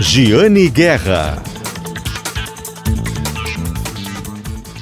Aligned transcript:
Giane 0.00 0.70
Guerra. 0.70 1.42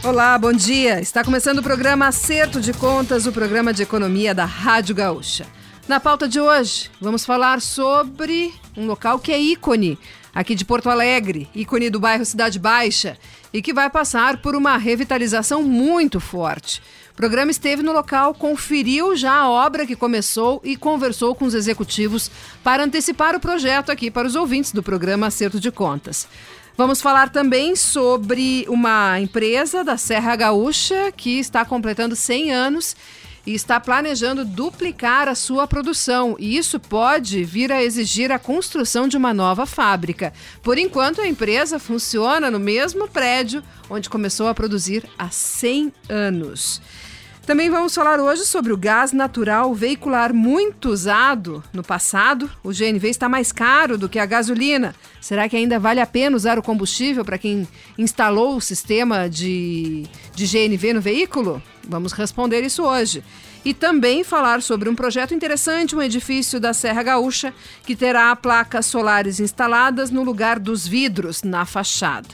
Olá, 0.04 0.38
bom 0.38 0.52
dia. 0.52 1.00
Está 1.00 1.24
começando 1.24 1.58
o 1.58 1.62
programa 1.62 2.06
Acerto 2.06 2.60
de 2.60 2.72
Contas, 2.72 3.26
o 3.26 3.32
programa 3.32 3.72
de 3.72 3.82
economia 3.82 4.32
da 4.32 4.44
Rádio 4.44 4.94
Gaúcha. 4.94 5.44
Na 5.88 5.98
pauta 5.98 6.28
de 6.28 6.40
hoje, 6.40 6.88
vamos 7.00 7.26
falar 7.26 7.60
sobre 7.60 8.54
um 8.76 8.86
local 8.86 9.18
que 9.18 9.32
é 9.32 9.40
ícone 9.40 9.98
aqui 10.32 10.54
de 10.54 10.64
Porto 10.64 10.88
Alegre, 10.88 11.48
ícone 11.52 11.90
do 11.90 11.98
bairro 11.98 12.24
Cidade 12.24 12.60
Baixa, 12.60 13.18
e 13.52 13.60
que 13.60 13.74
vai 13.74 13.90
passar 13.90 14.36
por 14.36 14.54
uma 14.54 14.76
revitalização 14.76 15.64
muito 15.64 16.20
forte. 16.20 16.80
Programa 17.18 17.50
esteve 17.50 17.82
no 17.82 17.90
local, 17.90 18.32
conferiu 18.32 19.16
já 19.16 19.32
a 19.32 19.50
obra 19.50 19.84
que 19.84 19.96
começou 19.96 20.60
e 20.62 20.76
conversou 20.76 21.34
com 21.34 21.46
os 21.46 21.52
executivos 21.52 22.30
para 22.62 22.84
antecipar 22.84 23.34
o 23.34 23.40
projeto 23.40 23.90
aqui 23.90 24.08
para 24.08 24.28
os 24.28 24.36
ouvintes 24.36 24.70
do 24.70 24.84
programa 24.84 25.26
Acerto 25.26 25.58
de 25.58 25.72
Contas. 25.72 26.28
Vamos 26.76 27.02
falar 27.02 27.30
também 27.30 27.74
sobre 27.74 28.64
uma 28.68 29.18
empresa 29.18 29.82
da 29.82 29.96
Serra 29.96 30.36
Gaúcha 30.36 31.10
que 31.10 31.40
está 31.40 31.64
completando 31.64 32.14
100 32.14 32.52
anos 32.52 32.94
e 33.44 33.52
está 33.52 33.80
planejando 33.80 34.44
duplicar 34.44 35.26
a 35.26 35.34
sua 35.34 35.66
produção. 35.66 36.36
E 36.38 36.56
isso 36.56 36.78
pode 36.78 37.42
vir 37.42 37.72
a 37.72 37.82
exigir 37.82 38.30
a 38.30 38.38
construção 38.38 39.08
de 39.08 39.16
uma 39.16 39.34
nova 39.34 39.66
fábrica. 39.66 40.32
Por 40.62 40.78
enquanto, 40.78 41.20
a 41.20 41.26
empresa 41.26 41.80
funciona 41.80 42.48
no 42.48 42.60
mesmo 42.60 43.08
prédio 43.08 43.60
onde 43.90 44.08
começou 44.08 44.46
a 44.46 44.54
produzir 44.54 45.02
há 45.18 45.30
100 45.30 45.92
anos. 46.08 46.80
Também 47.48 47.70
vamos 47.70 47.94
falar 47.94 48.20
hoje 48.20 48.44
sobre 48.44 48.74
o 48.74 48.76
gás 48.76 49.10
natural 49.10 49.74
veicular 49.74 50.34
muito 50.34 50.90
usado 50.90 51.64
no 51.72 51.82
passado. 51.82 52.50
O 52.62 52.68
GNV 52.68 53.08
está 53.08 53.26
mais 53.26 53.50
caro 53.52 53.96
do 53.96 54.06
que 54.06 54.18
a 54.18 54.26
gasolina. 54.26 54.94
Será 55.18 55.48
que 55.48 55.56
ainda 55.56 55.78
vale 55.78 55.98
a 55.98 56.06
pena 56.06 56.36
usar 56.36 56.58
o 56.58 56.62
combustível 56.62 57.24
para 57.24 57.38
quem 57.38 57.66
instalou 57.96 58.54
o 58.56 58.60
sistema 58.60 59.30
de, 59.30 60.04
de 60.34 60.44
GNV 60.44 60.92
no 60.92 61.00
veículo? 61.00 61.62
Vamos 61.88 62.12
responder 62.12 62.62
isso 62.62 62.82
hoje. 62.82 63.24
E 63.64 63.72
também 63.72 64.22
falar 64.22 64.60
sobre 64.60 64.90
um 64.90 64.94
projeto 64.94 65.32
interessante, 65.32 65.96
um 65.96 66.02
edifício 66.02 66.60
da 66.60 66.74
Serra 66.74 67.02
Gaúcha, 67.02 67.54
que 67.82 67.96
terá 67.96 68.36
placas 68.36 68.84
solares 68.84 69.40
instaladas 69.40 70.10
no 70.10 70.22
lugar 70.22 70.58
dos 70.58 70.86
vidros 70.86 71.42
na 71.42 71.64
fachada. 71.64 72.28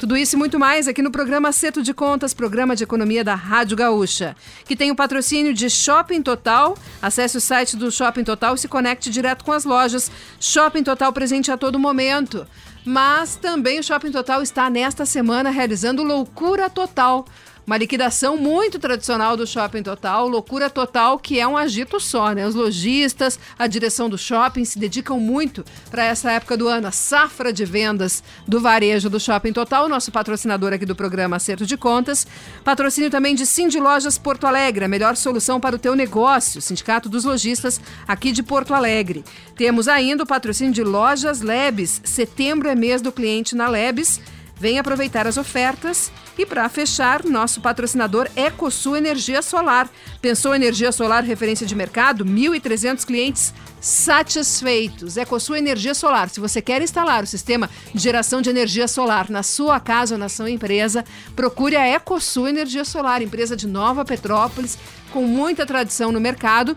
Tudo 0.00 0.16
isso 0.16 0.34
e 0.34 0.38
muito 0.38 0.58
mais 0.58 0.88
aqui 0.88 1.02
no 1.02 1.10
programa 1.10 1.52
Seto 1.52 1.82
de 1.82 1.92
Contas, 1.92 2.32
programa 2.32 2.74
de 2.74 2.82
economia 2.82 3.22
da 3.22 3.34
Rádio 3.34 3.76
Gaúcha, 3.76 4.34
que 4.64 4.74
tem 4.74 4.90
o 4.90 4.96
patrocínio 4.96 5.52
de 5.52 5.68
Shopping 5.68 6.22
Total. 6.22 6.74
Acesse 7.02 7.36
o 7.36 7.40
site 7.40 7.76
do 7.76 7.90
Shopping 7.90 8.24
Total 8.24 8.54
e 8.54 8.58
se 8.58 8.66
conecte 8.66 9.10
direto 9.10 9.44
com 9.44 9.52
as 9.52 9.66
lojas. 9.66 10.10
Shopping 10.40 10.82
Total 10.84 11.12
presente 11.12 11.52
a 11.52 11.56
todo 11.58 11.78
momento. 11.78 12.46
Mas 12.82 13.36
também 13.36 13.78
o 13.78 13.82
Shopping 13.82 14.10
Total 14.10 14.40
está 14.40 14.70
nesta 14.70 15.04
semana 15.04 15.50
realizando 15.50 16.02
Loucura 16.02 16.70
Total 16.70 17.26
uma 17.66 17.76
liquidação 17.76 18.36
muito 18.36 18.78
tradicional 18.78 19.36
do 19.36 19.46
Shopping 19.46 19.82
Total, 19.82 20.26
loucura 20.26 20.68
total, 20.68 21.18
que 21.18 21.38
é 21.38 21.46
um 21.46 21.56
agito 21.56 22.00
só, 22.00 22.32
né? 22.32 22.46
Os 22.46 22.54
lojistas, 22.54 23.38
a 23.58 23.66
direção 23.66 24.08
do 24.08 24.18
shopping 24.18 24.64
se 24.64 24.78
dedicam 24.78 25.18
muito 25.18 25.64
para 25.90 26.04
essa 26.04 26.32
época 26.32 26.56
do 26.56 26.68
ano, 26.68 26.88
a 26.88 26.90
safra 26.90 27.52
de 27.52 27.64
vendas 27.64 28.22
do 28.46 28.60
varejo 28.60 29.08
do 29.08 29.20
Shopping 29.20 29.52
Total, 29.52 29.88
nosso 29.88 30.10
patrocinador 30.10 30.72
aqui 30.72 30.84
do 30.84 30.96
programa 30.96 31.36
Acerto 31.36 31.64
de 31.64 31.76
Contas. 31.76 32.26
Patrocínio 32.64 33.10
também 33.10 33.34
de 33.34 33.46
Cindy 33.46 33.78
Lojas 33.78 34.18
Porto 34.18 34.46
Alegre, 34.46 34.84
a 34.84 34.88
melhor 34.88 35.16
solução 35.16 35.60
para 35.60 35.76
o 35.76 35.78
teu 35.78 35.94
negócio, 35.94 36.60
Sindicato 36.60 37.08
dos 37.08 37.24
Lojistas 37.24 37.80
aqui 38.06 38.32
de 38.32 38.42
Porto 38.42 38.74
Alegre. 38.74 39.24
Temos 39.56 39.88
ainda 39.88 40.24
o 40.24 40.26
patrocínio 40.26 40.72
de 40.72 40.82
Lojas 40.82 41.40
Lebes, 41.40 42.00
setembro 42.04 42.68
é 42.68 42.74
mês 42.74 43.00
do 43.00 43.12
cliente 43.12 43.54
na 43.54 43.68
Lebes. 43.68 44.20
Vem 44.60 44.78
aproveitar 44.78 45.26
as 45.26 45.38
ofertas 45.38 46.12
e 46.36 46.44
para 46.44 46.68
fechar, 46.68 47.24
nosso 47.24 47.62
patrocinador 47.62 48.28
EcoSul 48.36 48.94
Energia 48.94 49.40
Solar. 49.40 49.88
Pensou 50.20 50.54
energia 50.54 50.92
solar 50.92 51.24
referência 51.24 51.66
de 51.66 51.74
mercado? 51.74 52.26
1.300 52.26 53.06
clientes 53.06 53.54
satisfeitos. 53.80 55.16
EcoSul 55.16 55.56
Energia 55.56 55.94
Solar. 55.94 56.28
Se 56.28 56.40
você 56.40 56.60
quer 56.60 56.82
instalar 56.82 57.24
o 57.24 57.26
sistema 57.26 57.70
de 57.94 58.02
geração 58.02 58.42
de 58.42 58.50
energia 58.50 58.86
solar 58.86 59.30
na 59.30 59.42
sua 59.42 59.80
casa 59.80 60.16
ou 60.16 60.18
na 60.18 60.28
sua 60.28 60.50
empresa, 60.50 61.06
procure 61.34 61.74
a 61.74 61.88
EcoSul 61.88 62.46
Energia 62.46 62.84
Solar, 62.84 63.22
empresa 63.22 63.56
de 63.56 63.66
Nova 63.66 64.04
Petrópolis, 64.04 64.76
com 65.10 65.22
muita 65.22 65.64
tradição 65.64 66.12
no 66.12 66.20
mercado 66.20 66.76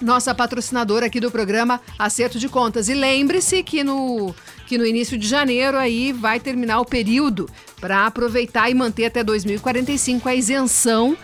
nossa 0.00 0.34
patrocinadora 0.34 1.04
aqui 1.04 1.20
do 1.20 1.30
programa 1.30 1.78
Acerto 1.98 2.38
de 2.38 2.48
Contas. 2.48 2.88
E 2.88 2.94
lembre-se 2.94 3.62
que 3.62 3.84
no 3.84 4.34
que 4.70 4.78
no 4.78 4.86
início 4.86 5.18
de 5.18 5.26
janeiro 5.26 5.76
aí 5.76 6.12
vai 6.12 6.38
terminar 6.38 6.78
o 6.78 6.84
período 6.84 7.50
para 7.80 8.06
aproveitar 8.06 8.70
e 8.70 8.74
manter 8.74 9.06
até 9.06 9.24
2045 9.24 10.28
a 10.28 10.34
isenção 10.34 11.16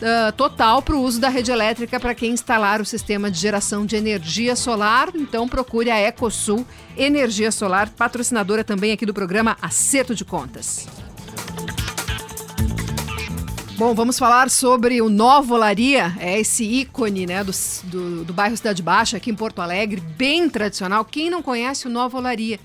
Uh, 0.00 0.32
total 0.32 0.80
para 0.80 0.94
o 0.94 1.02
uso 1.02 1.20
da 1.20 1.28
rede 1.28 1.50
elétrica 1.50 2.00
para 2.00 2.14
quem 2.14 2.32
instalar 2.32 2.80
o 2.80 2.86
sistema 2.86 3.30
de 3.30 3.38
geração 3.38 3.84
de 3.84 3.96
energia 3.96 4.56
solar. 4.56 5.10
Então 5.14 5.46
procure 5.46 5.90
a 5.90 5.98
Ecosul 5.98 6.66
Energia 6.96 7.52
Solar, 7.52 7.90
patrocinadora 7.90 8.64
também 8.64 8.92
aqui 8.92 9.04
do 9.04 9.12
programa 9.12 9.58
Acerto 9.60 10.14
de 10.14 10.24
Contas. 10.24 10.88
Bom, 13.76 13.94
vamos 13.94 14.18
falar 14.18 14.48
sobre 14.48 15.02
o 15.02 15.10
Novo 15.10 15.54
Olaria, 15.54 16.14
é 16.18 16.40
esse 16.40 16.64
ícone 16.64 17.26
né, 17.26 17.44
do, 17.44 17.52
do, 17.84 18.24
do 18.24 18.32
bairro 18.32 18.56
Cidade 18.56 18.82
Baixa, 18.82 19.18
aqui 19.18 19.30
em 19.30 19.34
Porto 19.34 19.60
Alegre, 19.60 20.00
bem 20.00 20.48
tradicional. 20.48 21.04
Quem 21.04 21.28
não 21.28 21.42
conhece 21.42 21.86
o 21.86 21.90
Novo 21.90 22.16
Olaria? 22.16 22.58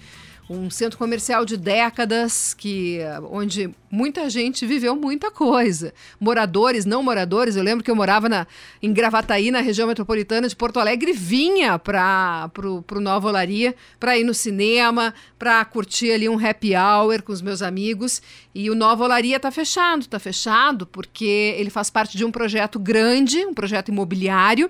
Um 0.49 0.69
centro 0.69 0.97
comercial 0.97 1.43
de 1.43 1.57
décadas 1.57 2.53
que 2.53 2.99
onde 3.31 3.73
muita 3.89 4.29
gente 4.29 4.65
viveu 4.65 4.95
muita 4.95 5.31
coisa. 5.31 5.93
Moradores, 6.19 6.85
não 6.85 7.01
moradores, 7.01 7.55
eu 7.55 7.63
lembro 7.63 7.83
que 7.83 7.89
eu 7.89 7.95
morava 7.95 8.29
na, 8.29 8.45
em 8.81 8.93
Gravataí, 8.93 9.49
na 9.49 9.61
região 9.61 9.87
metropolitana 9.87 10.47
de 10.47 10.55
Porto 10.55 10.79
Alegre, 10.79 11.13
vinha 11.13 11.79
para 11.79 12.51
o 12.61 12.99
Nova 12.99 13.29
Olaria 13.29 13.73
para 13.99 14.17
ir 14.17 14.23
no 14.23 14.33
cinema, 14.33 15.13
para 15.39 15.63
curtir 15.65 16.11
ali 16.11 16.29
um 16.29 16.37
happy 16.37 16.73
hour 16.75 17.23
com 17.23 17.31
os 17.31 17.41
meus 17.41 17.61
amigos. 17.61 18.21
E 18.53 18.69
o 18.69 18.75
Nova 18.75 19.03
Olaria 19.03 19.37
está 19.37 19.49
fechado, 19.49 20.01
está 20.01 20.19
fechado 20.19 20.85
porque 20.85 21.55
ele 21.57 21.69
faz 21.69 21.89
parte 21.89 22.17
de 22.17 22.23
um 22.23 22.31
projeto 22.31 22.77
grande, 22.77 23.45
um 23.45 23.53
projeto 23.53 23.89
imobiliário, 23.89 24.69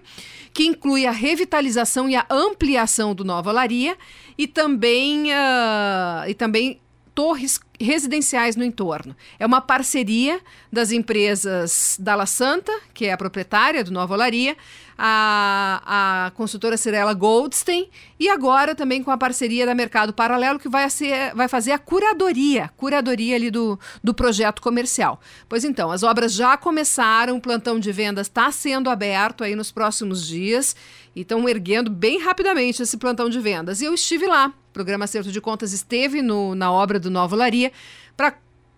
que 0.54 0.66
inclui 0.66 1.06
a 1.06 1.12
revitalização 1.12 2.10
e 2.10 2.16
a 2.16 2.26
ampliação 2.30 3.14
do 3.14 3.26
Nova 3.26 3.50
Olaria 3.50 3.98
e 4.38 4.48
também, 4.48 5.32
uh, 5.32 6.28
e 6.28 6.34
também 6.34 6.80
torres 7.14 7.60
residenciais 7.80 8.56
no 8.56 8.64
entorno. 8.64 9.16
É 9.40 9.46
uma 9.46 9.62
parceria 9.62 10.40
das 10.72 10.92
empresas 10.92 11.98
Dalla 12.00 12.26
Santa, 12.26 12.72
que 12.94 13.06
é 13.06 13.14
a 13.14 13.18
proprietária 13.18 13.84
do 13.84 13.92
Nova 13.92 14.14
Olaria, 14.14 14.58
a, 14.98 16.28
a 16.28 16.32
consultora 16.32 16.78
Cirela 16.78 17.14
Goldstein 17.14 17.90
e 18.20 18.30
agora 18.30 18.74
também 18.74 19.04
com 19.04 19.12
a 19.12 19.18
parceria 19.18 19.66
da 19.66 19.76
Mercado 19.76 20.14
Paralelo, 20.14 20.60
que 20.60 20.70
vai, 20.70 20.90
ser, 20.90 21.34
vai 21.36 21.48
fazer 21.48 21.72
a 21.72 21.80
curadoria, 21.80 22.70
curadoria 22.78 23.36
ali 23.36 23.52
do, 23.52 23.80
do 24.04 24.14
projeto 24.14 24.62
comercial. 24.62 25.20
Pois 25.50 25.64
então, 25.64 25.92
as 25.92 26.04
obras 26.04 26.34
já 26.34 26.56
começaram, 26.58 27.38
o 27.38 27.42
plantão 27.42 27.80
de 27.80 27.92
vendas 27.92 28.28
está 28.28 28.52
sendo 28.52 28.90
aberto 28.90 29.44
aí 29.44 29.56
nos 29.56 29.72
próximos 29.72 30.26
dias 30.26 30.76
e 31.16 31.22
estão 31.22 31.48
erguendo 31.48 31.90
bem 31.90 32.20
rapidamente 32.20 32.82
esse 32.82 32.98
plantão 32.98 33.30
de 33.30 33.40
vendas. 33.40 33.82
E 33.82 33.86
eu 33.86 33.94
estive 33.94 34.28
lá, 34.28 34.48
o 34.48 34.74
programa 34.74 35.06
Acerto 35.06 35.32
de 35.32 35.42
Contas 35.42 35.74
esteve 35.74 36.22
no, 36.22 36.56
na 36.56 36.72
obra 36.72 37.00
do 37.00 37.10
Nova 37.10 37.36
Olaria 37.36 37.72
para 38.16 38.34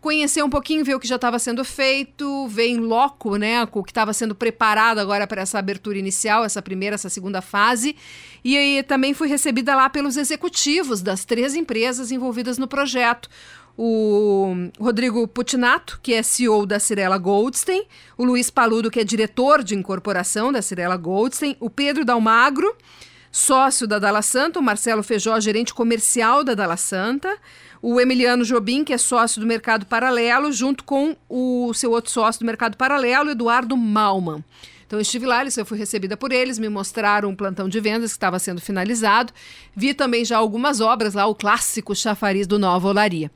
conhecer 0.08 0.42
um 0.42 0.50
pouquinho, 0.50 0.86
ver 0.86 0.96
o 0.96 1.02
que 1.02 1.08
já 1.08 1.18
estava 1.18 1.38
sendo 1.38 1.66
feito, 1.66 2.48
ver 2.48 2.68
em 2.68 2.78
loco, 2.78 3.36
né, 3.36 3.68
o 3.70 3.84
que 3.84 3.92
estava 3.92 4.14
sendo 4.14 4.34
preparado 4.34 5.00
agora 5.00 5.28
para 5.28 5.42
essa 5.42 5.60
abertura 5.60 5.98
inicial, 5.98 6.46
essa 6.46 6.62
primeira, 6.62 6.96
essa 6.96 7.10
segunda 7.10 7.42
fase. 7.42 7.94
E 8.42 8.58
aí 8.58 8.84
também 8.84 9.14
fui 9.14 9.28
recebida 9.28 9.76
lá 9.76 9.90
pelos 9.90 10.16
executivos 10.16 11.02
das 11.02 11.26
três 11.26 11.56
empresas 11.56 12.10
envolvidas 12.10 12.58
no 12.58 12.70
projeto. 12.70 13.30
O 13.78 14.56
Rodrigo 14.80 15.28
Putinato, 15.28 16.00
que 16.02 16.14
é 16.14 16.24
CEO 16.24 16.66
da 16.66 16.80
Cirela 16.80 17.18
Goldstein, 17.18 17.84
o 18.18 18.24
Luiz 18.24 18.50
Paludo, 18.50 18.90
que 18.90 19.02
é 19.02 19.04
diretor 19.04 19.62
de 19.62 19.76
incorporação 19.76 20.54
da 20.54 20.62
Cirela 20.62 20.96
Goldstein, 20.96 21.58
o 21.60 21.70
Pedro 21.70 22.06
Dalmagro, 22.06 22.74
sócio 23.38 23.86
da 23.86 24.00
Dalla 24.00 24.24
Santa, 24.24 24.58
o 24.58 24.64
Marcelo 24.64 25.04
Feijó, 25.04 25.40
gerente 25.40 25.72
comercial 25.72 26.44
da 26.44 26.56
Dalla 26.56 26.76
Santa, 26.76 27.38
o 27.80 28.02
Emiliano 28.02 28.44
Jobim, 28.44 28.84
que 28.84 28.92
é 28.92 28.98
sócio 28.98 29.40
do 29.40 29.46
Mercado 29.46 29.86
Paralelo, 29.86 30.52
junto 30.52 30.84
com 30.84 31.16
o 31.30 31.72
seu 31.76 31.92
outro 31.92 32.12
sócio 32.12 32.40
do 32.40 32.48
Mercado 32.48 32.76
Paralelo, 32.76 33.30
Eduardo 33.30 33.78
Malman. 33.78 34.44
Então 34.88 34.98
eu 34.98 35.02
estive 35.02 35.28
lá, 35.28 35.44
eu 35.46 35.66
fui 35.66 35.78
recebida 35.78 36.18
por 36.18 36.32
eles, 36.32 36.58
me 36.58 36.68
mostraram 36.68 37.30
um 37.30 37.36
plantão 37.36 37.70
de 37.70 37.80
vendas 37.80 38.12
que 38.12 38.18
estava 38.18 38.40
sendo 38.40 38.60
finalizado. 38.60 39.32
Vi 39.76 39.94
também 39.94 40.26
já 40.26 40.38
algumas 40.38 40.82
obras 40.82 41.14
lá, 41.14 41.28
o 41.28 41.36
clássico 41.36 41.96
chafariz 41.96 42.48
do 42.48 42.58
Nova 42.58 42.88
Olaria. 42.88 43.30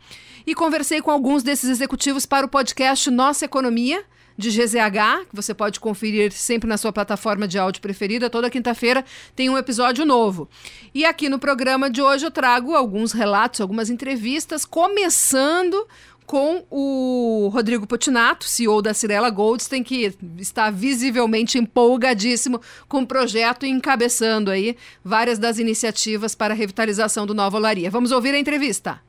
E 0.47 0.55
conversei 0.55 0.99
com 1.01 1.11
alguns 1.11 1.43
desses 1.43 1.69
executivos 1.69 2.25
para 2.25 2.45
o 2.45 2.49
podcast 2.49 3.11
Nossa 3.11 3.45
Economia, 3.45 4.03
de 4.37 4.49
GZH, 4.49 5.25
que 5.29 5.35
você 5.35 5.53
pode 5.53 5.79
conferir 5.79 6.31
sempre 6.31 6.67
na 6.67 6.77
sua 6.77 6.91
plataforma 6.91 7.47
de 7.47 7.57
áudio 7.57 7.81
preferida. 7.81 8.29
Toda 8.29 8.49
quinta-feira 8.49 9.03
tem 9.35 9.49
um 9.49 9.57
episódio 9.57 10.05
novo. 10.05 10.49
E 10.93 11.05
aqui 11.05 11.29
no 11.29 11.39
programa 11.39 11.89
de 11.89 12.01
hoje 12.01 12.25
eu 12.25 12.31
trago 12.31 12.75
alguns 12.75 13.11
relatos, 13.11 13.61
algumas 13.61 13.89
entrevistas, 13.89 14.65
começando 14.65 15.87
com 16.25 16.63
o 16.71 17.49
Rodrigo 17.51 17.85
Potinato, 17.85 18.45
CEO 18.45 18.81
da 18.81 18.93
Cirela 18.93 19.29
Goldstein, 19.29 19.83
que 19.83 20.15
está 20.37 20.69
visivelmente 20.71 21.57
empolgadíssimo 21.57 22.61
com 22.87 23.01
o 23.01 23.05
projeto 23.05 23.65
e 23.65 23.69
encabeçando 23.69 24.49
aí 24.49 24.77
várias 25.03 25.37
das 25.37 25.59
iniciativas 25.59 26.33
para 26.33 26.53
a 26.53 26.57
revitalização 26.57 27.25
do 27.25 27.33
Nova 27.33 27.57
Olaria. 27.57 27.91
Vamos 27.91 28.13
ouvir 28.13 28.33
a 28.33 28.39
entrevista. 28.39 29.01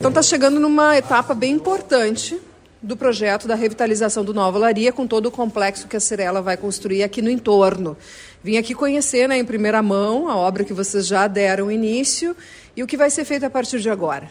Então 0.00 0.10
está 0.10 0.22
chegando 0.22 0.58
numa 0.58 0.96
etapa 0.96 1.34
bem 1.34 1.52
importante 1.52 2.40
do 2.82 2.96
projeto 2.96 3.46
da 3.46 3.54
revitalização 3.54 4.24
do 4.24 4.32
Nova 4.32 4.58
Olaria, 4.58 4.92
com 4.92 5.06
todo 5.06 5.26
o 5.26 5.30
complexo 5.30 5.86
que 5.86 5.96
a 5.96 6.00
Cirela 6.00 6.40
vai 6.40 6.56
construir 6.56 7.02
aqui 7.02 7.20
no 7.20 7.30
entorno. 7.30 7.96
Vim 8.42 8.56
aqui 8.56 8.74
conhecer 8.74 9.28
né, 9.28 9.38
em 9.38 9.44
primeira 9.44 9.82
mão 9.82 10.28
a 10.28 10.36
obra 10.36 10.64
que 10.64 10.72
vocês 10.72 11.06
já 11.06 11.26
deram 11.26 11.70
início 11.70 12.34
e 12.74 12.82
o 12.82 12.86
que 12.86 12.96
vai 12.96 13.10
ser 13.10 13.24
feito 13.24 13.44
a 13.44 13.50
partir 13.50 13.80
de 13.80 13.90
agora. 13.90 14.30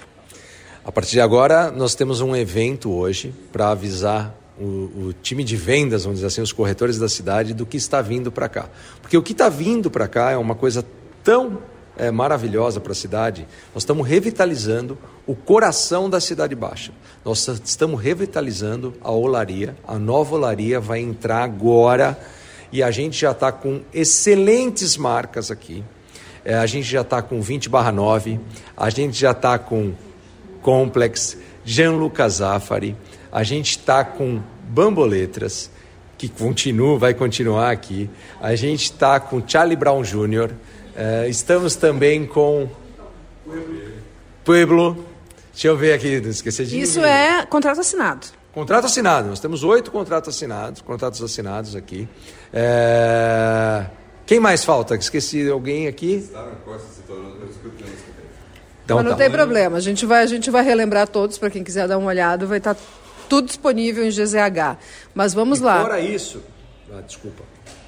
A 0.83 0.91
partir 0.91 1.11
de 1.11 1.21
agora, 1.21 1.71
nós 1.71 1.93
temos 1.93 2.21
um 2.21 2.35
evento 2.35 2.91
hoje 2.91 3.33
para 3.51 3.69
avisar 3.69 4.35
o, 4.59 4.63
o, 4.63 5.15
time 5.21 5.43
de 5.43 5.55
vendas, 5.55 6.03
vamos 6.03 6.17
dizer 6.17 6.27
assim, 6.27 6.41
os 6.41 6.51
corretores 6.51 6.97
da 6.97 7.07
cidade, 7.07 7.53
do 7.53 7.65
que 7.65 7.77
está 7.77 8.01
vindo 8.01 8.31
para 8.31 8.49
cá. 8.49 8.69
Porque 9.01 9.15
o 9.15 9.21
que 9.21 9.31
está 9.33 9.47
vindo 9.47 9.91
para 9.91 10.07
cá 10.07 10.31
é 10.31 10.37
uma 10.37 10.55
coisa 10.55 10.83
tão 11.23 11.59
é, 11.99 12.09
maravilhosa 12.09 12.79
para 12.79 12.93
a 12.93 12.95
cidade. 12.95 13.45
Nós 13.73 13.83
estamos 13.83 14.07
revitalizando 14.07 14.97
o 15.27 15.35
coração 15.35 16.09
da 16.09 16.19
Cidade 16.19 16.55
Baixa. 16.55 16.91
Nós 17.23 17.47
estamos 17.63 18.01
revitalizando 18.01 18.93
a 19.01 19.11
olaria. 19.11 19.75
A 19.85 19.99
nova 19.99 20.35
olaria 20.35 20.79
vai 20.79 20.99
entrar 20.99 21.43
agora 21.43 22.17
e 22.71 22.81
a 22.81 22.89
gente 22.89 23.19
já 23.19 23.31
está 23.31 23.51
com 23.51 23.81
excelentes 23.93 24.95
marcas 24.95 25.51
aqui. 25.51 25.83
É, 26.45 26.55
a 26.55 26.65
gente 26.65 26.87
já 26.87 27.01
está 27.01 27.21
com 27.21 27.41
20 27.41 27.67
barra 27.67 27.91
9, 27.91 28.39
a 28.75 28.89
gente 28.89 29.19
já 29.19 29.31
está 29.31 29.59
com 29.59 29.91
Complex, 30.61 31.37
Gianluca 31.65 32.27
Zafari, 32.29 32.95
a 33.31 33.43
gente 33.43 33.71
está 33.71 34.03
com 34.05 34.41
Bamboletras, 34.69 35.69
que 36.17 36.29
continua, 36.29 36.97
vai 36.97 37.13
continuar 37.13 37.71
aqui. 37.71 38.09
A 38.41 38.55
gente 38.55 38.83
está 38.83 39.19
com 39.19 39.41
Charlie 39.45 39.75
Brown 39.75 40.01
Jr., 40.01 40.51
é, 40.99 41.29
estamos 41.29 41.77
também 41.77 42.25
com 42.25 42.69
Pueblo. 44.43 45.05
Deixa 45.53 45.69
eu 45.69 45.77
ver 45.77 45.93
aqui, 45.93 46.19
não 46.19 46.29
esqueci 46.29 46.65
de 46.65 46.77
Isso 46.77 46.99
ninguém. 46.99 47.13
é 47.13 47.45
contrato 47.45 47.79
assinado. 47.79 48.27
Contrato 48.51 48.85
assinado. 48.85 49.29
Nós 49.29 49.39
temos 49.39 49.63
oito 49.63 49.91
contratos 49.91 50.35
assinados, 50.35 50.81
contratos 50.81 51.23
assinados 51.23 51.73
aqui. 51.73 52.05
É... 52.51 53.85
Quem 54.25 54.41
mais 54.41 54.65
falta? 54.65 54.93
Esqueci 54.95 55.49
alguém 55.49 55.87
aqui? 55.87 56.29
Então, 58.83 58.97
Mas 58.97 59.05
não 59.05 59.11
tá. 59.11 59.17
tem 59.17 59.31
problema, 59.31 59.77
a 59.77 59.81
gente 59.81 60.05
vai, 60.05 60.23
a 60.23 60.27
gente 60.27 60.51
vai 60.51 60.63
relembrar 60.63 61.07
todos 61.07 61.37
para 61.37 61.49
quem 61.49 61.63
quiser 61.63 61.87
dar 61.87 61.97
uma 61.97 62.09
olhada, 62.09 62.45
vai 62.45 62.57
estar 62.57 62.75
tá 62.75 62.81
tudo 63.29 63.47
disponível 63.47 64.03
em 64.03 64.09
GZH. 64.09 64.77
Mas 65.13 65.33
vamos 65.33 65.59
e 65.59 65.63
lá. 65.63 65.81
Fora 65.81 66.01
isso, 66.01 66.43
ah, 66.91 66.99
desculpa. 67.01 67.43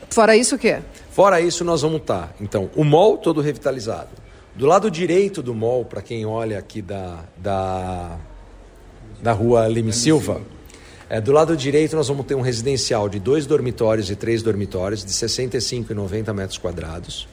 Fora 0.09 0.35
isso 0.35 0.55
o 0.55 0.59
quê? 0.59 0.79
Fora 1.21 1.39
isso, 1.39 1.63
nós 1.63 1.83
vamos 1.83 2.01
estar. 2.01 2.29
Tá, 2.29 2.33
então, 2.41 2.71
o 2.75 2.83
mall 2.83 3.15
todo 3.15 3.41
revitalizado. 3.41 4.09
Do 4.55 4.65
lado 4.65 4.89
direito 4.89 5.43
do 5.43 5.53
mall, 5.53 5.85
para 5.85 6.01
quem 6.01 6.25
olha 6.25 6.57
aqui 6.57 6.81
da, 6.81 7.19
da, 7.37 8.17
da 9.21 9.31
rua 9.31 9.67
Lime 9.67 9.93
Silva, 9.93 10.41
é, 11.07 11.21
do 11.21 11.31
lado 11.31 11.55
direito 11.55 11.95
nós 11.95 12.07
vamos 12.07 12.25
ter 12.25 12.33
um 12.33 12.41
residencial 12.41 13.07
de 13.07 13.19
dois 13.19 13.45
dormitórios 13.45 14.09
e 14.09 14.15
três 14.15 14.41
dormitórios, 14.41 15.05
de 15.05 15.13
65 15.13 15.91
e 15.91 15.95
90 15.95 16.33
metros 16.33 16.57
quadrados, 16.57 17.27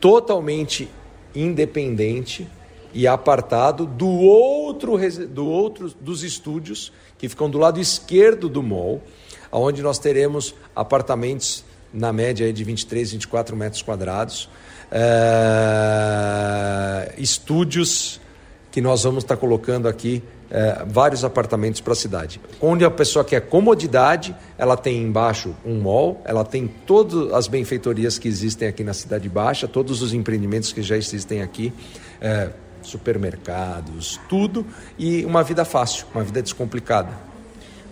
totalmente 0.00 0.88
independente 1.34 2.48
e 2.94 3.06
apartado 3.06 3.84
do 3.84 4.08
outro, 4.08 4.98
do 5.28 5.46
outro 5.46 5.92
dos 6.00 6.22
estúdios 6.22 6.90
que 7.18 7.28
ficam 7.28 7.50
do 7.50 7.58
lado 7.58 7.78
esquerdo 7.78 8.48
do 8.48 8.62
mall, 8.62 9.02
onde 9.52 9.82
nós 9.82 9.98
teremos 9.98 10.54
apartamentos 10.74 11.62
na 11.92 12.12
média 12.12 12.52
de 12.52 12.64
23, 12.64 13.12
24 13.12 13.56
metros 13.56 13.82
quadrados, 13.82 14.48
é, 14.90 15.02
estúdios 17.18 18.20
que 18.70 18.80
nós 18.80 19.02
vamos 19.04 19.24
estar 19.24 19.36
colocando 19.36 19.86
aqui 19.88 20.22
é, 20.50 20.84
vários 20.86 21.24
apartamentos 21.24 21.80
para 21.80 21.92
a 21.92 21.96
cidade. 21.96 22.40
Onde 22.60 22.84
a 22.84 22.90
pessoa 22.90 23.24
quer 23.24 23.40
comodidade, 23.42 24.34
ela 24.58 24.76
tem 24.76 25.02
embaixo 25.02 25.54
um 25.64 25.80
mall, 25.80 26.20
ela 26.24 26.44
tem 26.44 26.66
todas 26.86 27.32
as 27.32 27.48
benfeitorias 27.48 28.18
que 28.18 28.28
existem 28.28 28.68
aqui 28.68 28.84
na 28.84 28.94
Cidade 28.94 29.28
Baixa, 29.28 29.66
todos 29.66 30.02
os 30.02 30.12
empreendimentos 30.12 30.72
que 30.72 30.82
já 30.82 30.96
existem 30.96 31.42
aqui. 31.42 31.72
É, 32.20 32.50
supermercados, 32.82 34.18
tudo, 34.28 34.66
e 34.98 35.24
uma 35.24 35.42
vida 35.42 35.64
fácil, 35.64 36.04
uma 36.14 36.24
vida 36.24 36.42
descomplicada. 36.42 37.10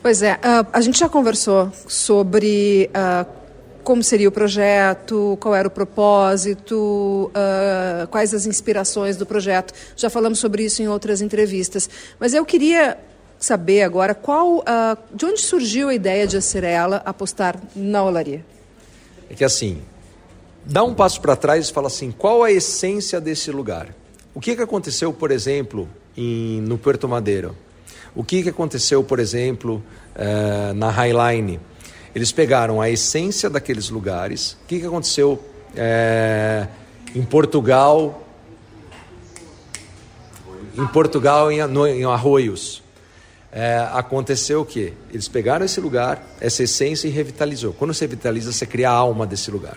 Pois 0.02 0.22
é, 0.22 0.34
uh, 0.34 0.66
a 0.72 0.80
gente 0.80 0.98
já 0.98 1.08
conversou 1.08 1.70
sobre 1.86 2.90
uh, 2.90 3.39
como 3.82 4.02
seria 4.02 4.28
o 4.28 4.32
projeto, 4.32 5.36
qual 5.40 5.54
era 5.54 5.66
o 5.66 5.70
propósito, 5.70 7.30
uh, 7.34 8.06
quais 8.08 8.34
as 8.34 8.46
inspirações 8.46 9.16
do 9.16 9.26
projeto. 9.26 9.72
Já 9.96 10.10
falamos 10.10 10.38
sobre 10.38 10.64
isso 10.64 10.82
em 10.82 10.88
outras 10.88 11.20
entrevistas. 11.20 11.88
Mas 12.18 12.34
eu 12.34 12.44
queria 12.44 12.98
saber 13.38 13.82
agora 13.82 14.14
qual, 14.14 14.62
de 15.14 15.24
onde 15.24 15.40
surgiu 15.40 15.88
a 15.88 15.94
ideia 15.94 16.26
de 16.26 16.36
a 16.36 16.42
Cirela 16.42 17.02
apostar 17.06 17.58
na 17.74 18.04
olaria. 18.04 18.44
É 19.30 19.34
que 19.34 19.42
assim, 19.42 19.80
dá 20.64 20.84
um 20.84 20.92
passo 20.92 21.20
para 21.20 21.34
trás 21.34 21.68
e 21.68 21.72
fala 21.72 21.86
assim, 21.86 22.10
qual 22.10 22.42
a 22.42 22.52
essência 22.52 23.20
desse 23.20 23.50
lugar? 23.50 23.94
O 24.34 24.40
que, 24.40 24.54
que 24.54 24.62
aconteceu, 24.62 25.12
por 25.12 25.30
exemplo, 25.30 25.88
em, 26.16 26.60
no 26.60 26.76
Puerto 26.76 27.08
Madeiro? 27.08 27.56
O 28.14 28.22
que, 28.22 28.42
que 28.42 28.48
aconteceu, 28.48 29.02
por 29.02 29.18
exemplo, 29.18 29.82
uh, 30.16 30.74
na 30.74 30.90
Highline? 30.90 31.60
Eles 32.14 32.32
pegaram 32.32 32.80
a 32.80 32.90
essência 32.90 33.48
daqueles 33.48 33.90
lugares. 33.90 34.52
O 34.64 34.66
que, 34.66 34.80
que 34.80 34.86
aconteceu 34.86 35.32
uh, 35.74 36.68
em 37.14 37.22
Portugal? 37.22 38.26
Em 40.76 40.86
Portugal, 40.86 41.50
em, 41.52 41.66
no, 41.66 41.86
em 41.86 42.04
Arroios. 42.04 42.82
É, 43.52 43.88
aconteceu 43.92 44.60
o 44.60 44.64
quê? 44.64 44.92
Eles 45.12 45.26
pegaram 45.26 45.64
esse 45.64 45.80
lugar, 45.80 46.24
essa 46.40 46.62
essência 46.62 47.08
e 47.08 47.10
revitalizou. 47.10 47.72
Quando 47.72 47.92
você 47.92 48.04
revitaliza, 48.04 48.52
você 48.52 48.64
cria 48.64 48.90
a 48.90 48.92
alma 48.92 49.26
desse 49.26 49.50
lugar. 49.50 49.76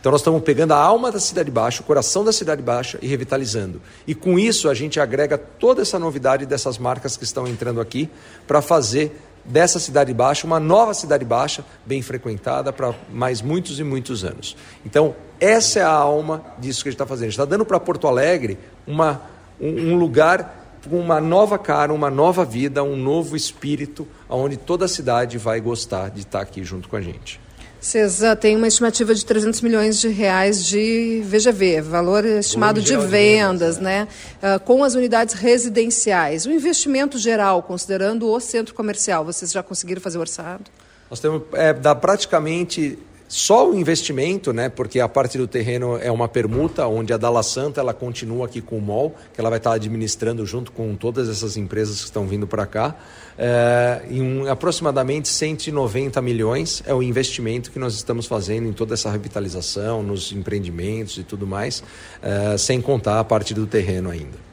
Então 0.00 0.12
nós 0.12 0.20
estamos 0.20 0.40
pegando 0.42 0.72
a 0.72 0.76
alma 0.76 1.10
da 1.10 1.18
Cidade 1.18 1.50
Baixa, 1.50 1.82
o 1.82 1.84
coração 1.84 2.24
da 2.24 2.32
Cidade 2.32 2.62
Baixa 2.62 2.98
e 3.02 3.08
revitalizando. 3.08 3.82
E 4.06 4.14
com 4.14 4.38
isso 4.38 4.68
a 4.68 4.74
gente 4.74 5.00
agrega 5.00 5.36
toda 5.36 5.82
essa 5.82 5.98
novidade 5.98 6.46
dessas 6.46 6.78
marcas 6.78 7.16
que 7.16 7.24
estão 7.24 7.48
entrando 7.48 7.80
aqui 7.80 8.08
para 8.46 8.62
fazer 8.62 9.20
dessa 9.48 9.80
Cidade 9.80 10.14
Baixa 10.14 10.46
uma 10.46 10.60
nova 10.60 10.94
Cidade 10.94 11.24
Baixa 11.24 11.64
bem 11.84 12.02
frequentada 12.02 12.72
para 12.72 12.94
mais 13.10 13.42
muitos 13.42 13.80
e 13.80 13.84
muitos 13.84 14.24
anos. 14.24 14.56
Então 14.86 15.16
essa 15.40 15.80
é 15.80 15.82
a 15.82 15.90
alma 15.90 16.44
disso 16.58 16.82
que 16.82 16.88
a 16.88 16.92
gente 16.92 16.96
está 16.96 17.06
fazendo. 17.06 17.24
A 17.24 17.30
gente 17.30 17.40
está 17.40 17.44
dando 17.44 17.64
para 17.64 17.80
Porto 17.80 18.06
Alegre 18.06 18.58
uma, 18.86 19.22
um, 19.60 19.92
um 19.92 19.96
lugar 19.96 20.78
com 20.88 20.98
uma 20.98 21.20
nova 21.20 21.58
cara, 21.58 21.92
uma 21.92 22.10
nova 22.10 22.44
vida, 22.44 22.82
um 22.82 22.96
novo 22.96 23.36
espírito, 23.36 24.06
onde 24.28 24.56
toda 24.56 24.84
a 24.84 24.88
cidade 24.88 25.38
vai 25.38 25.60
gostar 25.60 26.10
de 26.10 26.20
estar 26.20 26.40
aqui 26.40 26.62
junto 26.64 26.88
com 26.88 26.96
a 26.96 27.00
gente. 27.00 27.40
CESA 27.80 28.34
tem 28.34 28.56
uma 28.56 28.66
estimativa 28.66 29.14
de 29.14 29.24
300 29.24 29.60
milhões 29.60 30.00
de 30.00 30.08
reais 30.08 30.64
de 30.64 31.22
VGV, 31.24 31.80
valor 31.80 32.24
estimado 32.24 32.82
de 32.82 32.96
vendas, 32.96 33.78
né? 33.78 34.08
Uh, 34.42 34.58
com 34.60 34.82
as 34.82 34.94
unidades 34.94 35.34
residenciais. 35.34 36.44
O 36.44 36.50
investimento 36.50 37.18
geral, 37.18 37.62
considerando 37.62 38.28
o 38.28 38.40
centro 38.40 38.74
comercial, 38.74 39.24
vocês 39.24 39.52
já 39.52 39.62
conseguiram 39.62 40.00
fazer 40.00 40.18
o 40.18 40.20
orçado? 40.20 40.64
Nós 41.08 41.20
temos, 41.20 41.42
é, 41.52 41.72
dá 41.72 41.94
praticamente 41.94 42.98
só 43.28 43.70
o 43.70 43.78
investimento, 43.78 44.54
né, 44.54 44.70
porque 44.70 45.00
a 45.00 45.08
parte 45.08 45.36
do 45.36 45.46
terreno 45.46 45.98
é 45.98 46.10
uma 46.10 46.26
permuta, 46.26 46.86
onde 46.86 47.12
a 47.12 47.18
Dalla 47.18 47.42
Santa 47.42 47.78
ela 47.80 47.92
continua 47.92 48.46
aqui 48.46 48.62
com 48.62 48.78
o 48.78 48.80
MOL, 48.80 49.14
que 49.34 49.38
ela 49.38 49.50
vai 49.50 49.58
estar 49.58 49.72
administrando 49.72 50.46
junto 50.46 50.72
com 50.72 50.96
todas 50.96 51.28
essas 51.28 51.58
empresas 51.58 51.98
que 51.98 52.06
estão 52.06 52.26
vindo 52.26 52.46
para 52.46 52.64
cá. 52.64 52.94
É, 53.36 54.00
em 54.10 54.48
aproximadamente 54.48 55.28
190 55.28 56.22
milhões 56.22 56.82
é 56.86 56.94
o 56.94 57.02
investimento 57.02 57.70
que 57.70 57.78
nós 57.78 57.94
estamos 57.94 58.24
fazendo 58.24 58.66
em 58.66 58.72
toda 58.72 58.94
essa 58.94 59.10
revitalização, 59.10 60.02
nos 60.02 60.32
empreendimentos 60.32 61.18
e 61.18 61.22
tudo 61.22 61.46
mais, 61.46 61.82
é, 62.22 62.56
sem 62.56 62.80
contar 62.80 63.20
a 63.20 63.24
parte 63.24 63.52
do 63.52 63.66
terreno 63.66 64.10
ainda. 64.10 64.48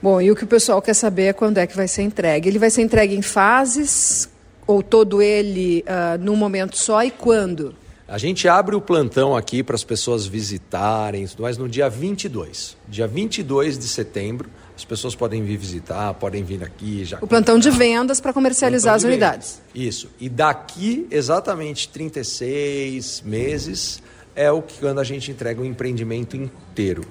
Bom, 0.00 0.22
e 0.22 0.30
o 0.30 0.36
que 0.36 0.44
o 0.44 0.46
pessoal 0.46 0.80
quer 0.80 0.94
saber 0.94 1.24
é 1.24 1.32
quando 1.34 1.58
é 1.58 1.66
que 1.66 1.76
vai 1.76 1.86
ser 1.86 2.02
entregue. 2.02 2.48
Ele 2.48 2.58
vai 2.58 2.70
ser 2.70 2.80
entregue 2.80 3.14
em 3.14 3.22
fases 3.22 4.28
ou 4.66 4.82
todo 4.82 5.22
ele 5.22 5.84
uh, 5.86 6.18
num 6.22 6.36
momento 6.36 6.76
só 6.76 7.02
e 7.02 7.10
quando? 7.10 7.74
A 8.08 8.18
gente 8.18 8.46
abre 8.46 8.76
o 8.76 8.80
plantão 8.80 9.36
aqui 9.36 9.64
para 9.64 9.74
as 9.74 9.82
pessoas 9.82 10.26
visitarem, 10.26 11.26
mas 11.40 11.58
no 11.58 11.68
dia 11.68 11.90
22. 11.90 12.76
Dia 12.88 13.04
22 13.04 13.76
de 13.76 13.88
setembro, 13.88 14.48
as 14.76 14.84
pessoas 14.84 15.16
podem 15.16 15.42
vir 15.42 15.56
visitar, 15.56 16.14
podem 16.14 16.44
vir 16.44 16.62
aqui. 16.62 17.04
Já 17.04 17.18
o 17.20 17.26
plantão 17.26 17.58
de 17.58 17.68
vendas 17.68 18.20
para 18.20 18.32
comercializar 18.32 18.94
as 18.94 19.02
unidades. 19.02 19.60
Isso. 19.74 20.08
E 20.20 20.28
daqui, 20.28 21.08
exatamente 21.10 21.88
36 21.88 23.22
meses, 23.26 24.00
é 24.36 24.52
o 24.52 24.62
que 24.62 24.78
quando 24.78 25.00
a 25.00 25.04
gente 25.04 25.32
entrega 25.32 25.60
o 25.60 25.64
empreendimento 25.64 26.36
inteiro. 26.36 27.02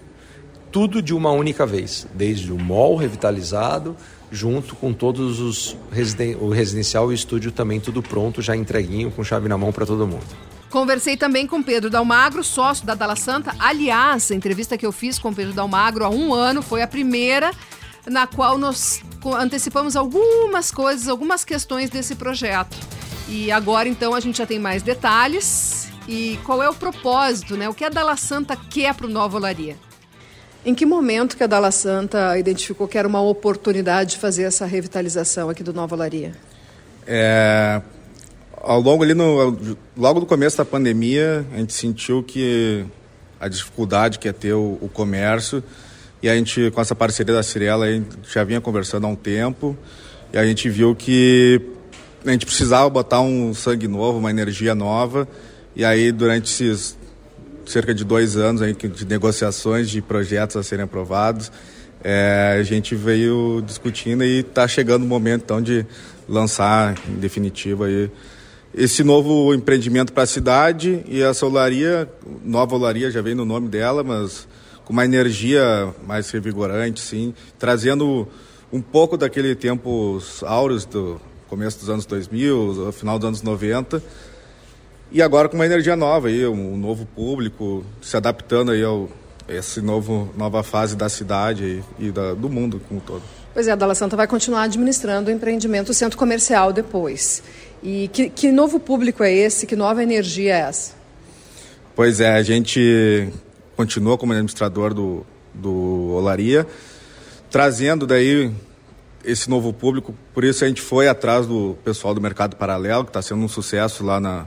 Tudo 0.72 1.02
de 1.02 1.14
uma 1.14 1.32
única 1.32 1.66
vez, 1.66 2.08
desde 2.14 2.54
o 2.54 2.58
mall 2.58 2.96
revitalizado, 2.96 3.98
junto 4.32 4.78
com 4.78 4.94
todos 4.94 5.42
os 5.42 5.76
residen 5.92 6.38
o 6.40 6.50
residencial 6.50 7.12
e 7.12 7.14
o 7.14 7.14
estúdio 7.14 7.52
também 7.52 7.82
tudo 7.82 8.02
pronto, 8.02 8.42
já 8.42 8.56
entreguinho, 8.56 9.12
com 9.12 9.26
chave 9.26 9.50
na 9.50 9.58
mão 9.58 9.74
para 9.74 9.86
todo 9.86 10.08
mundo. 10.08 10.55
Conversei 10.70 11.16
também 11.16 11.48
com 11.48 11.64
Pedro 11.64 11.90
Dalmagro, 11.90 12.44
sócio 12.44 12.86
da 12.86 12.96
Dalla 12.96 13.16
Santa. 13.16 13.56
Aliás, 13.60 14.30
a 14.32 14.36
entrevista 14.36 14.78
que 14.78 14.86
eu 14.86 14.92
fiz 14.92 15.18
com 15.18 15.34
Pedro 15.34 15.54
Dalmagro 15.54 16.04
há 16.04 16.10
um 16.10 16.34
ano 16.34 16.62
foi 16.62 16.82
a 16.82 16.88
primeira 16.88 17.52
na 18.06 18.28
qual 18.28 18.58
nós 18.58 19.02
antecipamos 19.40 19.96
algumas 19.96 20.72
coisas, 20.72 21.08
algumas 21.08 21.44
questões 21.44 21.90
desse 21.90 22.16
projeto. 22.16 22.78
E 23.28 23.52
agora, 23.52 23.90
então, 23.90 24.14
a 24.14 24.20
gente 24.20 24.38
já 24.38 24.46
tem 24.46 24.60
mais 24.60 24.84
detalhes. 24.84 25.88
E 26.08 26.40
qual 26.44 26.62
é 26.62 26.70
o 26.70 26.74
propósito, 26.74 27.58
né? 27.58 27.68
O 27.68 27.74
que 27.74 27.84
a 27.84 27.90
Dalla 27.90 28.16
Santa 28.16 28.56
quer 28.56 28.94
para 28.94 29.08
o 29.08 29.10
Nova 29.10 29.38
Olaria? 29.38 29.76
Em 30.64 30.76
que 30.76 30.86
momento 30.86 31.36
que 31.36 31.44
a 31.44 31.48
Dalla 31.48 31.72
Santa 31.72 32.38
identificou 32.38 32.88
que 32.88 32.98
era 32.98 33.08
uma 33.08 33.22
oportunidade 33.22 34.12
de 34.12 34.18
fazer 34.18 34.44
essa 34.44 34.66
revitalização 34.66 35.50
aqui 35.50 35.64
do 35.64 35.74
Nova 35.74 35.96
Olaria? 35.96 36.34
É, 37.08 37.82
ao 38.66 38.82
longo 38.82 39.04
ali 39.04 39.14
no 39.14 39.78
logo 39.96 40.20
no 40.20 40.26
começo 40.26 40.58
da 40.58 40.66
pandemia 40.66 41.46
a 41.54 41.58
gente 41.58 41.72
sentiu 41.72 42.24
que 42.24 42.84
a 43.40 43.48
dificuldade 43.48 44.18
que 44.18 44.28
é 44.28 44.34
ter 44.34 44.54
o, 44.54 44.80
o 44.82 44.90
comércio 44.92 45.64
e 46.22 46.28
a 46.28 46.36
gente 46.36 46.72
com 46.72 46.82
essa 46.82 46.96
parceria 46.96 47.36
da 47.36 47.44
Cirela 47.44 47.86
a 47.86 47.92
gente 47.92 48.08
já 48.34 48.44
vinha 48.44 48.60
conversando 48.60 49.06
há 49.06 49.10
um 49.10 49.16
tempo 49.16 49.78
e 50.34 50.38
a 50.38 50.46
gente 50.46 50.68
viu 50.68 50.96
que 50.96 51.62
a 52.26 52.32
gente 52.32 52.46
precisava 52.46 52.90
botar 52.90 53.22
um 53.22 53.54
sangue 53.54 53.88
novo 53.88 54.18
uma 54.18 54.32
energia 54.32 54.74
nova 54.74 55.28
e 55.76 55.86
aí 55.86 56.12
durante 56.12 56.52
esses 56.52 56.98
cerca 57.68 57.94
de 57.94 58.04
dois 58.04 58.36
anos 58.36 58.64
aí 58.64 58.74
de 58.74 59.06
negociações 59.06 59.92
de 59.92 60.02
projetos 60.02 60.56
a 60.58 60.64
serem 60.64 60.86
aprovados 60.86 61.52
é, 62.04 62.58
a 62.60 62.64
gente 62.64 62.96
veio 62.96 63.64
discutindo 63.64 64.24
e 64.24 64.40
está 64.40 64.68
chegando 64.68 65.04
o 65.04 65.08
momento 65.08 65.44
então 65.44 65.62
de 65.62 65.86
lançar 66.28 66.96
em 67.08 67.16
definitivo 67.16 67.84
aí 67.84 68.10
esse 68.78 69.06
novo 69.06 69.54
empreendimento 69.54 70.12
para 70.12 70.24
a 70.24 70.28
cidade 70.28 71.02
e 71.08 71.24
a 71.24 71.34
solaria, 71.34 72.10
nova 72.44 72.76
olaria 72.76 73.10
já 73.10 73.22
vem 73.22 73.34
no 73.34 73.46
nome 73.46 73.70
dela, 73.70 74.04
mas 74.04 74.46
com 74.84 74.92
uma 74.92 75.06
energia 75.06 75.94
mais 76.06 76.30
revigorante, 76.30 77.00
sim, 77.00 77.34
trazendo 77.58 78.28
um 78.74 78.82
pouco 78.82 79.16
daquele 79.16 79.56
tempos 79.56 80.44
áureos 80.44 80.84
do 80.86 81.22
começo 81.48 81.80
dos 81.80 81.90
anos 81.90 82.06
2000, 82.06 82.92
final 82.92 83.18
dos 83.18 83.28
anos 83.30 83.42
90, 83.42 84.04
e 85.10 85.22
agora 85.22 85.48
com 85.48 85.56
uma 85.56 85.66
energia 85.66 85.96
nova 85.96 86.28
aí, 86.28 86.46
um 86.46 86.76
novo 86.76 87.06
público, 87.06 87.86
se 88.02 88.18
adaptando 88.18 88.72
aí 88.72 88.84
ao 88.84 89.10
esse 89.48 89.80
novo 89.80 90.34
nova 90.36 90.64
fase 90.64 90.96
da 90.96 91.08
cidade 91.08 91.84
e, 92.00 92.12
da, 92.12 92.34
do 92.34 92.50
mundo 92.50 92.82
como 92.88 93.00
um 93.00 93.04
todo. 93.04 93.22
Pois 93.54 93.68
é, 93.68 93.72
a 93.72 93.76
Dalla 93.76 93.96
Santa 93.96 94.18
vai 94.18 94.28
continuar 94.28 94.64
administrando 94.64 95.30
o 95.30 95.34
empreendimento 95.34 95.90
o 95.90 95.94
centro 95.94 96.18
comercial 96.18 96.74
depois. 96.74 97.44
E 97.84 98.10
que, 98.10 98.30
que 98.30 98.52
novo 98.52 98.80
público 98.80 99.24
é 99.24 99.32
esse? 99.32 99.66
Que 99.66 99.76
nova 99.76 100.02
energia 100.02 100.56
é 100.56 100.60
essa? 100.60 100.94
Pois 101.96 102.20
é, 102.20 102.34
a 102.34 102.44
gente 102.44 103.30
continua 103.76 104.18
como 104.18 104.34
administrador 104.34 104.94
do, 104.94 105.26
do 105.54 106.12
Olaria, 106.14 106.68
trazendo 107.50 108.06
daí 108.06 108.52
esse 109.24 109.50
novo 109.50 109.74
público. 109.74 110.14
Por 110.34 110.44
isso 110.44 110.64
a 110.64 110.68
gente 110.68 110.82
foi 110.82 111.08
atrás 111.08 111.48
do 111.48 111.78
pessoal 111.84 112.14
do 112.14 112.22
Mercado 112.22 112.56
Paralelo, 112.56 113.04
que 113.04 113.10
está 113.10 113.22
sendo 113.22 113.42
um 113.42 113.48
sucesso 113.48 114.04
lá 114.04 114.20
na, 114.20 114.46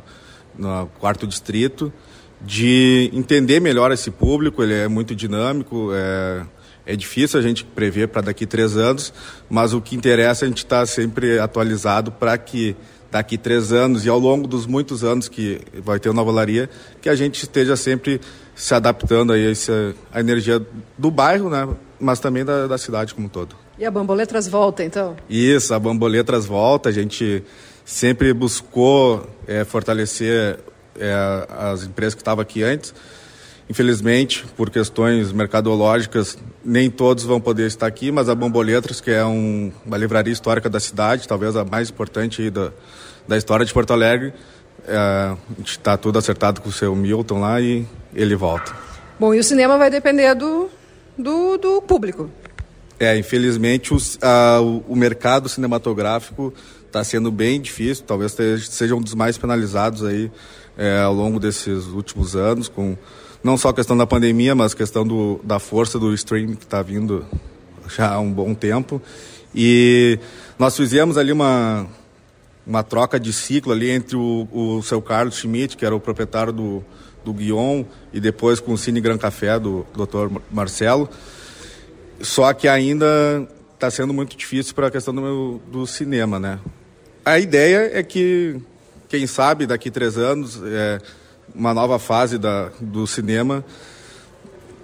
no 0.57 0.87
quarto 0.99 1.27
distrito, 1.27 1.93
de 2.41 3.11
entender 3.13 3.61
melhor 3.61 3.93
esse 3.93 4.11
público. 4.11 4.63
Ele 4.63 4.75
é 4.75 4.89
muito 4.89 5.15
dinâmico, 5.15 5.91
é, 5.93 6.43
é 6.87 6.97
difícil 6.97 7.39
a 7.39 7.43
gente 7.43 7.65
prever 7.65 8.09
para 8.09 8.23
daqui 8.23 8.47
três 8.47 8.77
anos, 8.77 9.13
mas 9.49 9.73
o 9.73 9.81
que 9.81 9.97
interessa 9.97 10.45
é 10.45 10.47
a 10.47 10.49
gente 10.49 10.65
estar 10.65 10.81
tá 10.81 10.87
sempre 10.87 11.39
atualizado 11.39 12.13
para 12.13 12.37
que 12.39 12.77
daqui 13.11 13.39
três 13.39 13.73
anos 13.73 14.05
e 14.05 14.09
ao 14.09 14.19
longo 14.19 14.47
dos 14.47 14.67
muitos 14.67 15.03
anos 15.03 15.29
que 15.29 15.61
vai 15.83 15.99
ter 15.99 16.09
o 16.09 16.13
Nova 16.13 16.31
Olaria, 16.31 16.69
que 17.01 17.09
a 17.09 17.15
gente 17.15 17.43
esteja 17.43 17.77
sempre 17.77 18.21
se 18.55 18.75
adaptando 18.75 19.33
aí 19.33 19.47
a 19.47 19.51
essa 19.51 19.95
a 20.13 20.21
energia 20.21 20.61
do 20.97 21.11
bairro, 21.11 21.49
né? 21.49 21.69
Mas 22.01 22.21
também 22.21 22.45
da, 22.45 22.67
da 22.67 22.79
cidade 22.79 23.15
como 23.15 23.27
um 23.27 23.31
todo. 23.31 23.57
E 23.79 23.85
a 23.85 23.91
Bamboletras 23.91 24.49
volta, 24.49 24.85
então? 24.85 25.17
Isso, 25.29 25.73
a 25.73 25.79
Bamboletras 25.79 26.47
volta. 26.47 26.89
A 26.89 26.93
gente 26.93 27.45
sempre 27.85 28.33
buscou 28.33 29.25
é, 29.47 29.65
fortalecer 29.65 30.59
é, 30.99 31.47
as 31.49 31.85
empresas 31.85 32.15
que 32.15 32.21
estavam 32.21 32.43
aqui 32.43 32.63
antes. 32.63 32.93
Infelizmente, 33.69 34.47
por 34.57 34.71
questões 34.71 35.31
mercadológicas, 35.31 36.39
nem 36.65 36.91
todos 36.91 37.25
vão 37.25 37.39
poder 37.39 37.67
estar 37.67 37.87
aqui, 37.87 38.11
mas 38.11 38.29
a 38.29 38.35
Bamboletras, 38.35 39.01
que 39.01 39.11
é 39.11 39.25
um, 39.25 39.71
uma 39.85 39.97
livraria 39.99 40.33
histórica 40.33 40.71
da 40.71 40.81
cidade, 40.81 41.29
talvez 41.29 41.55
a 41.55 41.65
mais 41.65 41.91
importante 41.91 42.49
da, 42.49 42.73
da 43.27 43.37
história 43.37 43.67
de 43.67 43.73
Porto 43.73 43.93
Alegre, 43.93 44.33
é, 44.87 45.37
está 45.63 45.99
tudo 45.99 46.19
acertado 46.19 46.63
com 46.63 46.71
o 46.71 46.73
seu 46.73 46.97
Milton 46.97 47.41
lá 47.41 47.61
e 47.61 47.87
ele 48.15 48.35
volta. 48.35 48.75
Bom, 49.21 49.35
e 49.35 49.39
o 49.39 49.45
cinema 49.45 49.77
vai 49.77 49.91
depender 49.91 50.35
do, 50.35 50.71
do, 51.19 51.59
do 51.59 51.83
público. 51.83 52.31
É, 52.99 53.17
infelizmente 53.19 53.93
os, 53.93 54.19
a, 54.23 54.61
o, 54.63 54.83
o 54.89 54.97
mercado 54.97 55.49
cinematográfico 55.49 56.55
está 56.87 57.05
sendo 57.05 57.31
bem 57.31 57.61
difícil, 57.61 58.05
talvez 58.07 58.35
seja 58.71 58.95
um 58.95 59.01
dos 59.01 59.15
mais 59.15 59.37
penalizados 59.37 60.03
aí 60.05 60.31
é, 60.77 61.01
ao 61.01 61.13
longo 61.13 61.39
desses 61.39 61.85
últimos 61.87 62.35
anos, 62.35 62.67
com 62.67 62.97
não 63.43 63.57
só 63.57 63.69
a 63.69 63.75
questão 63.75 63.97
da 63.97 64.07
pandemia, 64.07 64.55
mas 64.55 64.73
a 64.73 64.77
questão 64.77 65.07
do, 65.07 65.41
da 65.45 65.59
força 65.59 65.99
do 65.99 66.13
streaming 66.15 66.55
que 66.55 66.65
está 66.65 66.83
vindo 66.83 67.25
já 67.89 68.13
há 68.13 68.21
um 68.21 68.33
bom 68.33 68.55
tempo. 68.55 69.01
E 69.55 70.19
nós 70.59 70.77
fizemos 70.77 71.17
ali 71.17 71.33
uma, 71.33 71.87
uma 72.67 72.83
troca 72.83 73.19
de 73.19 73.33
ciclo 73.33 73.73
ali 73.73 73.91
entre 73.91 74.17
o, 74.17 74.49
o 74.53 74.83
seu 74.83 75.01
Carlos 75.01 75.37
Schmidt, 75.37 75.77
que 75.77 75.85
era 75.85 75.95
o 75.95 76.01
proprietário 76.01 76.53
do, 76.53 76.85
do 77.25 77.33
Guion, 77.33 77.85
e 78.13 78.21
depois 78.21 78.61
com 78.61 78.73
o 78.73 78.79
Cine 78.79 79.01
Gran 79.01 79.19
Café 79.19 79.59
do 79.59 79.87
Dr. 79.95 80.39
Marcelo. 80.51 81.09
Só 82.21 82.53
que 82.53 82.67
ainda 82.67 83.49
está 83.75 83.91
sendo 83.91 84.13
muito 84.13 84.37
difícil 84.37 84.75
para 84.75 84.89
a 84.89 84.91
questão 84.91 85.15
do, 85.15 85.23
meu, 85.23 85.63
do 85.71 85.87
cinema, 85.87 86.39
né? 86.39 86.59
A 87.25 87.39
ideia 87.39 87.91
é 87.93 88.03
que, 88.03 88.61
quem 89.09 89.27
sabe, 89.27 89.67
daqui 89.67 89.91
três 89.91 90.19
anos, 90.19 90.61
é, 90.65 90.99
uma 91.55 91.75
nova 91.75 91.99
fase 91.99 92.39
da, 92.39 92.71
do 92.81 93.07
cinema, 93.07 93.65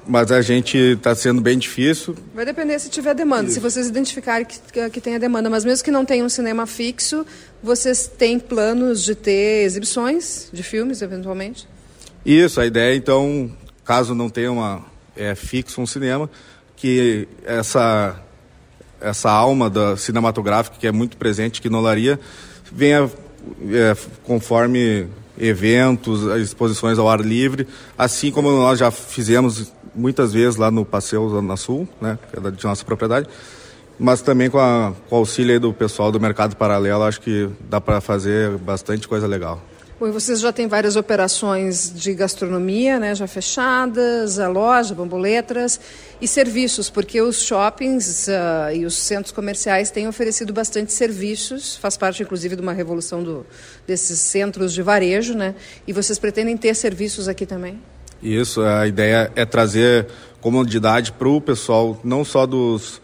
mas 0.06 0.30
a 0.30 0.42
gente 0.42 0.76
está 0.76 1.14
sendo 1.14 1.40
bem 1.40 1.58
difícil. 1.58 2.14
Vai 2.34 2.44
depender 2.44 2.78
se 2.78 2.90
tiver 2.90 3.14
demanda, 3.14 3.44
Isso. 3.44 3.54
se 3.54 3.60
vocês 3.60 3.88
identificarem 3.88 4.46
que, 4.46 4.58
que, 4.72 4.90
que 4.90 5.00
tenha 5.00 5.18
demanda, 5.18 5.48
mas 5.48 5.64
mesmo 5.64 5.84
que 5.84 5.90
não 5.90 6.04
tenha 6.04 6.24
um 6.24 6.28
cinema 6.28 6.66
fixo, 6.66 7.26
vocês 7.62 8.06
têm 8.06 8.38
planos 8.38 9.02
de 9.02 9.14
ter 9.14 9.64
exibições 9.64 10.48
de 10.52 10.62
filmes, 10.62 11.00
eventualmente? 11.00 11.66
Isso, 12.24 12.60
a 12.60 12.66
ideia 12.66 12.94
então, 12.94 13.50
caso 13.84 14.14
não 14.14 14.28
tenha 14.28 14.52
uma, 14.52 14.84
é, 15.16 15.34
fixo 15.34 15.80
um 15.80 15.86
cinema, 15.86 16.28
que 16.76 17.26
essa, 17.44 18.20
essa 19.00 19.30
alma 19.30 19.70
da 19.70 19.96
cinematográfica 19.96 20.76
que 20.78 20.86
é 20.86 20.92
muito 20.92 21.16
presente 21.16 21.60
aqui 21.60 21.70
no 21.70 21.78
Olaria 21.78 22.18
venha 22.70 23.10
é, 23.70 23.96
conforme 24.24 25.06
eventos, 25.38 26.22
exposições 26.40 26.98
ao 26.98 27.08
ar 27.08 27.20
livre, 27.20 27.66
assim 27.96 28.30
como 28.30 28.50
nós 28.50 28.78
já 28.78 28.90
fizemos 28.90 29.72
muitas 29.94 30.32
vezes 30.32 30.56
lá 30.56 30.70
no 30.70 30.84
Passeio 30.84 31.28
Zona 31.28 31.56
Sul, 31.56 31.88
né, 32.00 32.18
que 32.30 32.38
é 32.38 32.50
de 32.50 32.64
nossa 32.64 32.84
propriedade, 32.84 33.28
mas 33.98 34.22
também 34.22 34.50
com, 34.50 34.58
a, 34.58 34.92
com 35.08 35.16
o 35.16 35.18
auxílio 35.18 35.60
do 35.60 35.72
pessoal 35.72 36.10
do 36.10 36.20
Mercado 36.20 36.56
Paralelo, 36.56 37.04
acho 37.04 37.20
que 37.20 37.48
dá 37.68 37.80
para 37.80 38.00
fazer 38.00 38.50
bastante 38.58 39.06
coisa 39.06 39.26
legal. 39.26 39.62
Bom, 39.98 40.08
e 40.08 40.10
vocês 40.10 40.40
já 40.40 40.52
têm 40.52 40.66
várias 40.66 40.96
operações 40.96 41.92
de 41.94 42.12
gastronomia, 42.14 42.98
né, 42.98 43.14
já 43.14 43.28
fechadas, 43.28 44.40
a 44.40 44.48
loja, 44.48 44.92
bamboletras 44.92 45.80
e 46.20 46.26
serviços, 46.26 46.90
porque 46.90 47.22
os 47.22 47.40
shoppings 47.40 48.26
uh, 48.26 48.74
e 48.74 48.84
os 48.84 48.96
centros 48.96 49.30
comerciais 49.30 49.92
têm 49.92 50.08
oferecido 50.08 50.52
bastante 50.52 50.92
serviços, 50.92 51.76
faz 51.76 51.96
parte 51.96 52.24
inclusive 52.24 52.56
de 52.56 52.62
uma 52.62 52.72
revolução 52.72 53.22
do, 53.22 53.46
desses 53.86 54.18
centros 54.18 54.72
de 54.72 54.82
varejo, 54.82 55.32
né? 55.34 55.54
E 55.86 55.92
vocês 55.92 56.18
pretendem 56.18 56.56
ter 56.56 56.74
serviços 56.74 57.28
aqui 57.28 57.46
também? 57.46 57.80
Isso, 58.20 58.62
a 58.62 58.88
ideia 58.88 59.30
é 59.36 59.44
trazer 59.44 60.08
comodidade 60.40 61.12
para 61.12 61.28
o 61.28 61.40
pessoal, 61.40 62.00
não 62.02 62.24
só 62.24 62.46
dos 62.46 63.00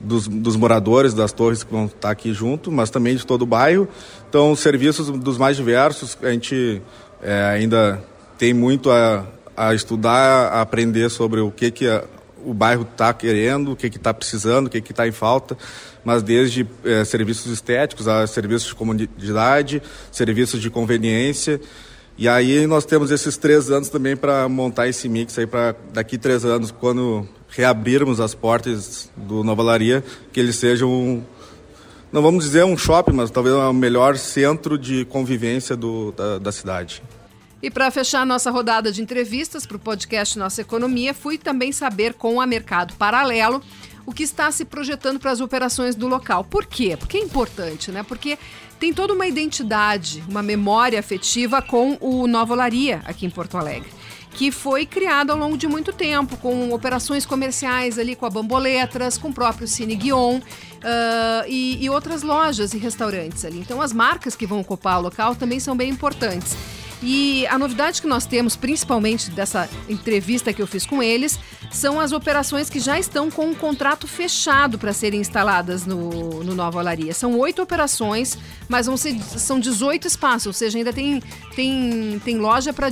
dos, 0.00 0.26
dos, 0.26 0.56
moradores 0.56 1.12
das 1.12 1.30
torres 1.30 1.62
que 1.62 1.70
vão 1.70 1.84
estar 1.84 2.10
aqui 2.10 2.32
junto, 2.32 2.72
mas 2.72 2.88
também 2.88 3.14
de 3.14 3.26
todo 3.26 3.42
o 3.42 3.46
bairro. 3.46 3.86
Então, 4.30 4.56
serviços 4.56 5.10
dos 5.10 5.36
mais 5.36 5.58
diversos, 5.58 6.16
a 6.22 6.30
gente 6.30 6.80
É, 7.22 7.44
ainda 7.52 8.02
tem 8.38 8.54
muito 8.54 8.90
a, 8.90 9.26
a 9.54 9.74
estudar, 9.74 10.48
a 10.54 10.62
aprender 10.62 11.10
sobre 11.10 11.38
o 11.40 11.50
que, 11.50 11.70
que 11.70 11.86
a, 11.86 12.02
o 12.42 12.54
bairro 12.54 12.86
está 12.90 13.12
querendo, 13.12 13.72
o 13.72 13.76
que 13.76 13.88
está 13.88 14.14
precisando, 14.14 14.68
o 14.68 14.70
que 14.70 14.78
está 14.78 15.06
em 15.06 15.12
falta, 15.12 15.54
mas 16.02 16.22
desde 16.22 16.66
é, 16.82 17.04
serviços 17.04 17.52
estéticos 17.52 18.08
a 18.08 18.26
serviços 18.26 18.68
de 18.68 18.74
comunidade, 18.74 19.82
serviços 20.10 20.62
de 20.62 20.70
conveniência. 20.70 21.60
E 22.16 22.26
aí 22.26 22.66
nós 22.66 22.86
temos 22.86 23.10
esses 23.10 23.36
três 23.36 23.70
anos 23.70 23.90
também 23.90 24.16
para 24.16 24.48
montar 24.48 24.88
esse 24.88 25.06
mix 25.06 25.38
aí 25.38 25.46
para 25.46 25.76
daqui 25.92 26.16
três 26.16 26.42
anos, 26.42 26.70
quando 26.70 27.28
reabrirmos 27.50 28.18
as 28.18 28.34
portas 28.34 29.10
do 29.14 29.44
Nova 29.44 29.62
Laria, 29.62 30.02
que 30.32 30.40
ele 30.40 30.54
seja 30.54 30.86
um, 30.86 31.22
não 32.12 32.22
vamos 32.22 32.44
dizer 32.44 32.64
um 32.64 32.76
shopping, 32.76 33.12
mas 33.12 33.30
talvez 33.30 33.54
o 33.54 33.72
melhor 33.72 34.16
centro 34.16 34.76
de 34.76 35.04
convivência 35.04 35.76
do, 35.76 36.12
da, 36.12 36.38
da 36.38 36.52
cidade. 36.52 37.02
E 37.62 37.70
para 37.70 37.90
fechar 37.90 38.24
nossa 38.24 38.50
rodada 38.50 38.90
de 38.90 39.02
entrevistas 39.02 39.66
para 39.66 39.76
o 39.76 39.80
podcast 39.80 40.38
Nossa 40.38 40.62
Economia, 40.62 41.12
fui 41.12 41.36
também 41.36 41.72
saber 41.72 42.14
com 42.14 42.40
a 42.40 42.46
Mercado 42.46 42.94
Paralelo 42.94 43.62
o 44.06 44.12
que 44.12 44.22
está 44.22 44.50
se 44.50 44.64
projetando 44.64 45.20
para 45.20 45.30
as 45.30 45.40
operações 45.40 45.94
do 45.94 46.08
local. 46.08 46.42
Por 46.42 46.64
quê? 46.64 46.96
Porque 46.96 47.18
é 47.18 47.20
importante, 47.20 47.92
né? 47.92 48.02
Porque 48.02 48.38
tem 48.78 48.94
toda 48.94 49.12
uma 49.12 49.26
identidade, 49.26 50.24
uma 50.26 50.42
memória 50.42 50.98
afetiva 50.98 51.60
com 51.60 51.98
o 52.00 52.26
Nova 52.26 52.54
Olaria 52.54 53.02
aqui 53.04 53.26
em 53.26 53.30
Porto 53.30 53.58
Alegre 53.58 53.99
que 54.40 54.50
foi 54.50 54.86
criado 54.86 55.32
ao 55.32 55.36
longo 55.36 55.54
de 55.54 55.68
muito 55.68 55.92
tempo, 55.92 56.34
com 56.38 56.72
operações 56.72 57.26
comerciais 57.26 57.98
ali 57.98 58.16
com 58.16 58.24
a 58.24 58.30
Bamboletras, 58.30 59.18
com 59.18 59.28
o 59.28 59.32
próprio 59.34 59.68
Cine 59.68 59.94
Guion 59.94 60.38
uh, 60.38 60.40
e, 61.46 61.84
e 61.84 61.90
outras 61.90 62.22
lojas 62.22 62.72
e 62.72 62.78
restaurantes 62.78 63.44
ali. 63.44 63.58
Então 63.58 63.82
as 63.82 63.92
marcas 63.92 64.34
que 64.34 64.46
vão 64.46 64.60
ocupar 64.60 64.98
o 64.98 65.02
local 65.02 65.36
também 65.36 65.60
são 65.60 65.76
bem 65.76 65.90
importantes. 65.90 66.56
E 67.02 67.46
a 67.46 67.58
novidade 67.58 68.00
que 68.00 68.06
nós 68.06 68.26
temos, 68.26 68.56
principalmente 68.56 69.30
dessa 69.30 69.68
entrevista 69.88 70.52
que 70.52 70.60
eu 70.60 70.66
fiz 70.66 70.84
com 70.84 71.02
eles, 71.02 71.38
são 71.70 71.98
as 71.98 72.12
operações 72.12 72.68
que 72.68 72.78
já 72.78 72.98
estão 72.98 73.30
com 73.30 73.46
um 73.46 73.54
contrato 73.54 74.06
fechado 74.06 74.78
para 74.78 74.92
serem 74.92 75.20
instaladas 75.20 75.86
no, 75.86 76.44
no 76.44 76.54
Nova 76.54 76.78
Olaria. 76.78 77.14
São 77.14 77.38
oito 77.38 77.62
operações, 77.62 78.36
mas 78.68 78.86
vão 78.86 78.96
ser, 78.96 79.18
são 79.22 79.58
18 79.58 80.06
espaços, 80.06 80.46
ou 80.46 80.52
seja, 80.52 80.76
ainda 80.76 80.92
tem, 80.92 81.22
tem, 81.54 82.20
tem 82.24 82.36
loja 82.36 82.72
para 82.72 82.90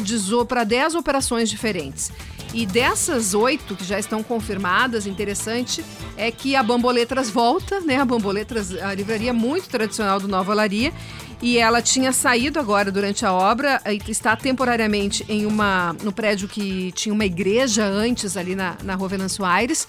10 0.65 0.95
operações 0.95 1.51
diferentes. 1.51 2.11
E 2.55 2.65
dessas 2.65 3.35
oito 3.35 3.77
que 3.77 3.85
já 3.85 3.99
estão 3.99 4.23
confirmadas, 4.23 5.07
interessante 5.07 5.85
é 6.17 6.31
que 6.31 6.57
a 6.57 6.63
Bamboletras 6.63 7.31
volta, 7.31 7.81
né? 7.81 7.97
A 7.97 8.05
Bamboletras, 8.05 8.75
a 8.75 8.95
livraria 8.95 9.33
muito 9.33 9.69
tradicional 9.69 10.19
do 10.19 10.27
Nova 10.27 10.53
Olaria, 10.53 10.93
e 11.41 11.59
ela 11.59 11.81
tinha 11.81 12.13
saído 12.13 12.59
agora 12.59 12.91
durante 12.91 13.25
a 13.25 13.33
obra 13.33 13.81
e 13.87 14.11
está 14.11 14.35
temporariamente 14.35 15.25
em 15.29 15.47
uma 15.47 15.95
no 16.03 16.11
prédio 16.11 16.49
que 16.49 16.91
tinha 16.93 17.13
uma 17.13 17.25
igreja 17.25 17.85
antes 17.85 18.37
ali 18.37 18.57
na, 18.57 18.77
na 18.83 18.95
Rua 18.95 19.09
Venâncio 19.09 19.45
Aires. 19.45 19.87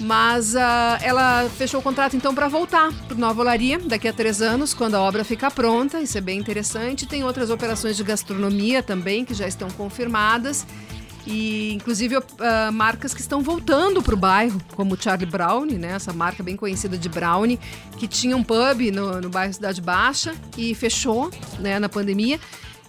Mas 0.00 0.54
uh, 0.54 0.58
ela 1.00 1.48
fechou 1.56 1.80
o 1.80 1.82
contrato 1.82 2.14
então 2.14 2.32
para 2.32 2.46
voltar 2.46 2.92
para 3.08 3.16
Nova 3.16 3.40
Olaria 3.40 3.80
daqui 3.80 4.06
a 4.06 4.12
três 4.12 4.40
anos, 4.40 4.72
quando 4.72 4.94
a 4.94 5.00
obra 5.00 5.24
ficar 5.24 5.50
pronta. 5.50 6.00
Isso 6.00 6.16
é 6.16 6.20
bem 6.20 6.38
interessante. 6.38 7.04
Tem 7.04 7.24
outras 7.24 7.50
operações 7.50 7.96
de 7.96 8.04
gastronomia 8.04 8.80
também 8.80 9.24
que 9.24 9.34
já 9.34 9.48
estão 9.48 9.68
confirmadas. 9.70 10.64
E, 11.30 11.74
inclusive, 11.74 12.16
uh, 12.16 12.24
marcas 12.72 13.12
que 13.12 13.20
estão 13.20 13.42
voltando 13.42 14.02
para 14.02 14.14
o 14.14 14.16
bairro, 14.16 14.58
como 14.74 14.94
o 14.94 14.98
Charlie 15.00 15.30
Brownie, 15.30 15.76
né? 15.76 15.92
Essa 15.92 16.10
marca 16.10 16.42
bem 16.42 16.56
conhecida 16.56 16.96
de 16.96 17.06
Brownie, 17.06 17.60
que 17.98 18.08
tinha 18.08 18.34
um 18.34 18.42
pub 18.42 18.90
no, 18.90 19.20
no 19.20 19.28
bairro 19.28 19.52
Cidade 19.52 19.82
Baixa 19.82 20.34
e 20.56 20.74
fechou 20.74 21.30
né, 21.60 21.78
na 21.78 21.86
pandemia 21.86 22.40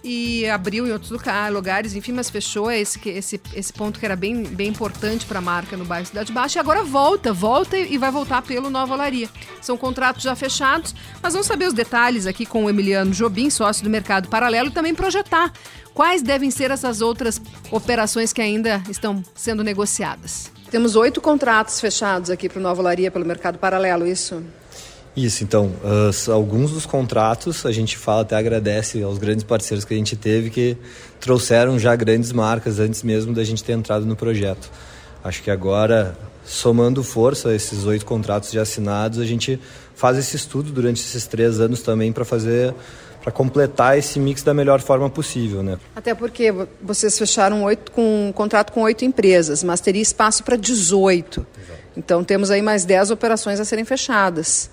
e 0.02 0.48
abriu 0.48 0.86
em 0.86 0.92
outros 0.92 1.12
lugares, 1.52 1.94
enfim, 1.94 2.12
mas 2.12 2.30
fechou 2.30 2.70
esse, 2.70 3.00
esse, 3.08 3.40
esse 3.54 3.72
ponto 3.72 3.98
que 3.98 4.06
era 4.06 4.16
bem, 4.16 4.42
bem 4.42 4.68
importante 4.68 5.26
para 5.26 5.38
a 5.38 5.42
marca 5.42 5.76
no 5.76 5.84
bairro 5.84 6.06
Cidade 6.06 6.32
Baixa. 6.32 6.58
E 6.58 6.60
agora 6.60 6.82
volta, 6.82 7.32
volta 7.32 7.76
e 7.76 7.98
vai 7.98 8.10
voltar 8.10 8.42
pelo 8.42 8.70
Nova 8.70 8.94
Olaria. 8.94 9.28
São 9.60 9.76
contratos 9.76 10.22
já 10.22 10.34
fechados, 10.34 10.94
mas 11.22 11.32
vamos 11.32 11.46
saber 11.46 11.66
os 11.66 11.74
detalhes 11.74 12.26
aqui 12.26 12.46
com 12.46 12.64
o 12.64 12.70
Emiliano 12.70 13.10
Jobim, 13.10 13.50
sócio 13.50 13.84
do 13.84 13.90
Mercado 13.90 14.28
Paralelo, 14.28 14.68
e 14.68 14.72
também 14.72 14.94
projetar 14.94 15.52
quais 15.92 16.22
devem 16.22 16.50
ser 16.50 16.70
essas 16.70 17.00
outras 17.00 17.40
operações 17.70 18.32
que 18.32 18.40
ainda 18.40 18.82
estão 18.88 19.22
sendo 19.34 19.62
negociadas. 19.62 20.50
Temos 20.70 20.96
oito 20.96 21.20
contratos 21.20 21.80
fechados 21.80 22.30
aqui 22.30 22.48
para 22.48 22.58
o 22.58 22.62
Nova 22.62 22.80
Olaria 22.80 23.10
pelo 23.10 23.26
Mercado 23.26 23.58
Paralelo, 23.58 24.06
isso? 24.06 24.42
Isso, 25.16 25.42
então, 25.42 25.72
uh, 25.82 26.32
alguns 26.32 26.70
dos 26.70 26.86
contratos 26.86 27.66
a 27.66 27.72
gente 27.72 27.96
fala, 27.96 28.22
até 28.22 28.36
agradece 28.36 29.02
aos 29.02 29.18
grandes 29.18 29.42
parceiros 29.42 29.84
que 29.84 29.92
a 29.92 29.96
gente 29.96 30.14
teve 30.16 30.50
que 30.50 30.76
trouxeram 31.18 31.78
já 31.78 31.94
grandes 31.96 32.32
marcas 32.32 32.78
antes 32.78 33.02
mesmo 33.02 33.34
da 33.34 33.42
gente 33.42 33.62
ter 33.62 33.72
entrado 33.72 34.06
no 34.06 34.14
projeto. 34.14 34.70
Acho 35.22 35.42
que 35.42 35.50
agora, 35.50 36.16
somando 36.44 37.02
força 37.02 37.54
esses 37.54 37.84
oito 37.84 38.06
contratos 38.06 38.50
já 38.52 38.62
assinados, 38.62 39.18
a 39.18 39.24
gente 39.24 39.60
faz 39.94 40.16
esse 40.16 40.36
estudo 40.36 40.70
durante 40.70 41.02
esses 41.02 41.26
três 41.26 41.60
anos 41.60 41.82
também 41.82 42.12
para 42.12 42.24
fazer 42.24 42.74
para 43.20 43.30
completar 43.30 43.98
esse 43.98 44.18
mix 44.18 44.42
da 44.42 44.54
melhor 44.54 44.80
forma 44.80 45.10
possível, 45.10 45.62
né? 45.62 45.78
Até 45.94 46.14
porque 46.14 46.54
vocês 46.82 47.18
fecharam 47.18 47.64
oito 47.64 47.92
com 47.92 48.28
um 48.28 48.32
contrato 48.32 48.72
com 48.72 48.80
oito 48.80 49.04
empresas, 49.04 49.62
mas 49.62 49.78
teria 49.78 50.00
espaço 50.00 50.42
para 50.42 50.56
18. 50.56 51.46
Exato. 51.62 51.80
Então 51.94 52.24
temos 52.24 52.50
aí 52.50 52.62
mais 52.62 52.86
10 52.86 53.10
operações 53.10 53.60
a 53.60 53.64
serem 53.66 53.84
fechadas. 53.84 54.70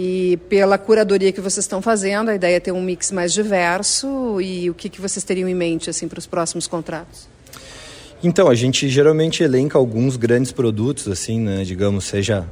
E 0.00 0.36
pela 0.48 0.78
curadoria 0.78 1.32
que 1.32 1.40
vocês 1.40 1.64
estão 1.64 1.82
fazendo, 1.82 2.28
a 2.28 2.34
ideia 2.36 2.58
é 2.58 2.60
ter 2.60 2.70
um 2.70 2.80
mix 2.80 3.10
mais 3.10 3.32
diverso 3.32 4.40
e 4.40 4.70
o 4.70 4.74
que, 4.74 4.88
que 4.88 5.00
vocês 5.00 5.24
teriam 5.24 5.48
em 5.48 5.56
mente 5.56 5.90
assim 5.90 6.06
para 6.06 6.20
os 6.20 6.24
próximos 6.24 6.68
contratos? 6.68 7.26
Então, 8.22 8.48
a 8.48 8.54
gente 8.54 8.88
geralmente 8.88 9.42
elenca 9.42 9.76
alguns 9.76 10.16
grandes 10.16 10.52
produtos, 10.52 11.08
assim, 11.08 11.40
né? 11.40 11.64
Digamos, 11.64 12.04
seja 12.04 12.46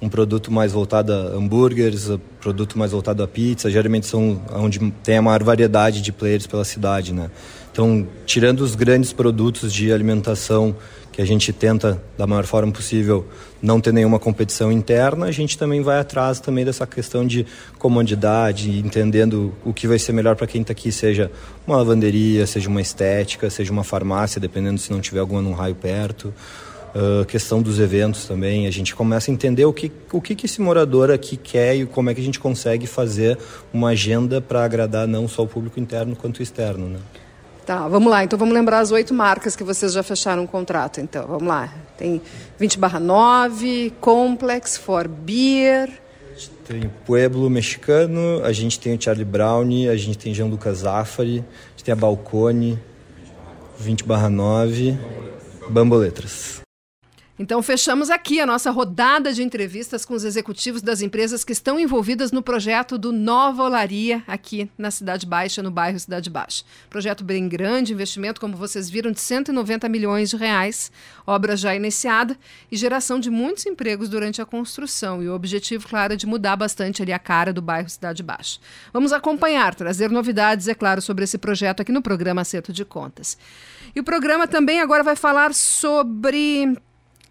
um 0.00 0.08
produto 0.08 0.52
mais 0.52 0.70
voltado 0.70 1.12
a 1.12 1.16
hambúrgueres, 1.34 2.08
um 2.08 2.20
produto 2.40 2.78
mais 2.78 2.92
voltado 2.92 3.20
a 3.20 3.26
pizza, 3.26 3.68
geralmente 3.68 4.06
são 4.06 4.40
onde 4.54 4.78
tem 5.02 5.16
a 5.16 5.22
maior 5.22 5.42
variedade 5.42 6.02
de 6.02 6.12
players 6.12 6.46
pela 6.46 6.64
cidade, 6.64 7.12
né? 7.12 7.32
Então, 7.72 8.06
tirando 8.24 8.60
os 8.60 8.76
grandes 8.76 9.12
produtos 9.12 9.72
de 9.72 9.92
alimentação 9.92 10.76
que 11.12 11.20
a 11.20 11.26
gente 11.26 11.52
tenta 11.52 12.02
da 12.16 12.26
maior 12.26 12.44
forma 12.44 12.72
possível 12.72 13.26
não 13.60 13.80
ter 13.80 13.92
nenhuma 13.92 14.18
competição 14.18 14.72
interna, 14.72 15.26
a 15.26 15.30
gente 15.30 15.58
também 15.58 15.82
vai 15.82 16.00
atrás 16.00 16.40
também 16.40 16.64
dessa 16.64 16.86
questão 16.86 17.24
de 17.24 17.46
comodidade, 17.78 18.78
entendendo 18.78 19.52
o 19.62 19.74
que 19.74 19.86
vai 19.86 19.98
ser 19.98 20.12
melhor 20.12 20.34
para 20.34 20.46
quem 20.46 20.62
está 20.62 20.72
aqui, 20.72 20.90
seja 20.90 21.30
uma 21.66 21.76
lavanderia, 21.76 22.46
seja 22.46 22.68
uma 22.68 22.80
estética, 22.80 23.50
seja 23.50 23.70
uma 23.70 23.84
farmácia, 23.84 24.40
dependendo 24.40 24.80
se 24.80 24.90
não 24.90 25.00
tiver 25.00 25.20
alguma 25.20 25.42
num 25.42 25.52
raio 25.52 25.74
perto. 25.74 26.32
Uh, 26.94 27.24
questão 27.24 27.62
dos 27.62 27.78
eventos 27.78 28.26
também, 28.26 28.66
a 28.66 28.70
gente 28.70 28.94
começa 28.94 29.30
a 29.30 29.34
entender 29.34 29.64
o 29.64 29.72
que, 29.72 29.90
o 30.12 30.20
que, 30.20 30.34
que 30.34 30.44
esse 30.44 30.60
morador 30.60 31.10
aqui 31.10 31.38
quer 31.38 31.74
e 31.74 31.86
como 31.86 32.10
é 32.10 32.14
que 32.14 32.20
a 32.20 32.24
gente 32.24 32.38
consegue 32.38 32.86
fazer 32.86 33.38
uma 33.72 33.90
agenda 33.90 34.42
para 34.42 34.62
agradar 34.62 35.06
não 35.06 35.26
só 35.26 35.42
o 35.42 35.48
público 35.48 35.80
interno 35.80 36.14
quanto 36.14 36.40
o 36.40 36.42
externo. 36.42 36.88
Né? 36.88 36.98
Tá, 37.64 37.86
vamos 37.86 38.10
lá. 38.10 38.24
Então 38.24 38.38
vamos 38.38 38.54
lembrar 38.54 38.80
as 38.80 38.90
oito 38.90 39.14
marcas 39.14 39.54
que 39.54 39.62
vocês 39.62 39.92
já 39.92 40.02
fecharam 40.02 40.42
um 40.42 40.46
contrato. 40.46 41.00
Então, 41.00 41.26
vamos 41.26 41.46
lá. 41.46 41.72
Tem 41.96 42.20
20 42.58 42.78
barra 42.78 42.98
9, 42.98 43.92
Complex, 44.00 44.76
For 44.76 45.06
Beer. 45.06 45.90
Tem 46.66 46.90
Pueblo 47.04 47.50
Mexicano, 47.50 48.42
a 48.42 48.52
gente 48.52 48.80
tem 48.80 48.96
o 48.96 49.00
Charlie 49.00 49.24
Brown, 49.24 49.66
a 49.90 49.96
gente 49.96 50.16
tem 50.16 50.32
Jean 50.32 50.46
Lucas 50.46 50.78
Zafari, 50.78 51.44
a 51.44 51.70
gente 51.70 51.84
tem 51.84 51.92
a 51.92 51.96
Balcone, 51.96 52.78
20 53.78 54.04
barra 54.04 54.30
9, 54.30 54.98
Bamboletras. 55.68 56.61
Então, 57.42 57.60
fechamos 57.60 58.08
aqui 58.08 58.38
a 58.38 58.46
nossa 58.46 58.70
rodada 58.70 59.32
de 59.32 59.42
entrevistas 59.42 60.04
com 60.04 60.14
os 60.14 60.22
executivos 60.22 60.80
das 60.80 61.02
empresas 61.02 61.42
que 61.42 61.50
estão 61.50 61.76
envolvidas 61.76 62.30
no 62.30 62.40
projeto 62.40 62.96
do 62.96 63.10
Nova 63.10 63.64
Olaria, 63.64 64.22
aqui 64.28 64.70
na 64.78 64.92
Cidade 64.92 65.26
Baixa, 65.26 65.60
no 65.60 65.68
bairro 65.68 65.98
Cidade 65.98 66.30
Baixa. 66.30 66.62
Projeto 66.88 67.24
bem 67.24 67.48
grande, 67.48 67.92
investimento, 67.92 68.40
como 68.40 68.56
vocês 68.56 68.88
viram, 68.88 69.10
de 69.10 69.18
190 69.18 69.88
milhões 69.88 70.30
de 70.30 70.36
reais, 70.36 70.92
obra 71.26 71.56
já 71.56 71.74
iniciada 71.74 72.38
e 72.70 72.76
geração 72.76 73.18
de 73.18 73.28
muitos 73.28 73.66
empregos 73.66 74.08
durante 74.08 74.40
a 74.40 74.46
construção. 74.46 75.20
E 75.20 75.28
o 75.28 75.34
objetivo, 75.34 75.88
claro, 75.88 76.12
é 76.12 76.16
de 76.16 76.28
mudar 76.28 76.54
bastante 76.54 77.02
ali 77.02 77.12
a 77.12 77.18
cara 77.18 77.52
do 77.52 77.60
bairro 77.60 77.90
Cidade 77.90 78.22
Baixa. 78.22 78.60
Vamos 78.92 79.12
acompanhar, 79.12 79.74
trazer 79.74 80.12
novidades, 80.12 80.68
é 80.68 80.76
claro, 80.76 81.02
sobre 81.02 81.24
esse 81.24 81.36
projeto 81.38 81.80
aqui 81.80 81.90
no 81.90 82.02
programa 82.02 82.42
Acerto 82.42 82.72
de 82.72 82.84
Contas. 82.84 83.36
E 83.96 83.98
o 83.98 84.04
programa 84.04 84.46
também 84.46 84.78
agora 84.78 85.02
vai 85.02 85.16
falar 85.16 85.52
sobre 85.52 86.72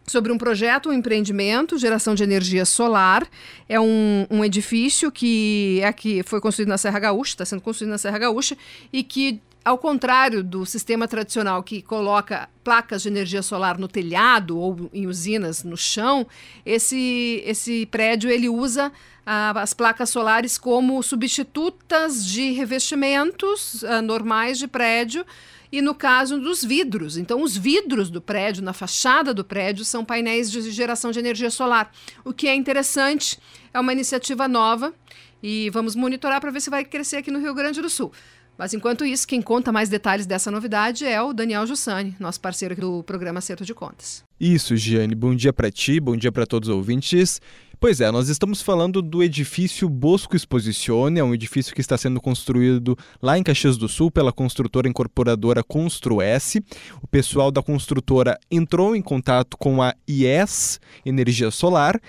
sobre 0.08 0.32
um 0.32 0.38
projeto, 0.38 0.90
um 0.90 0.94
empreendimento, 0.94 1.78
geração 1.78 2.16
de 2.16 2.24
energia 2.24 2.66
solar. 2.66 3.28
É 3.68 3.80
um, 3.80 4.26
um 4.30 4.44
edifício 4.44 5.12
que 5.12 5.80
é 5.84 5.94
que 5.94 6.24
foi 6.24 6.42
construído 6.42 6.70
na 6.70 6.78
Serra 6.78 7.00
Gaúcha, 7.00 7.34
está 7.34 7.46
sendo 7.46 7.62
construído 7.62 7.92
na 7.92 7.98
Serra 7.98 8.18
Gaúcha 8.18 8.58
e 8.92 9.04
que 9.04 9.42
ao 9.64 9.78
contrário 9.78 10.44
do 10.44 10.66
sistema 10.66 11.08
tradicional 11.08 11.62
que 11.62 11.82
coloca 11.82 12.50
placas 12.64 13.04
de 13.04 13.10
energia 13.10 13.44
solar 13.44 13.78
no 13.78 13.88
telhado 13.88 14.58
ou 14.58 14.90
em 14.92 15.06
usinas 15.06 15.64
no 15.64 15.78
chão, 15.78 16.26
esse, 16.66 17.44
esse 17.46 17.86
prédio 17.86 18.30
ele 18.30 18.50
usa 18.50 18.92
ah, 19.26 19.54
as 19.62 19.74
placas 19.74 20.10
solares 20.10 20.58
como 20.58 21.02
substitutas 21.04 22.26
de 22.26 22.52
revestimentos 22.54 23.84
ah, 23.84 24.02
normais 24.02 24.58
de 24.58 24.68
prédio 24.68 25.26
e 25.72 25.82
no 25.82 25.96
caso 25.96 26.40
dos 26.40 26.64
vidros. 26.64 27.18
Então, 27.18 27.42
os 27.42 27.56
vidros 27.56 28.10
do 28.10 28.22
prédio, 28.22 28.64
na 28.64 28.74
fachada 28.74 29.34
do 29.34 29.44
prédio, 29.44 29.86
são 29.86 30.04
painéis 30.04 30.52
de 30.52 30.70
geração 30.72 31.12
de 31.12 31.20
energia 31.20 31.50
solar. 31.50 31.92
O 32.26 32.34
que 32.34 32.48
é 32.48 32.56
interessante, 32.56 33.40
é 33.74 33.80
uma 33.80 33.94
iniciativa 33.94 34.48
nova 34.48 34.94
e 35.42 35.70
vamos 35.70 35.96
monitorar 35.96 36.42
para 36.42 36.52
ver 36.52 36.62
se 36.62 36.70
vai 36.70 36.84
crescer 36.84 37.18
aqui 37.18 37.32
no 37.32 37.40
Rio 37.40 37.54
Grande 37.54 37.82
do 37.82 37.90
Sul. 37.90 38.12
Mas 38.58 38.74
enquanto 38.74 39.04
isso, 39.04 39.28
quem 39.28 39.42
conta 39.42 39.72
mais 39.72 39.90
detalhes 39.90 40.26
dessa 40.26 40.52
novidade 40.52 41.06
é 41.06 41.20
o 41.22 41.34
Daniel 41.34 41.66
Jussani, 41.66 42.16
nosso 42.20 42.40
parceiro 42.40 42.76
do 42.76 43.02
programa 43.04 43.40
Acerto 43.40 43.66
de 43.66 43.74
Contas. 43.74 44.24
Isso, 44.40 44.76
Giane. 44.76 45.16
Bom 45.16 45.34
dia 45.34 45.52
para 45.52 45.72
ti, 45.72 46.00
bom 46.00 46.16
dia 46.16 46.32
para 46.32 46.46
todos 46.46 46.70
os 46.70 46.76
ouvintes. 46.76 47.42
Pois 47.82 48.00
é, 48.00 48.12
nós 48.12 48.30
estamos 48.30 48.62
falando 48.62 49.02
do 49.02 49.24
edifício 49.24 49.90
Bosco 49.90 50.36
Exposizione, 50.36 51.20
é 51.20 51.24
um 51.24 51.34
edifício 51.34 51.74
que 51.74 51.82
está 51.82 51.98
sendo 51.98 52.22
construído 52.22 52.96
lá 53.20 53.40
em 53.40 53.42
Caxias 53.44 53.76
do 53.76 53.90
Sul 53.90 54.12
pela 54.12 54.32
construtora 54.32 54.88
incorporadora 54.88 55.64
Construesse. 55.64 56.64
O 57.02 57.08
pessoal 57.08 57.50
da 57.50 57.64
construtora 57.64 58.38
entrou 58.52 58.96
em 58.96 59.02
contato 59.02 59.58
com 59.58 59.82
a 59.82 59.96
IES 60.08 60.80
Energia 61.04 61.50
Solar 61.50 62.00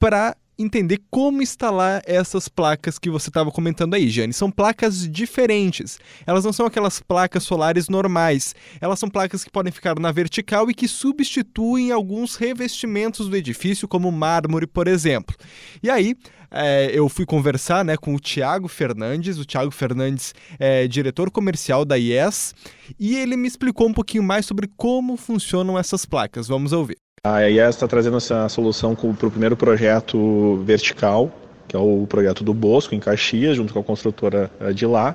para 0.00 0.36
entender 0.62 1.00
como 1.10 1.42
instalar 1.42 2.02
essas 2.06 2.48
placas 2.48 2.98
que 2.98 3.10
você 3.10 3.30
estava 3.30 3.50
comentando 3.50 3.94
aí, 3.94 4.08
Jane. 4.08 4.32
São 4.32 4.50
placas 4.50 5.08
diferentes. 5.08 5.98
Elas 6.26 6.44
não 6.44 6.52
são 6.52 6.66
aquelas 6.66 7.00
placas 7.00 7.42
solares 7.42 7.88
normais. 7.88 8.54
Elas 8.80 8.98
são 8.98 9.08
placas 9.08 9.42
que 9.44 9.50
podem 9.50 9.72
ficar 9.72 9.98
na 9.98 10.12
vertical 10.12 10.70
e 10.70 10.74
que 10.74 10.86
substituem 10.86 11.90
alguns 11.92 12.36
revestimentos 12.36 13.28
do 13.28 13.36
edifício, 13.36 13.88
como 13.88 14.12
mármore, 14.12 14.66
por 14.66 14.86
exemplo. 14.86 15.36
E 15.82 15.88
aí, 15.88 16.14
é, 16.50 16.90
eu 16.92 17.08
fui 17.08 17.24
conversar 17.24 17.84
né, 17.84 17.96
com 17.96 18.14
o 18.14 18.20
Tiago 18.20 18.68
Fernandes. 18.68 19.38
O 19.38 19.44
Tiago 19.44 19.70
Fernandes 19.70 20.34
é 20.58 20.86
diretor 20.86 21.30
comercial 21.30 21.84
da 21.84 21.96
IES 21.96 22.54
e 22.98 23.16
ele 23.16 23.36
me 23.36 23.46
explicou 23.46 23.88
um 23.88 23.94
pouquinho 23.94 24.22
mais 24.22 24.46
sobre 24.46 24.68
como 24.76 25.16
funcionam 25.16 25.78
essas 25.78 26.04
placas. 26.04 26.48
Vamos 26.48 26.72
ouvir. 26.72 26.96
A 27.22 27.42
IES 27.42 27.74
está 27.74 27.86
trazendo 27.86 28.16
essa 28.16 28.48
solução 28.48 28.94
para 28.94 29.26
o 29.26 29.30
primeiro 29.30 29.54
projeto 29.54 30.56
vertical, 30.64 31.30
que 31.68 31.76
é 31.76 31.78
o 31.78 32.06
projeto 32.08 32.42
do 32.42 32.54
Bosco, 32.54 32.94
em 32.94 32.98
Caxias, 32.98 33.58
junto 33.58 33.74
com 33.74 33.80
a 33.80 33.84
construtora 33.84 34.50
eh, 34.58 34.72
de 34.72 34.86
lá. 34.86 35.14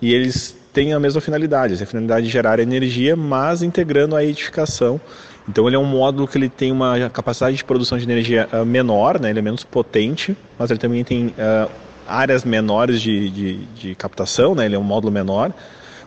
E 0.00 0.14
eles 0.14 0.56
têm 0.72 0.94
a 0.94 0.98
mesma 0.98 1.20
finalidade, 1.20 1.74
a 1.74 1.86
finalidade 1.86 2.24
de 2.24 2.32
gerar 2.32 2.60
energia, 2.60 3.14
mas 3.14 3.62
integrando 3.62 4.16
a 4.16 4.24
edificação. 4.24 4.98
Então 5.46 5.66
ele 5.66 5.76
é 5.76 5.78
um 5.78 5.84
módulo 5.84 6.26
que 6.26 6.38
ele 6.38 6.48
tem 6.48 6.72
uma 6.72 7.10
capacidade 7.10 7.58
de 7.58 7.64
produção 7.64 7.98
de 7.98 8.04
energia 8.04 8.48
uh, 8.50 8.64
menor, 8.64 9.20
né? 9.20 9.28
ele 9.28 9.40
é 9.40 9.42
menos 9.42 9.62
potente, 9.62 10.34
mas 10.58 10.70
ele 10.70 10.80
também 10.80 11.04
tem 11.04 11.26
uh, 11.26 11.70
áreas 12.06 12.42
menores 12.42 13.02
de, 13.02 13.28
de, 13.28 13.56
de 13.74 13.94
captação, 13.94 14.54
né? 14.54 14.64
ele 14.64 14.76
é 14.76 14.78
um 14.78 14.82
módulo 14.82 15.12
menor 15.12 15.52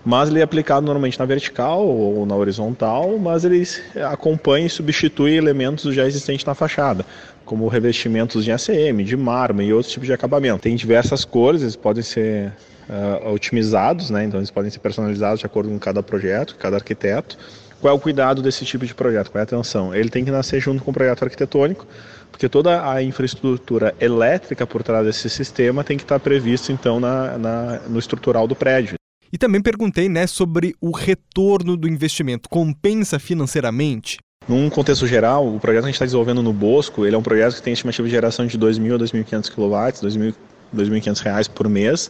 mas 0.03 0.29
ele 0.29 0.39
é 0.39 0.43
aplicado 0.43 0.85
normalmente 0.85 1.19
na 1.19 1.25
vertical 1.25 1.85
ou 1.85 2.25
na 2.25 2.35
horizontal, 2.35 3.17
mas 3.19 3.45
ele 3.45 3.67
acompanha 4.09 4.65
e 4.65 4.69
substitui 4.69 5.35
elementos 5.35 5.93
já 5.93 6.05
existentes 6.05 6.45
na 6.45 6.55
fachada, 6.55 7.05
como 7.45 7.67
revestimentos 7.67 8.43
de 8.43 8.51
ACM, 8.51 9.03
de 9.03 9.15
mármore 9.15 9.67
e 9.67 9.73
outros 9.73 9.91
tipos 9.91 10.07
de 10.07 10.13
acabamento. 10.13 10.63
Tem 10.63 10.75
diversas 10.75 11.23
cores, 11.23 11.61
eles 11.61 11.75
podem 11.75 12.03
ser 12.03 12.51
uh, 12.89 13.31
otimizados, 13.31 14.09
né? 14.09 14.23
então 14.23 14.39
eles 14.39 14.51
podem 14.51 14.71
ser 14.71 14.79
personalizados 14.79 15.39
de 15.39 15.45
acordo 15.45 15.69
com 15.69 15.77
cada 15.77 16.01
projeto, 16.01 16.55
cada 16.55 16.77
arquiteto. 16.77 17.37
Qual 17.79 17.91
é 17.91 17.97
o 17.97 17.99
cuidado 17.99 18.43
desse 18.43 18.63
tipo 18.63 18.85
de 18.85 18.93
projeto? 18.93 19.31
Qual 19.31 19.39
é 19.39 19.41
a 19.41 19.43
atenção? 19.43 19.93
Ele 19.93 20.09
tem 20.09 20.23
que 20.23 20.29
nascer 20.29 20.59
junto 20.59 20.83
com 20.83 20.91
o 20.91 20.93
projeto 20.93 21.23
arquitetônico, 21.23 21.85
porque 22.31 22.47
toda 22.47 22.89
a 22.89 23.01
infraestrutura 23.01 23.95
elétrica 23.99 24.67
por 24.67 24.83
trás 24.83 25.05
desse 25.05 25.29
sistema 25.29 25.83
tem 25.83 25.97
que 25.97 26.03
estar 26.03 26.19
prevista 26.19 26.71
então 26.71 26.99
na, 26.99 27.37
na, 27.37 27.79
no 27.87 27.97
estrutural 27.97 28.47
do 28.47 28.55
prédio. 28.55 29.00
E 29.31 29.37
também 29.37 29.61
perguntei 29.61 30.09
né, 30.09 30.27
sobre 30.27 30.75
o 30.81 30.91
retorno 30.91 31.77
do 31.77 31.87
investimento. 31.87 32.49
Compensa 32.49 33.17
financeiramente? 33.17 34.17
Num 34.47 34.69
contexto 34.69 35.07
geral, 35.07 35.47
o 35.47 35.59
projeto 35.59 35.83
que 35.83 35.85
a 35.85 35.91
gente 35.91 35.95
está 35.95 36.05
desenvolvendo 36.05 36.41
no 36.41 36.51
Bosco, 36.51 37.05
ele 37.05 37.15
é 37.15 37.17
um 37.17 37.23
projeto 37.23 37.55
que 37.55 37.61
tem 37.61 37.73
estimativa 37.73 38.07
de 38.07 38.11
geração 38.13 38.45
de 38.45 38.57
2.000 38.57 38.95
a 38.95 38.97
2.500 38.97 39.51
kW, 39.51 39.75
R$ 39.75 40.33
2.500 40.75 41.49
por 41.49 41.69
mês, 41.69 42.09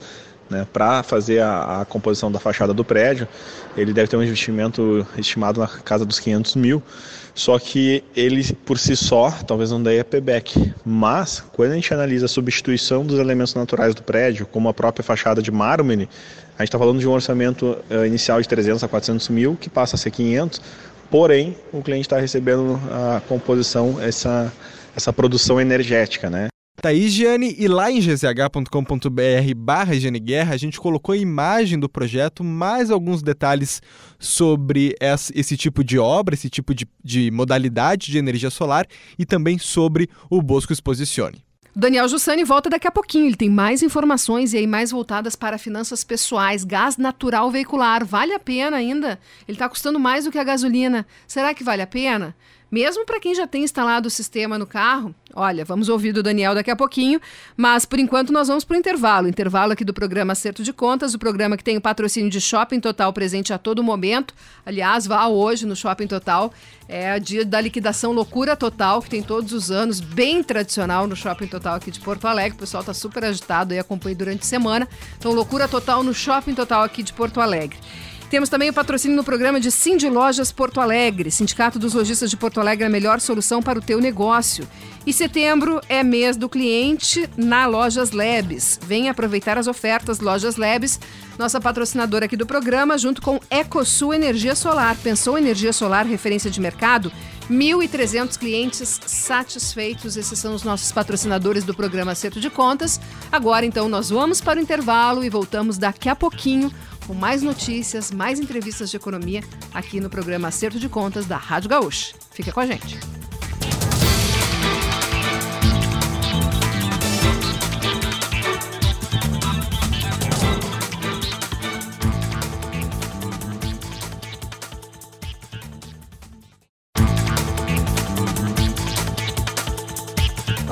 né, 0.49 0.65
para 0.71 1.03
fazer 1.03 1.39
a, 1.39 1.81
a, 1.81 1.85
composição 1.85 2.31
da 2.31 2.39
fachada 2.39 2.73
do 2.73 2.83
prédio. 2.83 3.27
Ele 3.75 3.93
deve 3.93 4.07
ter 4.07 4.17
um 4.17 4.23
investimento 4.23 5.05
estimado 5.17 5.59
na 5.59 5.67
casa 5.67 6.05
dos 6.05 6.19
500 6.19 6.55
mil, 6.55 6.81
só 7.35 7.59
que 7.59 8.03
ele 8.15 8.53
por 8.65 8.79
si 8.79 8.95
só 8.95 9.31
talvez 9.45 9.69
não 9.71 9.81
dê 9.81 10.03
payback. 10.03 10.73
Mas, 10.85 11.43
quando 11.53 11.71
a 11.71 11.75
gente 11.75 11.93
analisa 11.93 12.25
a 12.25 12.29
substituição 12.29 13.05
dos 13.05 13.19
elementos 13.19 13.53
naturais 13.53 13.93
do 13.93 14.03
prédio, 14.03 14.45
como 14.45 14.67
a 14.69 14.73
própria 14.73 15.03
fachada 15.03 15.41
de 15.41 15.51
mármore, 15.51 16.09
a 16.61 16.65
gente 16.65 16.69
está 16.69 16.79
falando 16.79 16.99
de 16.99 17.07
um 17.07 17.11
orçamento 17.11 17.77
uh, 17.89 18.05
inicial 18.05 18.41
de 18.41 18.47
300 18.47 18.83
a 18.83 18.87
400 18.87 19.29
mil, 19.29 19.55
que 19.55 19.69
passa 19.69 19.95
a 19.95 19.99
ser 19.99 20.11
500, 20.11 20.61
porém 21.09 21.57
o 21.73 21.81
cliente 21.81 22.05
está 22.05 22.19
recebendo 22.19 22.79
a 22.91 23.21
composição, 23.27 24.01
essa, 24.01 24.51
essa 24.95 25.11
produção 25.11 25.59
energética, 25.59 26.29
né? 26.29 26.47
Tá 26.81 26.89
aí, 26.89 27.09
Giane, 27.09 27.55
e 27.59 27.67
lá 27.67 27.91
em 27.91 27.99
gzh.com.br 27.99 29.55
barra 29.55 29.93
Guerra, 30.19 30.55
a 30.55 30.57
gente 30.57 30.79
colocou 30.79 31.13
a 31.13 31.17
imagem 31.17 31.79
do 31.79 31.87
projeto, 31.87 32.43
mais 32.43 32.89
alguns 32.89 33.21
detalhes 33.21 33.81
sobre 34.17 34.95
esse 34.99 35.55
tipo 35.55 35.83
de 35.83 35.99
obra, 35.99 36.33
esse 36.33 36.49
tipo 36.49 36.73
de, 36.73 36.87
de 37.03 37.29
modalidade 37.29 38.11
de 38.11 38.17
energia 38.17 38.49
solar 38.49 38.87
e 39.17 39.25
também 39.25 39.59
sobre 39.59 40.09
o 40.27 40.41
Bosco 40.41 40.73
Exposicione. 40.73 41.43
Daniel 41.73 42.07
Jussani 42.09 42.43
volta 42.43 42.69
daqui 42.69 42.85
a 42.85 42.91
pouquinho. 42.91 43.27
Ele 43.27 43.35
tem 43.35 43.49
mais 43.49 43.81
informações 43.81 44.53
e 44.53 44.57
aí 44.57 44.67
mais 44.67 44.91
voltadas 44.91 45.35
para 45.35 45.57
finanças 45.57 46.03
pessoais, 46.03 46.65
gás 46.65 46.97
natural 46.97 47.49
veicular. 47.49 48.03
Vale 48.03 48.33
a 48.33 48.39
pena 48.39 48.77
ainda? 48.77 49.19
Ele 49.47 49.55
está 49.55 49.69
custando 49.69 49.99
mais 49.99 50.25
do 50.25 50.31
que 50.31 50.37
a 50.37 50.43
gasolina. 50.43 51.07
Será 51.25 51.53
que 51.53 51.63
vale 51.63 51.81
a 51.81 51.87
pena? 51.87 52.35
Mesmo 52.71 53.05
para 53.05 53.19
quem 53.19 53.35
já 53.35 53.45
tem 53.45 53.65
instalado 53.65 54.07
o 54.07 54.09
sistema 54.09 54.57
no 54.57 54.65
carro, 54.65 55.13
olha, 55.33 55.65
vamos 55.65 55.89
ouvir 55.89 56.13
do 56.13 56.23
Daniel 56.23 56.55
daqui 56.55 56.71
a 56.71 56.75
pouquinho, 56.75 57.19
mas 57.57 57.85
por 57.85 57.99
enquanto 57.99 58.31
nós 58.31 58.47
vamos 58.47 58.63
para 58.63 58.75
o 58.75 58.79
intervalo. 58.79 59.27
Intervalo 59.27 59.73
aqui 59.73 59.83
do 59.83 59.93
programa 59.93 60.31
Acerto 60.31 60.63
de 60.63 60.71
Contas, 60.71 61.13
o 61.13 61.19
programa 61.19 61.57
que 61.57 61.65
tem 61.65 61.75
o 61.75 61.81
patrocínio 61.81 62.29
de 62.29 62.39
Shopping 62.39 62.79
Total 62.79 63.11
presente 63.11 63.51
a 63.51 63.57
todo 63.57 63.83
momento. 63.83 64.33
Aliás, 64.65 65.05
vá 65.05 65.27
hoje 65.27 65.65
no 65.65 65.75
Shopping 65.75 66.07
Total. 66.07 66.53
É 66.87 67.19
dia 67.19 67.43
da 67.43 67.59
liquidação 67.59 68.13
Loucura 68.13 68.55
Total, 68.55 69.01
que 69.01 69.09
tem 69.09 69.21
todos 69.21 69.51
os 69.51 69.69
anos, 69.69 69.99
bem 69.99 70.41
tradicional 70.41 71.07
no 71.07 71.15
Shopping 71.15 71.47
Total 71.47 71.75
aqui 71.75 71.91
de 71.91 71.99
Porto 71.99 72.25
Alegre. 72.25 72.55
O 72.55 72.59
pessoal 72.59 72.81
está 72.81 72.93
super 72.93 73.25
agitado 73.25 73.73
e 73.73 73.79
acompanha 73.79 74.15
durante 74.15 74.43
a 74.43 74.45
semana. 74.45 74.87
Então, 75.17 75.33
Loucura 75.33 75.67
Total 75.67 76.01
no 76.03 76.13
Shopping 76.13 76.53
Total 76.53 76.83
aqui 76.83 77.03
de 77.03 77.11
Porto 77.11 77.41
Alegre. 77.41 77.77
Temos 78.31 78.47
também 78.47 78.69
o 78.69 78.73
patrocínio 78.73 79.17
no 79.17 79.25
programa 79.25 79.59
de 79.59 79.69
Cindy 79.69 80.09
Lojas 80.09 80.53
Porto 80.53 80.79
Alegre. 80.79 81.29
Sindicato 81.29 81.77
dos 81.77 81.93
Lojistas 81.93 82.29
de 82.29 82.37
Porto 82.37 82.61
Alegre 82.61 82.85
a 82.85 82.89
melhor 82.89 83.19
solução 83.19 83.61
para 83.61 83.77
o 83.77 83.81
teu 83.81 83.99
negócio. 83.99 84.65
E 85.05 85.11
setembro 85.11 85.81
é 85.89 86.01
mês 86.01 86.37
do 86.37 86.47
cliente 86.47 87.29
na 87.35 87.65
Lojas 87.65 88.11
Labs. 88.11 88.79
Venha 88.87 89.11
aproveitar 89.11 89.57
as 89.57 89.67
ofertas 89.67 90.21
Lojas 90.21 90.55
Labs, 90.55 90.97
nossa 91.37 91.59
patrocinadora 91.59 92.23
aqui 92.23 92.37
do 92.37 92.45
programa, 92.45 92.97
junto 92.97 93.21
com 93.21 93.37
EcoSul 93.49 94.13
Energia 94.13 94.55
Solar. 94.55 94.95
Pensou 95.03 95.37
energia 95.37 95.73
solar, 95.73 96.05
referência 96.05 96.49
de 96.49 96.61
mercado? 96.61 97.11
1.300 97.49 98.37
clientes 98.39 99.01
satisfeitos. 99.05 100.15
Esses 100.15 100.39
são 100.39 100.55
os 100.55 100.63
nossos 100.63 100.89
patrocinadores 100.93 101.65
do 101.65 101.73
programa 101.73 102.13
Acerto 102.13 102.39
de 102.39 102.49
Contas. 102.49 102.97
Agora, 103.29 103.65
então, 103.65 103.89
nós 103.89 104.09
vamos 104.09 104.39
para 104.39 104.57
o 104.57 104.61
intervalo 104.61 105.21
e 105.21 105.29
voltamos 105.29 105.77
daqui 105.77 106.07
a 106.07 106.15
pouquinho 106.15 106.71
com 107.11 107.15
mais 107.15 107.41
notícias, 107.41 108.09
mais 108.09 108.39
entrevistas 108.39 108.89
de 108.89 108.95
economia 108.95 109.43
aqui 109.73 109.99
no 109.99 110.09
programa 110.09 110.47
Acerto 110.47 110.79
de 110.79 110.87
Contas 110.87 111.25
da 111.25 111.35
Rádio 111.35 111.69
Gaúcha. 111.69 112.15
Fica 112.31 112.53
com 112.53 112.61
a 112.61 112.65
gente. 112.65 113.20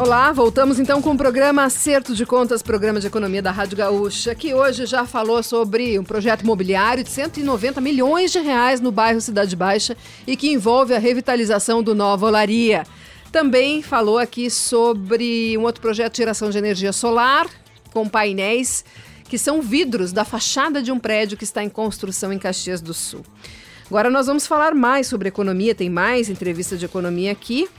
Olá, 0.09 0.31
voltamos 0.31 0.79
então 0.79 1.03
com 1.03 1.11
o 1.11 1.17
programa 1.17 1.65
Acerto 1.65 2.15
de 2.15 2.25
Contas, 2.25 2.63
programa 2.63 2.99
de 2.99 3.05
economia 3.05 3.43
da 3.43 3.51
Rádio 3.51 3.77
Gaúcha, 3.77 4.33
que 4.33 4.55
hoje 4.55 4.87
já 4.87 5.05
falou 5.05 5.43
sobre 5.43 5.99
um 5.99 6.03
projeto 6.03 6.41
imobiliário 6.41 7.03
de 7.03 7.11
190 7.11 7.79
milhões 7.79 8.31
de 8.31 8.39
reais 8.39 8.81
no 8.81 8.91
bairro 8.91 9.21
Cidade 9.21 9.55
Baixa 9.55 9.95
e 10.25 10.35
que 10.35 10.51
envolve 10.51 10.95
a 10.95 10.97
revitalização 10.97 11.83
do 11.83 11.93
Nova 11.93 12.25
Olaria. 12.25 12.87
Também 13.31 13.83
falou 13.83 14.17
aqui 14.17 14.49
sobre 14.49 15.55
um 15.59 15.61
outro 15.61 15.79
projeto 15.79 16.13
de 16.13 16.17
geração 16.17 16.49
de 16.49 16.57
energia 16.57 16.91
solar 16.91 17.45
com 17.93 18.09
painéis 18.09 18.83
que 19.25 19.37
são 19.37 19.61
vidros 19.61 20.11
da 20.11 20.25
fachada 20.25 20.81
de 20.81 20.91
um 20.91 20.97
prédio 20.97 21.37
que 21.37 21.43
está 21.43 21.63
em 21.63 21.69
construção 21.69 22.33
em 22.33 22.39
Caxias 22.39 22.81
do 22.81 22.95
Sul. 22.95 23.23
Agora 23.85 24.09
nós 24.09 24.25
vamos 24.25 24.47
falar 24.47 24.73
mais 24.73 25.05
sobre 25.05 25.29
economia, 25.29 25.75
tem 25.75 25.87
mais 25.87 26.29
entrevista 26.29 26.75
de 26.75 26.85
economia 26.85 27.31
aqui. 27.31 27.69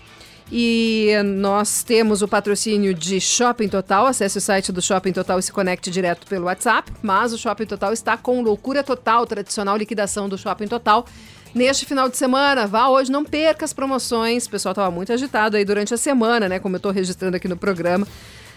E 0.53 1.13
nós 1.25 1.85
temos 1.85 2.23
o 2.23 2.29
patrocínio 2.29 2.93
de 2.93 3.21
Shopping 3.21 3.69
Total. 3.69 4.07
Acesse 4.07 4.39
o 4.39 4.41
site 4.41 4.73
do 4.73 4.83
Shopping 4.83 5.13
Total 5.13 5.39
e 5.39 5.43
se 5.43 5.53
conecte 5.53 5.91
direto 5.91 6.27
pelo 6.27 6.47
WhatsApp. 6.47 6.93
Mas 7.03 7.33
o 7.33 7.39
Shopping 7.39 7.67
Total 7.67 7.93
está 7.93 8.17
com 8.17 8.43
loucura 8.43 8.83
total, 8.83 9.27
tradicional 9.27 9.77
liquidação 9.77 10.29
do 10.29 10.37
Shopping 10.37 10.67
Total. 10.67 11.07
Neste 11.55 11.85
final 11.85 12.09
de 12.09 12.17
semana, 12.17 12.67
vá 12.67 12.89
hoje, 12.89 13.11
não 13.11 13.25
perca 13.25 13.65
as 13.65 13.73
promoções. 13.73 14.47
O 14.47 14.51
pessoal 14.51 14.73
estava 14.73 14.91
muito 14.91 15.13
agitado 15.13 15.57
aí 15.57 15.65
durante 15.65 15.95
a 15.95 15.97
semana, 15.97 16.49
né? 16.49 16.59
Como 16.59 16.75
eu 16.75 16.79
estou 16.79 16.93
registrando 16.93 17.37
aqui 17.37 17.49
no 17.49 17.57
programa 17.57 18.07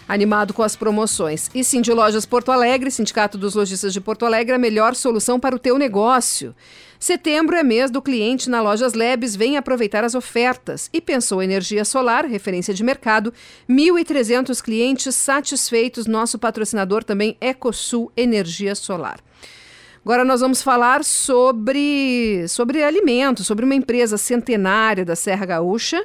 animado 0.08 0.52
com 0.52 0.62
as 0.62 0.76
promoções. 0.76 1.50
E 1.54 1.64
sim, 1.64 1.80
de 1.80 1.92
Lojas 1.92 2.26
Porto 2.26 2.52
Alegre, 2.52 2.90
Sindicato 2.90 3.38
dos 3.38 3.54
Lojistas 3.54 3.92
de 3.92 4.00
Porto 4.00 4.26
Alegre, 4.26 4.54
a 4.54 4.58
melhor 4.58 4.94
solução 4.94 5.40
para 5.40 5.56
o 5.56 5.58
teu 5.58 5.78
negócio. 5.78 6.54
Setembro 6.98 7.54
é 7.56 7.62
mês 7.62 7.90
do 7.90 8.00
cliente 8.00 8.48
na 8.48 8.62
Lojas 8.62 8.94
Lebes, 8.94 9.36
vem 9.36 9.56
aproveitar 9.56 10.04
as 10.04 10.14
ofertas. 10.14 10.88
E 10.92 11.00
pensou 11.00 11.42
energia 11.42 11.84
solar, 11.84 12.24
referência 12.24 12.72
de 12.72 12.82
mercado, 12.82 13.32
1.300 13.68 14.62
clientes 14.62 15.14
satisfeitos. 15.14 16.06
Nosso 16.06 16.38
patrocinador 16.38 17.04
também 17.04 17.36
Ecosul 17.40 18.10
Energia 18.16 18.74
Solar. 18.74 19.20
Agora 20.04 20.22
nós 20.22 20.40
vamos 20.40 20.62
falar 20.62 21.02
sobre, 21.02 22.46
sobre 22.48 22.82
alimentos, 22.82 23.46
sobre 23.46 23.64
uma 23.64 23.74
empresa 23.74 24.18
centenária 24.18 25.04
da 25.04 25.16
Serra 25.16 25.46
Gaúcha 25.46 26.02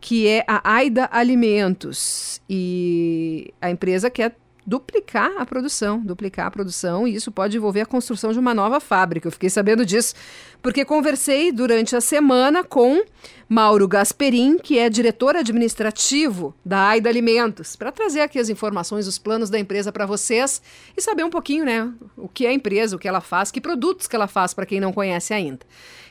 que 0.00 0.26
é 0.26 0.44
a 0.46 0.74
Aida 0.74 1.08
Alimentos. 1.12 2.40
E 2.48 3.52
a 3.60 3.70
empresa 3.70 4.08
quer 4.08 4.36
duplicar 4.66 5.32
a 5.36 5.44
produção, 5.44 5.98
duplicar 5.98 6.46
a 6.46 6.50
produção, 6.50 7.08
e 7.08 7.14
isso 7.14 7.32
pode 7.32 7.56
envolver 7.56 7.80
a 7.80 7.86
construção 7.86 8.32
de 8.32 8.38
uma 8.38 8.54
nova 8.54 8.78
fábrica. 8.78 9.26
Eu 9.26 9.32
fiquei 9.32 9.50
sabendo 9.50 9.84
disso 9.84 10.14
porque 10.62 10.84
conversei 10.84 11.50
durante 11.50 11.96
a 11.96 12.00
semana 12.00 12.62
com 12.62 13.02
Mauro 13.48 13.88
Gasperin, 13.88 14.58
que 14.58 14.78
é 14.78 14.88
diretor 14.88 15.34
administrativo 15.34 16.54
da 16.64 16.88
Aida 16.88 17.08
Alimentos, 17.08 17.74
para 17.74 17.90
trazer 17.90 18.20
aqui 18.20 18.38
as 18.38 18.48
informações, 18.48 19.08
os 19.08 19.18
planos 19.18 19.50
da 19.50 19.58
empresa 19.58 19.90
para 19.90 20.06
vocês 20.06 20.62
e 20.96 21.02
saber 21.02 21.24
um 21.24 21.30
pouquinho, 21.30 21.64
né, 21.64 21.92
o 22.16 22.28
que 22.28 22.46
é 22.46 22.50
a 22.50 22.52
empresa, 22.52 22.94
o 22.94 22.98
que 22.98 23.08
ela 23.08 23.20
faz, 23.20 23.50
que 23.50 23.60
produtos 23.60 24.06
que 24.06 24.14
ela 24.14 24.28
faz 24.28 24.54
para 24.54 24.66
quem 24.66 24.78
não 24.78 24.92
conhece 24.92 25.34
ainda. 25.34 25.66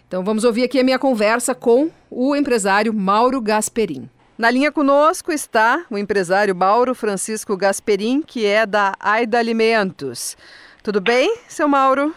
Então 0.09 0.23
vamos 0.23 0.43
ouvir 0.43 0.63
aqui 0.63 0.79
a 0.79 0.83
minha 0.83 0.97
conversa 0.97 1.53
com 1.53 1.91
o 2.09 2.35
empresário 2.35 2.91
Mauro 2.91 3.39
Gasperin. 3.39 4.09
Na 4.39 4.49
linha 4.49 4.71
conosco 4.71 5.31
está 5.31 5.85
o 5.87 5.99
empresário 5.99 6.55
Mauro 6.55 6.95
Francisco 6.95 7.55
Gasperin, 7.55 8.23
que 8.23 8.43
é 8.43 8.65
da 8.65 8.95
Aida 8.99 9.37
Alimentos. 9.37 10.35
Tudo 10.81 10.99
bem, 10.99 11.37
seu 11.47 11.67
Mauro? 11.67 12.15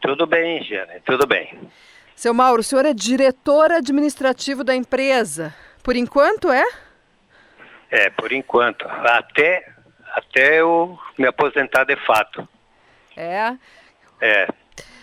Tudo 0.00 0.26
bem, 0.26 0.64
Jane, 0.64 0.98
tudo 1.04 1.26
bem. 1.26 1.58
Seu 2.16 2.32
Mauro, 2.32 2.62
o 2.62 2.64
senhor 2.64 2.86
é 2.86 2.94
diretor 2.94 3.70
administrativo 3.70 4.64
da 4.64 4.74
empresa. 4.74 5.54
Por 5.82 5.96
enquanto 5.96 6.50
é? 6.50 6.64
É, 7.90 8.08
por 8.08 8.32
enquanto. 8.32 8.88
Até, 8.88 9.70
até 10.14 10.58
eu 10.62 10.98
me 11.18 11.26
aposentar 11.26 11.84
de 11.84 11.96
fato. 11.96 12.48
É? 13.14 13.54
É. 14.22 14.48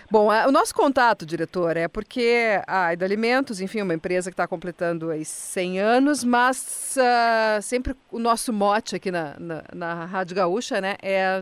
Bom, 0.10 0.30
o 0.30 0.52
nosso 0.54 0.74
contato, 0.74 1.26
diretor, 1.26 1.76
é 1.76 1.90
porque 1.90 2.62
a 2.66 2.86
Aida 2.86 3.04
Alimentos, 3.04 3.60
enfim, 3.60 3.80
é 3.80 3.84
uma 3.84 3.94
empresa 3.94 4.30
que 4.30 4.34
está 4.34 4.48
completando 4.48 5.10
aí 5.10 5.26
100 5.26 5.80
anos, 5.80 6.24
mas 6.24 6.98
uh, 6.98 7.62
sempre 7.62 7.94
o 8.10 8.18
nosso 8.18 8.54
mote 8.54 8.96
aqui 8.96 9.12
na, 9.12 9.36
na, 9.38 9.64
na, 9.74 10.06
Rádio 10.06 10.38
Gaúcha, 10.38 10.80
né, 10.80 10.96
é, 11.02 11.42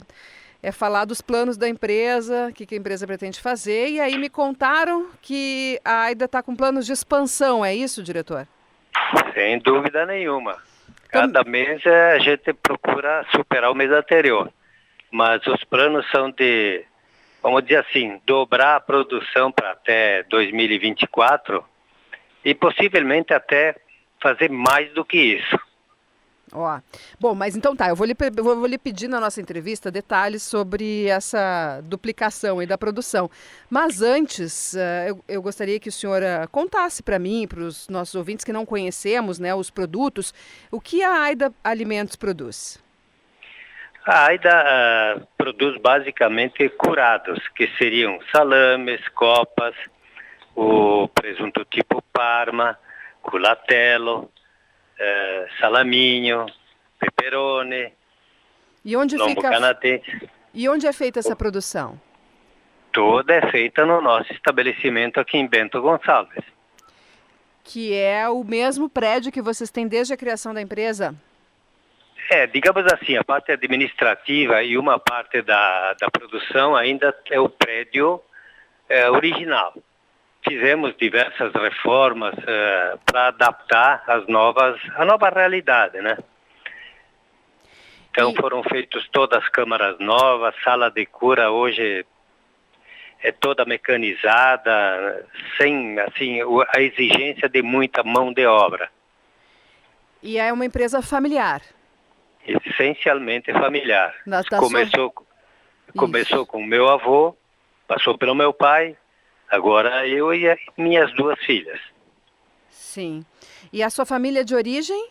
é 0.63 0.71
falar 0.71 1.05
dos 1.05 1.21
planos 1.21 1.57
da 1.57 1.69
empresa, 1.69 2.47
o 2.49 2.53
que, 2.53 2.65
que 2.65 2.73
a 2.73 2.77
empresa 2.79 3.05
pretende 3.05 3.39
fazer, 3.39 3.89
e 3.89 3.99
aí 3.99 4.17
me 4.17 4.29
contaram 4.29 5.11
que 5.21 5.79
a 5.85 6.01
Aida 6.05 6.25
está 6.25 6.41
com 6.41 6.55
planos 6.55 6.87
de 6.87 6.91
expansão, 6.91 7.63
é 7.63 7.75
isso, 7.75 8.01
diretor? 8.01 8.47
Sem 9.35 9.59
dúvida 9.59 10.07
nenhuma. 10.07 10.57
Cada 11.09 11.43
mês 11.43 11.85
a 11.85 12.17
gente 12.17 12.51
procura 12.51 13.23
superar 13.31 13.69
o 13.71 13.75
mês 13.75 13.91
anterior, 13.91 14.51
mas 15.11 15.45
os 15.45 15.63
planos 15.65 16.09
são 16.09 16.31
de 16.31 16.83
vamos 17.45 17.61
dizer 17.61 17.85
assim, 17.87 18.19
dobrar 18.25 18.77
a 18.77 18.79
produção 18.79 19.51
para 19.51 19.73
até 19.73 20.23
2024 20.23 21.63
e 22.43 22.55
possivelmente 22.55 23.35
até 23.35 23.75
fazer 24.19 24.49
mais 24.49 24.91
do 24.93 25.05
que 25.05 25.15
isso. 25.15 25.55
Ó, 26.51 26.79
bom, 27.19 27.35
mas 27.35 27.55
então 27.55 27.75
tá, 27.75 27.89
eu 27.89 27.95
vou 27.95 28.07
lhe, 28.07 28.15
vou 28.41 28.65
lhe 28.65 28.79
pedir 28.79 29.07
na 29.07 29.19
nossa 29.19 29.39
entrevista 29.39 29.91
detalhes 29.91 30.41
sobre 30.41 31.05
essa 31.05 31.81
duplicação 31.83 32.63
e 32.63 32.65
da 32.65 32.79
produção. 32.79 33.29
Mas 33.69 34.01
antes, 34.01 34.73
uh, 34.73 35.09
eu, 35.09 35.23
eu, 35.27 35.41
gostaria 35.41 35.79
que 35.79 35.89
o 35.89 35.91
senhor 35.91 36.23
uh, 36.23 36.49
contasse 36.49 37.03
para 37.03 37.19
mim, 37.19 37.47
para 37.47 37.59
os 37.59 37.87
nossos 37.89 38.15
ouvintes 38.15 38.43
que 38.43 38.53
não 38.53 38.65
conhecemos 38.65 39.37
né, 39.37 39.53
os 39.53 39.69
produtos, 39.69 40.33
o 40.71 40.81
que 40.81 41.03
a 41.03 41.21
AIDA 41.21 41.53
Alimentos 41.63 42.15
produz. 42.15 42.83
A 44.05 44.25
AIDA 44.25 44.63
uh, 45.17 45.27
produz 45.35 45.81
basicamente 45.81 46.69
curados, 46.69 47.39
que 47.55 47.67
seriam 47.77 48.19
salames, 48.31 49.07
copas, 49.09 49.75
o 50.55 51.07
presunto 51.07 51.65
tipo 51.65 52.03
Parma, 52.13 52.77
culatello, 53.21 54.29
uh, 54.29 55.59
salaminho, 55.59 56.45
peperone, 56.99 57.91
e 58.85 58.95
onde 58.95 59.17
lombo 59.17 59.41
fica... 59.41 59.49
canadense. 59.49 60.29
E 60.53 60.69
onde 60.69 60.85
é 60.85 60.93
feita 60.93 61.19
essa 61.19 61.35
produção? 61.35 61.99
Toda 62.93 63.33
é 63.33 63.51
feita 63.51 63.83
no 63.85 63.99
nosso 63.99 64.31
estabelecimento 64.31 65.19
aqui 65.19 65.37
em 65.37 65.47
Bento 65.47 65.81
Gonçalves. 65.81 66.43
Que 67.63 67.93
é 67.93 68.29
o 68.29 68.43
mesmo 68.43 68.87
prédio 68.87 69.31
que 69.31 69.41
vocês 69.41 69.71
têm 69.71 69.87
desde 69.87 70.13
a 70.13 70.17
criação 70.17 70.53
da 70.53 70.61
empresa? 70.61 71.15
É, 72.29 72.47
digamos 72.47 72.85
assim, 72.91 73.15
a 73.17 73.23
parte 73.23 73.51
administrativa 73.51 74.63
e 74.63 74.77
uma 74.77 74.97
parte 74.97 75.41
da, 75.41 75.93
da 75.93 76.09
produção 76.09 76.75
ainda 76.75 77.15
é 77.29 77.39
o 77.39 77.47
prédio 77.47 78.21
é, 78.89 79.09
original. 79.09 79.73
Fizemos 80.47 80.95
diversas 80.97 81.53
reformas 81.53 82.33
é, 82.47 82.97
para 83.05 83.27
adaptar 83.27 84.03
as 84.07 84.27
novas, 84.27 84.79
a 84.95 85.05
nova 85.05 85.29
realidade, 85.29 86.01
né? 86.01 86.17
Então 88.09 88.33
foram 88.33 88.63
feitas 88.63 89.07
todas 89.09 89.43
as 89.43 89.49
câmaras 89.49 89.99
novas, 89.99 90.55
sala 90.63 90.89
de 90.89 91.05
cura 91.05 91.51
hoje 91.51 92.05
é 93.21 93.31
toda 93.31 93.65
mecanizada, 93.65 95.25
sem 95.57 95.99
assim 95.99 96.39
a 96.69 96.81
exigência 96.81 97.49
de 97.49 97.61
muita 97.61 98.03
mão 98.03 98.31
de 98.31 98.45
obra. 98.45 98.89
E 100.21 100.37
é 100.37 100.51
uma 100.53 100.65
empresa 100.65 101.01
familiar 101.01 101.61
essencialmente 102.47 103.51
familiar. 103.53 104.13
Começou 104.59 105.13
começou 105.95 106.45
com 106.45 106.59
o 106.59 106.65
meu 106.65 106.89
avô, 106.89 107.35
passou 107.87 108.17
pelo 108.17 108.35
meu 108.35 108.53
pai, 108.53 108.97
agora 109.49 110.07
eu 110.07 110.33
e 110.33 110.57
minhas 110.77 111.13
duas 111.13 111.39
filhas. 111.39 111.79
Sim. 112.69 113.25
E 113.71 113.81
a 113.81 113.89
sua 113.89 114.05
família 114.05 114.43
de 114.43 114.53
origem? 114.55 115.09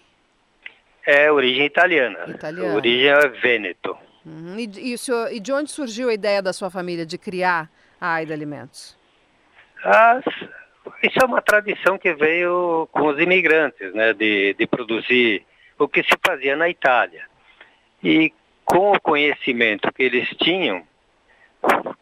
É 1.06 1.30
origem 1.30 1.66
italiana. 1.66 2.24
Italiana. 2.28 2.74
origem 2.74 3.08
é 3.08 3.28
Vêneto. 3.28 3.96
Uhum. 4.24 4.58
E, 4.58 4.92
e, 4.92 4.98
senhor, 4.98 5.30
e, 5.32 5.38
de 5.38 5.52
onde 5.52 5.70
surgiu 5.70 6.08
a 6.08 6.14
ideia 6.14 6.40
da 6.40 6.52
sua 6.52 6.70
família 6.70 7.04
de 7.04 7.18
criar 7.18 7.70
a 8.00 8.14
Aida 8.14 8.32
Alimentos? 8.32 8.96
Ah, 9.84 10.20
isso 11.02 11.18
é 11.20 11.24
uma 11.24 11.42
tradição 11.42 11.98
que 11.98 12.14
veio 12.14 12.88
com 12.90 13.06
os 13.08 13.18
imigrantes, 13.18 13.92
né, 13.92 14.14
de, 14.14 14.54
de 14.54 14.66
produzir 14.66 15.44
o 15.78 15.88
que 15.88 16.02
se 16.02 16.16
fazia 16.24 16.56
na 16.56 16.68
Itália. 16.68 17.26
E 18.02 18.32
com 18.64 18.92
o 18.92 19.00
conhecimento 19.00 19.92
que 19.92 20.02
eles 20.02 20.28
tinham, 20.38 20.82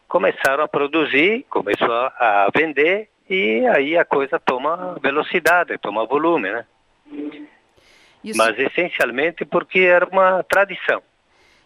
começaram 0.07 0.63
a 0.63 0.67
produzir, 0.67 1.45
começou 1.49 1.91
a, 1.91 2.49
vender 2.55 3.09
e 3.29 3.65
aí 3.67 3.97
a 3.97 4.05
coisa 4.05 4.39
toma 4.39 4.97
velocidade, 5.01 5.77
toma 5.77 6.05
volume, 6.05 6.51
né? 6.51 6.65
Isso. 8.23 8.37
Mas 8.37 8.57
essencialmente 8.57 9.43
porque 9.43 9.79
era 9.79 10.05
uma 10.05 10.43
tradição. 10.43 11.01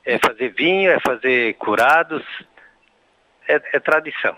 É 0.05 0.17
fazer 0.17 0.49
vinho, 0.49 0.89
é 0.89 0.99
fazer 0.99 1.53
curados, 1.55 2.23
é, 3.47 3.61
é 3.73 3.79
tradição. 3.79 4.35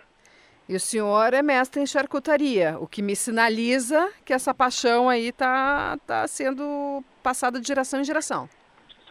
E 0.70 0.76
o 0.76 0.80
senhor 0.80 1.34
é 1.34 1.42
mestre 1.42 1.82
em 1.82 1.88
charcutaria, 1.88 2.78
o 2.80 2.86
que 2.86 3.02
me 3.02 3.16
sinaliza 3.16 4.12
que 4.24 4.32
essa 4.32 4.54
paixão 4.54 5.10
aí 5.10 5.30
está 5.30 5.98
tá 6.06 6.28
sendo 6.28 7.04
passada 7.24 7.60
de 7.60 7.68
geração 7.68 8.00
em 8.00 8.04
geração. 8.04 8.48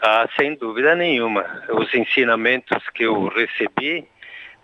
Ah, 0.01 0.29
sem 0.39 0.55
dúvida 0.55 0.95
nenhuma. 0.95 1.65
Os 1.71 1.93
ensinamentos 1.93 2.79
que 2.91 3.03
eu 3.03 3.27
recebi 3.27 4.07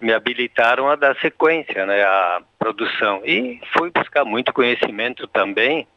me 0.00 0.12
habilitaram 0.12 0.88
a 0.88 0.94
dar 0.94 1.16
sequência 1.16 1.84
né, 1.84 2.04
à 2.04 2.40
produção. 2.60 3.22
E 3.24 3.60
fui 3.76 3.90
buscar 3.90 4.24
muito 4.24 4.52
conhecimento 4.52 5.26
também 5.26 5.88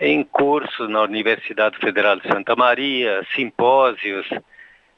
em 0.00 0.24
cursos 0.24 0.90
na 0.90 1.02
Universidade 1.02 1.78
Federal 1.78 2.16
de 2.16 2.26
Santa 2.26 2.56
Maria, 2.56 3.24
simpósios, 3.36 4.28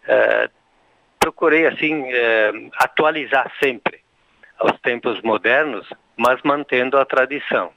eh, 0.07 0.49
procurei 1.21 1.67
assim 1.67 2.05
é, 2.11 2.51
atualizar 2.79 3.53
sempre 3.62 4.08
aos 4.59 4.79
tempos 4.81 5.21
modernos, 5.23 5.88
mas 6.16 6.40
mantendo 6.42 6.99
a 6.99 7.05
tradição. 7.05 7.71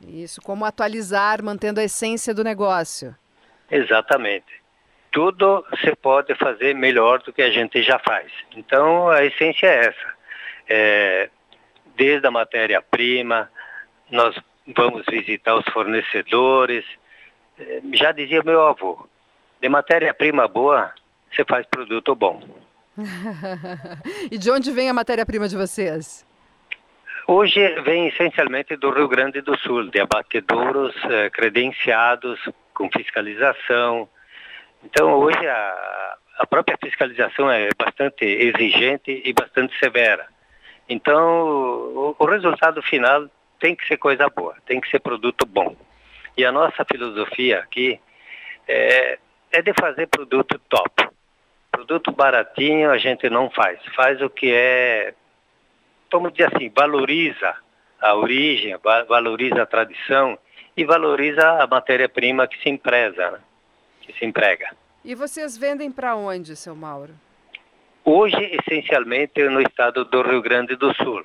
Isso, 0.00 0.40
como 0.40 0.64
atualizar, 0.64 1.42
mantendo 1.42 1.80
a 1.80 1.84
essência 1.84 2.32
do 2.32 2.44
negócio. 2.44 3.14
Exatamente. 3.70 4.46
Tudo 5.10 5.64
se 5.80 5.94
pode 5.96 6.34
fazer 6.36 6.74
melhor 6.74 7.20
do 7.22 7.32
que 7.32 7.42
a 7.42 7.50
gente 7.50 7.82
já 7.82 7.98
faz. 7.98 8.30
Então, 8.56 9.08
a 9.08 9.24
essência 9.24 9.66
é 9.66 9.86
essa. 9.86 10.14
É, 10.68 11.30
desde 11.96 12.26
a 12.26 12.30
matéria-prima, 12.30 13.50
nós 14.10 14.38
vamos 14.76 15.04
visitar 15.10 15.56
os 15.56 15.64
fornecedores. 15.72 16.84
É, 17.58 17.80
já 17.94 18.12
dizia 18.12 18.42
meu 18.42 18.66
avô, 18.66 19.08
de 19.60 19.68
matéria-prima 19.68 20.46
boa, 20.46 20.92
você 21.32 21.44
faz 21.44 21.66
produto 21.66 22.14
bom. 22.14 22.40
E 24.30 24.38
de 24.38 24.50
onde 24.50 24.70
vem 24.70 24.88
a 24.88 24.94
matéria-prima 24.94 25.48
de 25.48 25.56
vocês? 25.56 26.26
Hoje 27.26 27.60
vem 27.82 28.08
essencialmente 28.08 28.74
do 28.76 28.90
Rio 28.90 29.06
Grande 29.06 29.40
do 29.40 29.56
Sul, 29.58 29.90
de 29.90 30.00
abatedouros 30.00 30.94
eh, 31.04 31.28
credenciados, 31.30 32.40
com 32.72 32.88
fiscalização. 32.90 34.08
Então, 34.82 35.12
hoje 35.12 35.46
a, 35.46 36.16
a 36.38 36.46
própria 36.46 36.78
fiscalização 36.82 37.50
é 37.50 37.68
bastante 37.76 38.24
exigente 38.24 39.22
e 39.24 39.32
bastante 39.32 39.78
severa. 39.78 40.26
Então, 40.88 41.46
o, 41.46 42.16
o 42.18 42.24
resultado 42.24 42.80
final 42.82 43.28
tem 43.60 43.76
que 43.76 43.86
ser 43.86 43.98
coisa 43.98 44.28
boa, 44.28 44.56
tem 44.64 44.80
que 44.80 44.88
ser 44.88 45.00
produto 45.00 45.44
bom. 45.44 45.76
E 46.36 46.44
a 46.44 46.52
nossa 46.52 46.84
filosofia 46.84 47.58
aqui 47.58 48.00
é, 48.66 49.18
é 49.52 49.60
de 49.60 49.72
fazer 49.74 50.06
produto 50.06 50.58
top. 50.68 51.08
Produto 51.78 52.10
baratinho 52.10 52.90
a 52.90 52.98
gente 52.98 53.30
não 53.30 53.48
faz. 53.50 53.78
Faz 53.94 54.20
o 54.20 54.28
que 54.28 54.52
é 54.52 55.14
vamos 56.10 56.32
dizer 56.32 56.52
assim, 56.52 56.68
valoriza 56.74 57.54
a 58.00 58.16
origem, 58.16 58.76
valoriza 59.08 59.62
a 59.62 59.66
tradição 59.66 60.36
e 60.76 60.84
valoriza 60.84 61.62
a 61.62 61.68
matéria-prima 61.68 62.48
que 62.48 62.60
se 62.60 62.68
empresa, 62.68 63.30
né? 63.30 63.38
que 64.00 64.12
se 64.12 64.24
emprega. 64.24 64.74
E 65.04 65.14
vocês 65.14 65.56
vendem 65.56 65.88
para 65.88 66.16
onde, 66.16 66.56
seu 66.56 66.74
Mauro? 66.74 67.14
Hoje, 68.04 68.58
essencialmente, 68.66 69.40
no 69.48 69.60
estado 69.60 70.04
do 70.04 70.20
Rio 70.22 70.42
Grande 70.42 70.74
do 70.74 70.92
Sul. 70.96 71.24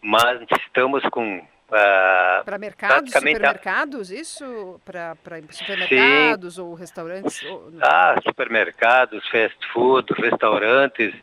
Mas 0.00 0.40
estamos 0.62 1.02
com 1.10 1.46
para 1.68 2.58
mercados, 2.58 3.12
supermercados, 3.12 4.10
isso? 4.10 4.80
Para 4.86 5.14
supermercados 5.50 6.54
Sim. 6.54 6.60
ou 6.62 6.74
restaurantes? 6.74 7.42
Ah, 7.82 8.16
supermercados, 8.22 9.28
fast 9.28 9.58
food, 9.72 10.10
restaurantes, 10.14 11.14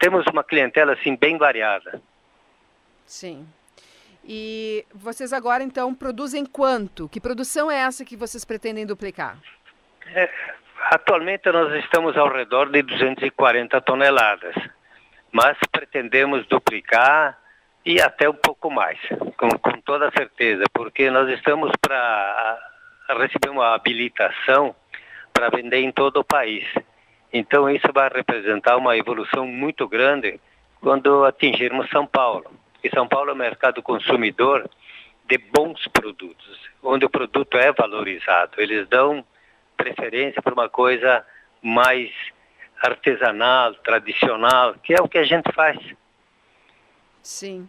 temos 0.00 0.26
uma 0.26 0.42
clientela 0.42 0.94
assim 0.94 1.14
bem 1.14 1.38
variada. 1.38 2.02
Sim. 3.06 3.46
E 4.24 4.84
vocês 4.92 5.32
agora 5.32 5.62
então 5.62 5.94
produzem 5.94 6.44
quanto? 6.44 7.08
Que 7.08 7.20
produção 7.20 7.70
é 7.70 7.78
essa 7.78 8.04
que 8.04 8.16
vocês 8.16 8.44
pretendem 8.44 8.84
duplicar? 8.84 9.38
É, 10.12 10.28
atualmente 10.90 11.50
nós 11.52 11.72
estamos 11.84 12.16
ao 12.16 12.32
redor 12.32 12.68
de 12.68 12.82
240 12.82 13.80
toneladas, 13.80 14.56
mas 15.30 15.56
pretendemos 15.70 16.44
duplicar 16.48 17.38
e 17.84 18.00
até 18.00 18.28
um 18.28 18.34
pouco 18.34 18.70
mais, 18.70 18.98
com, 19.36 19.48
com 19.48 19.80
toda 19.80 20.10
certeza, 20.10 20.64
porque 20.72 21.10
nós 21.10 21.28
estamos 21.30 21.72
para 21.80 22.58
receber 23.18 23.48
uma 23.50 23.74
habilitação 23.74 24.74
para 25.32 25.48
vender 25.48 25.78
em 25.78 25.90
todo 25.90 26.18
o 26.18 26.24
país. 26.24 26.64
Então 27.32 27.70
isso 27.70 27.86
vai 27.92 28.08
representar 28.08 28.76
uma 28.76 28.96
evolução 28.96 29.46
muito 29.46 29.88
grande 29.88 30.40
quando 30.80 31.24
atingirmos 31.24 31.88
São 31.90 32.06
Paulo. 32.06 32.50
E 32.82 32.90
São 32.90 33.06
Paulo 33.06 33.30
é 33.30 33.32
um 33.32 33.36
mercado 33.36 33.82
consumidor 33.82 34.68
de 35.26 35.38
bons 35.38 35.86
produtos, 35.88 36.58
onde 36.82 37.04
o 37.04 37.10
produto 37.10 37.56
é 37.56 37.72
valorizado. 37.72 38.52
Eles 38.58 38.88
dão 38.88 39.24
preferência 39.76 40.42
para 40.42 40.52
uma 40.52 40.68
coisa 40.68 41.24
mais 41.62 42.10
artesanal, 42.82 43.74
tradicional, 43.76 44.74
que 44.82 44.94
é 44.94 45.00
o 45.00 45.08
que 45.08 45.18
a 45.18 45.24
gente 45.24 45.52
faz. 45.52 45.78
Sim. 47.22 47.68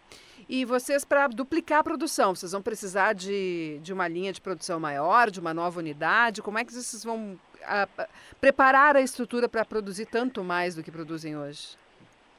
E 0.50 0.66
vocês, 0.66 1.06
para 1.06 1.28
duplicar 1.28 1.80
a 1.80 1.84
produção, 1.84 2.36
vocês 2.36 2.52
vão 2.52 2.62
precisar 2.62 3.14
de, 3.14 3.80
de 3.82 3.94
uma 3.94 4.08
linha 4.08 4.34
de 4.34 4.42
produção 4.42 4.80
maior, 4.80 5.32
de 5.32 5.40
uma 5.40 5.54
nova 5.54 5.80
unidade? 5.80 6.42
Como 6.42 6.60
é 6.60 6.66
que 6.66 6.74
vocês 6.74 7.04
vão 7.04 7.40
a, 7.64 7.84
a 7.98 8.08
preparar 8.40 8.96
a 8.96 9.02
estrutura 9.02 9.48
para 9.48 9.64
produzir 9.64 10.08
tanto 10.08 10.44
mais 10.44 10.76
do 10.76 10.84
que 10.84 10.92
produzem 10.92 11.38
hoje? 11.38 11.78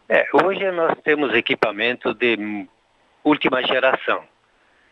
É, 0.09 0.27
hoje 0.45 0.71
nós 0.73 0.99
temos 1.03 1.35
equipamento 1.35 2.13
de 2.13 2.67
última 3.25 3.63
geração. 3.63 4.25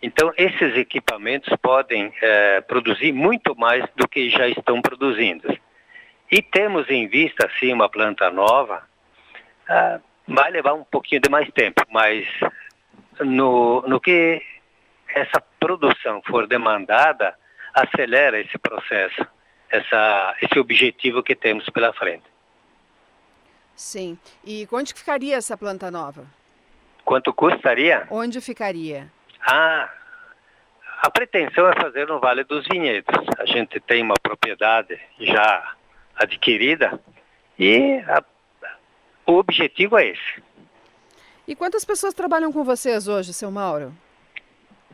Então, 0.02 0.32
esses 0.36 0.76
equipamentos 0.78 1.54
podem 1.60 2.10
é, 2.22 2.62
produzir 2.62 3.12
muito 3.12 3.54
mais 3.54 3.84
do 3.94 4.08
que 4.08 4.30
já 4.30 4.48
estão 4.48 4.80
produzindo. 4.80 5.46
E 6.32 6.40
temos 6.40 6.88
em 6.88 7.06
vista, 7.06 7.50
sim, 7.58 7.72
uma 7.72 7.88
planta 7.88 8.30
nova. 8.30 8.82
Ah, 9.68 10.00
vai 10.26 10.50
levar 10.50 10.74
um 10.74 10.84
pouquinho 10.84 11.20
de 11.20 11.28
mais 11.28 11.50
tempo, 11.52 11.82
mas 11.90 12.26
no, 13.20 13.82
no 13.82 14.00
que 14.00 14.42
essa 15.14 15.42
produção 15.58 16.22
for 16.26 16.46
demandada, 16.46 17.34
acelera 17.74 18.40
esse 18.40 18.56
processo 18.58 19.26
essa, 19.70 20.36
esse 20.42 20.58
objetivo 20.58 21.22
que 21.22 21.34
temos 21.34 21.64
pela 21.70 21.92
frente. 21.92 22.24
Sim. 23.74 24.18
E 24.44 24.68
onde 24.70 24.92
ficaria 24.92 25.36
essa 25.36 25.56
planta 25.56 25.90
nova? 25.90 26.26
Quanto 27.04 27.32
custaria? 27.32 28.06
Onde 28.10 28.40
ficaria? 28.40 29.10
Ah, 29.46 29.88
a 31.00 31.10
pretensão 31.10 31.66
é 31.68 31.74
fazer 31.80 32.06
no 32.06 32.20
Vale 32.20 32.44
dos 32.44 32.66
Vinhedos. 32.70 33.14
A 33.38 33.46
gente 33.46 33.80
tem 33.80 34.02
uma 34.02 34.16
propriedade 34.20 35.00
já 35.18 35.74
adquirida 36.14 37.00
e 37.58 38.02
a, 38.06 38.22
o 39.30 39.38
objetivo 39.38 39.98
é 39.98 40.08
esse. 40.08 40.42
E 41.46 41.54
quantas 41.54 41.84
pessoas 41.84 42.14
trabalham 42.14 42.52
com 42.52 42.64
vocês 42.64 43.08
hoje, 43.08 43.32
seu 43.32 43.50
Mauro? 43.50 43.92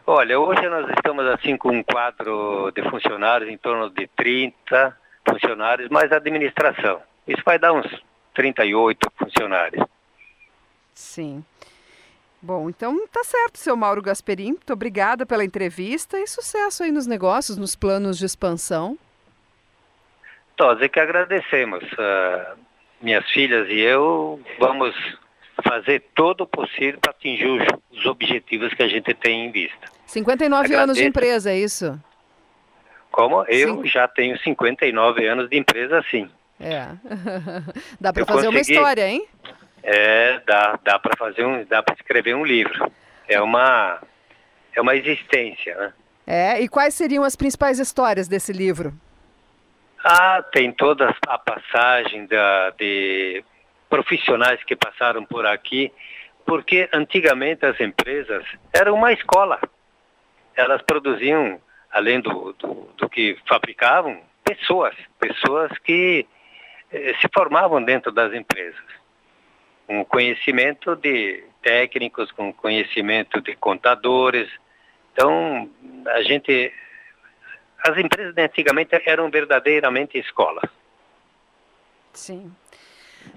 Olha, 0.07 0.39
hoje 0.39 0.69
nós 0.69 0.89
estamos 0.91 1.27
assim 1.27 1.57
com 1.57 1.71
um 1.71 1.83
quadro 1.83 2.71
de 2.71 2.83
funcionários 2.89 3.51
em 3.51 3.59
torno 3.59 3.91
de 3.91 4.07
30 4.17 4.97
funcionários, 5.29 5.89
mais 5.89 6.13
administração. 6.13 7.03
Isso 7.27 7.43
vai 7.45 7.59
dar 7.59 7.73
uns 7.73 7.87
38 8.35 9.13
funcionários. 9.19 9.85
Sim. 10.95 11.45
Bom, 12.41 12.71
então 12.71 13.07
tá 13.09 13.25
certo, 13.25 13.59
seu 13.59 13.77
Mauro 13.77 14.01
Gasperim. 14.01 14.51
Muito 14.51 14.73
obrigada 14.73 15.27
pela 15.27 15.45
entrevista 15.45 16.19
e 16.19 16.27
sucesso 16.27 16.85
aí 16.85 16.93
nos 16.93 17.07
negócios, 17.07 17.57
nos 17.57 17.75
planos 17.75 18.17
de 18.17 18.27
expansão. 18.27 18.97
Nós 20.59 20.81
é 20.81 20.89
que 20.89 21.01
agradecemos. 21.01 21.83
Uh, 21.83 22.67
minhas 23.01 23.29
filhas 23.31 23.69
e 23.69 23.79
eu 23.81 24.41
vamos 24.59 24.95
fazer 25.63 26.05
todo 26.15 26.43
o 26.43 26.47
possível 26.47 26.99
para 27.01 27.11
atingir 27.11 27.47
os, 27.47 27.63
os 27.91 28.07
objetivos 28.07 28.73
que 28.75 28.83
a 28.83 28.89
gente 28.89 29.13
tem 29.15 29.47
em 29.47 29.51
vista. 29.51 29.91
59 30.07 30.65
Agradeço. 30.65 30.83
anos 30.83 30.97
de 30.97 31.05
empresa, 31.05 31.51
é 31.51 31.59
isso? 31.59 32.01
Como? 33.11 33.45
Eu 33.45 33.83
Sim. 33.83 33.87
já 33.87 34.07
tenho 34.07 34.39
59 34.39 35.27
anos 35.27 35.49
de 35.49 35.59
empresa, 35.59 36.05
sim. 36.11 36.31
É. 36.61 36.89
dá 38.01 38.13
para 38.13 38.25
fazer 38.25 38.47
consegui... 38.47 38.49
uma 38.49 38.61
história, 38.61 39.09
hein? 39.09 39.27
É, 39.83 40.41
dá, 40.47 40.79
dá 40.83 40.99
para 40.99 41.17
fazer 41.17 41.45
um, 41.45 41.65
dá 41.65 41.83
para 41.83 41.95
escrever 41.95 42.35
um 42.35 42.45
livro. 42.45 42.91
É 43.29 43.41
uma 43.41 44.01
é 44.75 44.81
uma 44.81 44.95
existência, 44.95 45.75
né? 45.77 45.93
É, 46.27 46.61
e 46.61 46.69
quais 46.69 46.95
seriam 46.95 47.25
as 47.25 47.37
principais 47.37 47.79
histórias 47.79 48.29
desse 48.29 48.53
livro? 48.53 48.93
Ah, 50.09 50.41
tem 50.53 50.71
toda 50.71 51.13
a 51.27 51.39
passagem 51.39 52.27
da, 52.27 52.71
de 52.71 53.43
profissionais 53.91 54.63
que 54.63 54.77
passaram 54.77 55.25
por 55.25 55.45
aqui, 55.45 55.93
porque 56.45 56.89
antigamente 56.93 57.67
as 57.67 57.81
empresas 57.81 58.45
eram 58.73 58.95
uma 58.95 59.13
escola 59.13 59.59
elas 60.57 60.81
produziam, 60.83 61.61
além 61.93 62.21
do, 62.21 62.55
do, 62.55 62.89
do 62.97 63.09
que 63.09 63.37
fabricavam, 63.47 64.21
pessoas, 64.43 64.97
pessoas 65.21 65.71
que 65.79 66.27
eh, 66.91 67.15
se 67.21 67.29
formavam 67.33 67.83
dentro 67.85 68.11
das 68.11 68.33
empresas. 68.33 68.81
Com 69.87 70.05
conhecimento 70.05 70.97
de 70.97 71.45
técnicos, 71.63 72.33
com 72.33 72.53
conhecimento 72.53 73.41
de 73.41 73.55
contadores. 73.55 74.49
Então, 75.13 75.71
a 76.07 76.23
gente. 76.23 76.73
As 77.89 77.97
empresas 77.97 78.35
de 78.35 78.43
antigamente 78.43 79.01
eram 79.07 79.31
verdadeiramente 79.31 80.19
escolas. 80.19 80.69
Sim. 82.13 82.53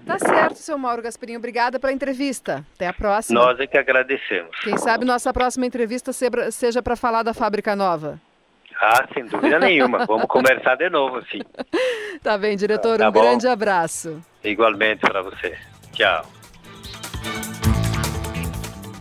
Tá 0.06 0.18
certo, 0.18 0.56
seu 0.56 0.78
Mauro 0.78 1.02
Gasparinho. 1.02 1.40
Obrigada 1.40 1.80
pela 1.80 1.92
entrevista. 1.94 2.66
Até 2.76 2.88
a 2.88 2.94
próxima. 2.94 3.40
Nós 3.40 3.60
é 3.60 3.68
que 3.68 3.78
agradecemos. 3.78 4.58
Quem 4.62 4.78
sabe 4.78 5.06
nossa 5.06 5.34
próxima 5.34 5.66
entrevista 5.66 6.12
seja 6.14 6.82
para 6.82 6.96
falar 6.96 7.24
da 7.24 7.34
fábrica 7.34 7.76
nova. 7.76 8.20
Ah, 8.80 9.08
sem 9.14 9.26
dúvida 9.26 9.60
nenhuma. 9.60 10.06
Vamos 10.08 10.26
conversar 10.28 10.76
de 10.76 10.90
novo, 10.90 11.22
sim. 11.30 11.42
Tá 12.24 12.38
bem, 12.38 12.56
diretor. 12.56 12.98
Tá 12.98 13.10
um 13.10 13.12
bom. 13.12 13.22
grande 13.22 13.48
abraço. 13.48 14.22
Igualmente 14.44 15.02
para 15.02 15.22
você. 15.22 15.58
Tchau. 15.92 16.26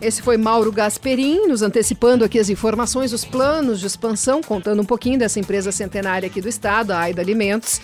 Esse 0.00 0.22
foi 0.22 0.36
Mauro 0.36 0.70
Gasperin, 0.70 1.48
nos 1.48 1.60
antecipando 1.60 2.24
aqui 2.24 2.38
as 2.38 2.48
informações, 2.48 3.12
os 3.12 3.24
planos 3.24 3.80
de 3.80 3.86
expansão, 3.86 4.40
contando 4.40 4.80
um 4.80 4.84
pouquinho 4.84 5.18
dessa 5.18 5.40
empresa 5.40 5.72
centenária 5.72 6.28
aqui 6.28 6.40
do 6.40 6.48
estado, 6.48 6.92
a 6.92 7.00
Aida 7.00 7.20
Alimentos 7.20 7.80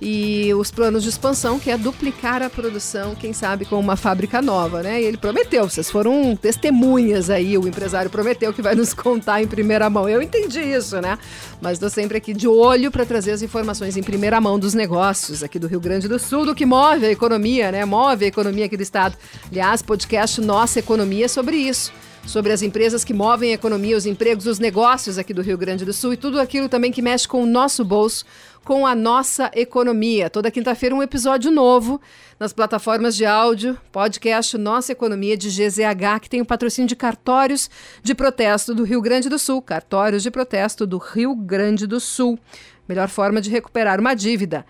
e 0.00 0.52
os 0.54 0.70
planos 0.70 1.02
de 1.02 1.08
expansão, 1.08 1.58
que 1.58 1.70
é 1.70 1.76
duplicar 1.76 2.42
a 2.42 2.48
produção, 2.48 3.14
quem 3.14 3.32
sabe 3.32 3.64
com 3.64 3.78
uma 3.78 3.96
fábrica 3.96 4.40
nova, 4.40 4.82
né? 4.82 5.02
E 5.02 5.04
ele 5.04 5.16
prometeu, 5.16 5.68
vocês 5.68 5.90
foram 5.90 6.36
testemunhas 6.36 7.30
aí, 7.30 7.58
o 7.58 7.66
empresário 7.66 8.10
prometeu 8.10 8.52
que 8.52 8.62
vai 8.62 8.74
nos 8.74 8.94
contar 8.94 9.42
em 9.42 9.46
primeira 9.46 9.90
mão. 9.90 10.08
Eu 10.08 10.22
entendi 10.22 10.60
isso, 10.60 11.00
né? 11.00 11.18
Mas 11.60 11.74
estou 11.74 11.90
sempre 11.90 12.18
aqui 12.18 12.32
de 12.32 12.46
olho 12.46 12.90
para 12.90 13.04
trazer 13.04 13.32
as 13.32 13.42
informações 13.42 13.96
em 13.96 14.02
primeira 14.02 14.40
mão 14.40 14.58
dos 14.58 14.74
negócios 14.74 15.42
aqui 15.42 15.58
do 15.58 15.66
Rio 15.66 15.80
Grande 15.80 16.06
do 16.06 16.18
Sul, 16.18 16.46
do 16.46 16.54
que 16.54 16.64
move 16.64 17.04
a 17.04 17.10
economia, 17.10 17.72
né? 17.72 17.84
Move 17.84 18.24
a 18.24 18.28
economia 18.28 18.66
aqui 18.66 18.76
do 18.76 18.82
estado. 18.82 19.16
Aliás, 19.50 19.82
podcast 19.82 20.40
Nossa 20.40 20.78
Economia 20.78 21.24
é 21.24 21.28
sobre 21.28 21.56
isso 21.56 21.92
sobre 22.28 22.52
as 22.52 22.60
empresas 22.60 23.04
que 23.04 23.14
movem 23.14 23.52
a 23.52 23.54
economia, 23.54 23.96
os 23.96 24.04
empregos, 24.04 24.46
os 24.46 24.58
negócios 24.58 25.16
aqui 25.16 25.32
do 25.32 25.40
Rio 25.40 25.56
Grande 25.56 25.84
do 25.84 25.94
Sul 25.94 26.12
e 26.12 26.16
tudo 26.16 26.38
aquilo 26.38 26.68
também 26.68 26.92
que 26.92 27.00
mexe 27.00 27.26
com 27.26 27.42
o 27.42 27.46
nosso 27.46 27.82
bolso, 27.82 28.24
com 28.68 28.86
a 28.86 28.94
nossa 28.94 29.50
economia. 29.54 30.28
Toda 30.28 30.50
quinta-feira 30.50 30.94
um 30.94 31.02
episódio 31.02 31.50
novo 31.50 31.98
nas 32.38 32.52
plataformas 32.52 33.16
de 33.16 33.24
áudio, 33.24 33.78
podcast 33.90 34.58
Nossa 34.58 34.92
Economia 34.92 35.38
de 35.38 35.48
GZH, 35.48 36.20
que 36.20 36.28
tem 36.28 36.42
o 36.42 36.44
patrocínio 36.44 36.86
de 36.86 36.94
cartórios 36.94 37.70
de 38.02 38.14
protesto 38.14 38.74
do 38.74 38.84
Rio 38.84 39.00
Grande 39.00 39.30
do 39.30 39.38
Sul. 39.38 39.62
Cartórios 39.62 40.22
de 40.22 40.30
protesto 40.30 40.86
do 40.86 40.98
Rio 40.98 41.34
Grande 41.34 41.86
do 41.86 41.98
Sul. 41.98 42.38
Melhor 42.86 43.08
forma 43.08 43.40
de 43.40 43.48
recuperar 43.48 43.98
uma 43.98 44.12
dívida. 44.12 44.66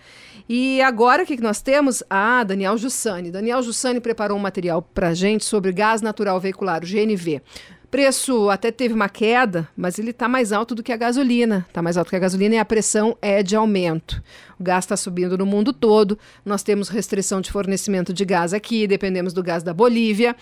E 0.49 0.81
agora 0.81 1.25
o 1.25 1.27
que 1.27 1.37
nós 1.41 1.61
temos? 1.61 2.01
Ah, 2.09 2.45
Daniel 2.45 2.79
Jussani. 2.79 3.33
Daniel 3.33 3.63
Jussani 3.65 4.01
preparou 4.01 4.39
um 4.39 4.41
material 4.41 4.81
para 4.81 5.13
gente 5.13 5.45
sobre 5.45 5.73
gás 5.73 6.01
natural 6.01 6.39
veicular, 6.39 6.85
o 6.85 6.87
GNV. 6.87 7.43
Preço 7.91 8.51
até 8.51 8.71
teve 8.71 8.93
uma 8.93 9.09
queda, 9.09 9.67
mas 9.75 9.99
ele 9.99 10.11
está 10.11 10.29
mais 10.29 10.53
alto 10.53 10.75
do 10.75 10.83
que 10.83 10.93
a 10.93 10.97
gasolina. 10.97 11.65
Está 11.69 11.81
mais 11.81 11.97
alto 11.97 12.11
que 12.11 12.17
a 12.17 12.21
gasolina 12.21 12.55
e 12.57 12.59
a 12.59 12.65
pressão 12.65 13.17
é 13.23 13.43
de 13.43 13.57
aumento. 13.57 14.23
O 14.59 14.63
gás 14.63 14.85
está 14.85 14.97
subindo 14.97 15.39
no 15.39 15.47
mundo 15.47 15.73
todo. 15.73 16.19
Nós 16.45 16.63
temos 16.63 16.89
restrição 16.89 17.41
de 17.41 17.51
fornecimento 17.51 18.13
de 18.13 18.25
gás 18.25 18.53
aqui, 18.53 18.87
dependemos 18.87 19.33
do 19.33 19.43
gás 19.43 19.63
da 19.63 19.73
Bolívia. 19.73 20.35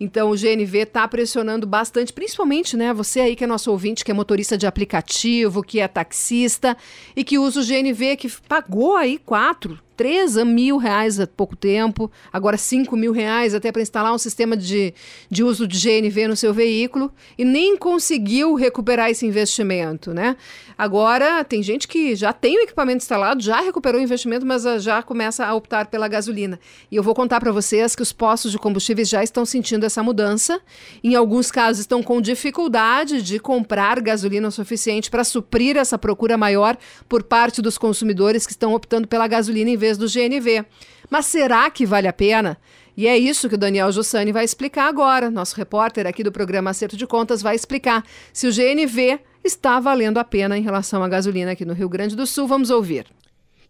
Então 0.00 0.30
o 0.30 0.36
GNV 0.36 0.78
está 0.78 1.06
pressionando 1.06 1.66
bastante, 1.66 2.12
principalmente, 2.12 2.76
né? 2.76 2.92
Você 2.92 3.20
aí 3.20 3.36
que 3.36 3.44
é 3.44 3.46
nosso 3.46 3.70
ouvinte, 3.70 4.04
que 4.04 4.10
é 4.10 4.14
motorista 4.14 4.58
de 4.58 4.66
aplicativo, 4.66 5.62
que 5.62 5.80
é 5.80 5.86
taxista 5.86 6.76
e 7.14 7.22
que 7.22 7.38
usa 7.38 7.60
o 7.60 7.64
GNV, 7.64 8.16
que 8.16 8.28
pagou 8.48 8.96
aí 8.96 9.18
quatro, 9.18 9.78
3 9.96 10.36
mil 10.44 10.78
reais 10.78 11.20
há 11.20 11.26
pouco 11.26 11.54
tempo, 11.54 12.10
agora 12.32 12.56
5 12.56 12.96
mil 12.96 13.12
reais 13.12 13.54
até 13.54 13.70
para 13.70 13.82
instalar 13.82 14.12
um 14.12 14.18
sistema 14.18 14.56
de, 14.56 14.94
de 15.30 15.44
uso 15.44 15.66
de 15.66 15.78
GNV 15.78 16.28
no 16.28 16.36
seu 16.36 16.52
veículo 16.52 17.12
e 17.36 17.44
nem 17.44 17.76
conseguiu 17.76 18.54
recuperar 18.54 19.10
esse 19.10 19.26
investimento, 19.26 20.12
né? 20.12 20.36
Agora 20.76 21.44
tem 21.44 21.62
gente 21.62 21.86
que 21.86 22.16
já 22.16 22.32
tem 22.32 22.58
o 22.58 22.62
equipamento 22.62 22.98
instalado, 22.98 23.42
já 23.42 23.51
recuperou 23.60 24.00
o 24.00 24.04
investimento, 24.04 24.46
mas 24.46 24.64
ah, 24.64 24.78
já 24.78 25.02
começa 25.02 25.44
a 25.44 25.54
optar 25.54 25.86
pela 25.86 26.08
gasolina. 26.08 26.58
E 26.90 26.96
eu 26.96 27.02
vou 27.02 27.14
contar 27.14 27.40
para 27.40 27.52
vocês 27.52 27.94
que 27.94 28.02
os 28.02 28.12
postos 28.12 28.52
de 28.52 28.58
combustíveis 28.58 29.08
já 29.08 29.22
estão 29.22 29.44
sentindo 29.44 29.84
essa 29.84 30.02
mudança. 30.02 30.60
Em 31.02 31.14
alguns 31.14 31.50
casos 31.50 31.80
estão 31.80 32.02
com 32.02 32.20
dificuldade 32.20 33.22
de 33.22 33.38
comprar 33.38 34.00
gasolina 34.00 34.48
o 34.48 34.52
suficiente 34.52 35.10
para 35.10 35.24
suprir 35.24 35.76
essa 35.76 35.98
procura 35.98 36.36
maior 36.36 36.76
por 37.08 37.22
parte 37.22 37.60
dos 37.60 37.76
consumidores 37.76 38.46
que 38.46 38.52
estão 38.52 38.74
optando 38.74 39.08
pela 39.08 39.26
gasolina 39.26 39.70
em 39.70 39.76
vez 39.76 39.98
do 39.98 40.06
GNV. 40.06 40.64
Mas 41.10 41.26
será 41.26 41.70
que 41.70 41.84
vale 41.84 42.08
a 42.08 42.12
pena? 42.12 42.58
E 42.96 43.06
é 43.06 43.16
isso 43.16 43.48
que 43.48 43.54
o 43.54 43.58
Daniel 43.58 43.90
Jussani 43.90 44.32
vai 44.32 44.44
explicar 44.44 44.86
agora. 44.86 45.30
Nosso 45.30 45.56
repórter 45.56 46.06
aqui 46.06 46.22
do 46.22 46.30
programa 46.30 46.70
Acerto 46.70 46.96
de 46.96 47.06
Contas 47.06 47.42
vai 47.42 47.54
explicar 47.54 48.04
se 48.32 48.46
o 48.46 48.52
GNV 48.52 49.20
está 49.42 49.80
valendo 49.80 50.18
a 50.18 50.24
pena 50.24 50.56
em 50.56 50.62
relação 50.62 51.02
à 51.02 51.08
gasolina 51.08 51.52
aqui 51.52 51.64
no 51.64 51.74
Rio 51.74 51.88
Grande 51.88 52.14
do 52.14 52.26
Sul. 52.26 52.46
Vamos 52.46 52.70
ouvir. 52.70 53.06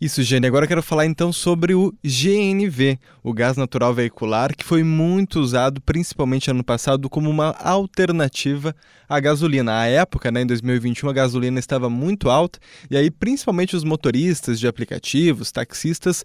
Isso, 0.02 0.20
Gene. 0.20 0.48
Agora 0.48 0.64
eu 0.64 0.68
quero 0.68 0.82
falar 0.82 1.06
então 1.06 1.32
sobre 1.32 1.76
o 1.76 1.94
GNV, 2.02 2.98
o 3.22 3.32
gás 3.32 3.56
natural 3.56 3.94
veicular, 3.94 4.52
que 4.52 4.64
foi 4.64 4.82
muito 4.82 5.38
usado 5.38 5.80
principalmente 5.80 6.50
ano 6.50 6.64
passado 6.64 7.08
como 7.08 7.30
uma 7.30 7.54
alternativa 7.60 8.74
à 9.08 9.20
gasolina. 9.20 9.78
À 9.78 9.86
época, 9.86 10.32
né, 10.32 10.42
em 10.42 10.46
2021, 10.46 11.08
a 11.08 11.12
gasolina 11.12 11.60
estava 11.60 11.88
muito 11.88 12.28
alta 12.28 12.58
e 12.90 12.96
aí 12.96 13.12
principalmente 13.12 13.76
os 13.76 13.84
motoristas 13.84 14.58
de 14.58 14.66
aplicativos, 14.66 15.52
taxistas 15.52 16.24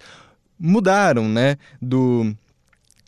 mudaram, 0.60 1.30
né, 1.30 1.56
do 1.80 2.36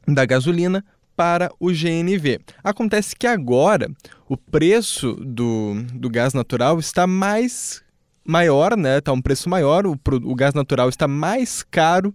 da 0.07 0.23
gasolina 0.23 0.85
para 1.15 1.51
o 1.59 1.71
GNV. 1.71 2.41
Acontece 2.63 3.15
que 3.15 3.25
agora 3.25 3.89
o 4.27 4.37
preço 4.37 5.13
do, 5.15 5.83
do 5.95 6.11
gás 6.11 6.35
natural 6.35 6.77
está 6.77 7.07
mais 7.07 7.81
maior, 8.29 8.77
né? 8.77 9.01
Tá 9.01 9.11
um 9.11 9.21
preço 9.21 9.49
maior, 9.49 9.85
o, 9.87 9.99
o 10.23 10.35
gás 10.35 10.53
natural 10.53 10.87
está 10.87 11.07
mais 11.07 11.63
caro 11.63 12.13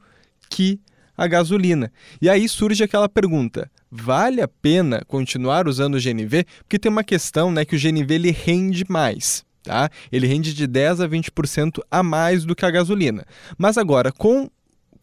que 0.49 0.81
a 1.17 1.27
gasolina. 1.27 1.93
E 2.21 2.29
aí 2.29 2.49
surge 2.49 2.83
aquela 2.85 3.09
pergunta: 3.09 3.71
vale 3.91 4.41
a 4.41 4.49
pena 4.49 5.03
continuar 5.07 5.67
usando 5.69 5.97
o 5.97 6.01
GNV? 6.01 6.47
Porque 6.61 6.79
tem 6.79 6.91
uma 6.91 7.05
questão, 7.05 7.51
né, 7.51 7.65
que 7.65 7.77
o 7.77 7.81
GNV 7.81 8.15
ele 8.15 8.31
rende 8.31 8.85
mais. 8.89 9.45
Tá? 9.63 9.89
Ele 10.13 10.27
rende 10.27 10.53
de 10.53 10.67
10 10.67 11.01
a 11.01 11.09
20% 11.09 11.81
a 11.91 12.03
mais 12.03 12.45
do 12.45 12.55
que 12.55 12.67
a 12.67 12.71
gasolina. 12.71 13.25
Mas 13.57 13.79
agora, 13.79 14.13
com 14.13 14.51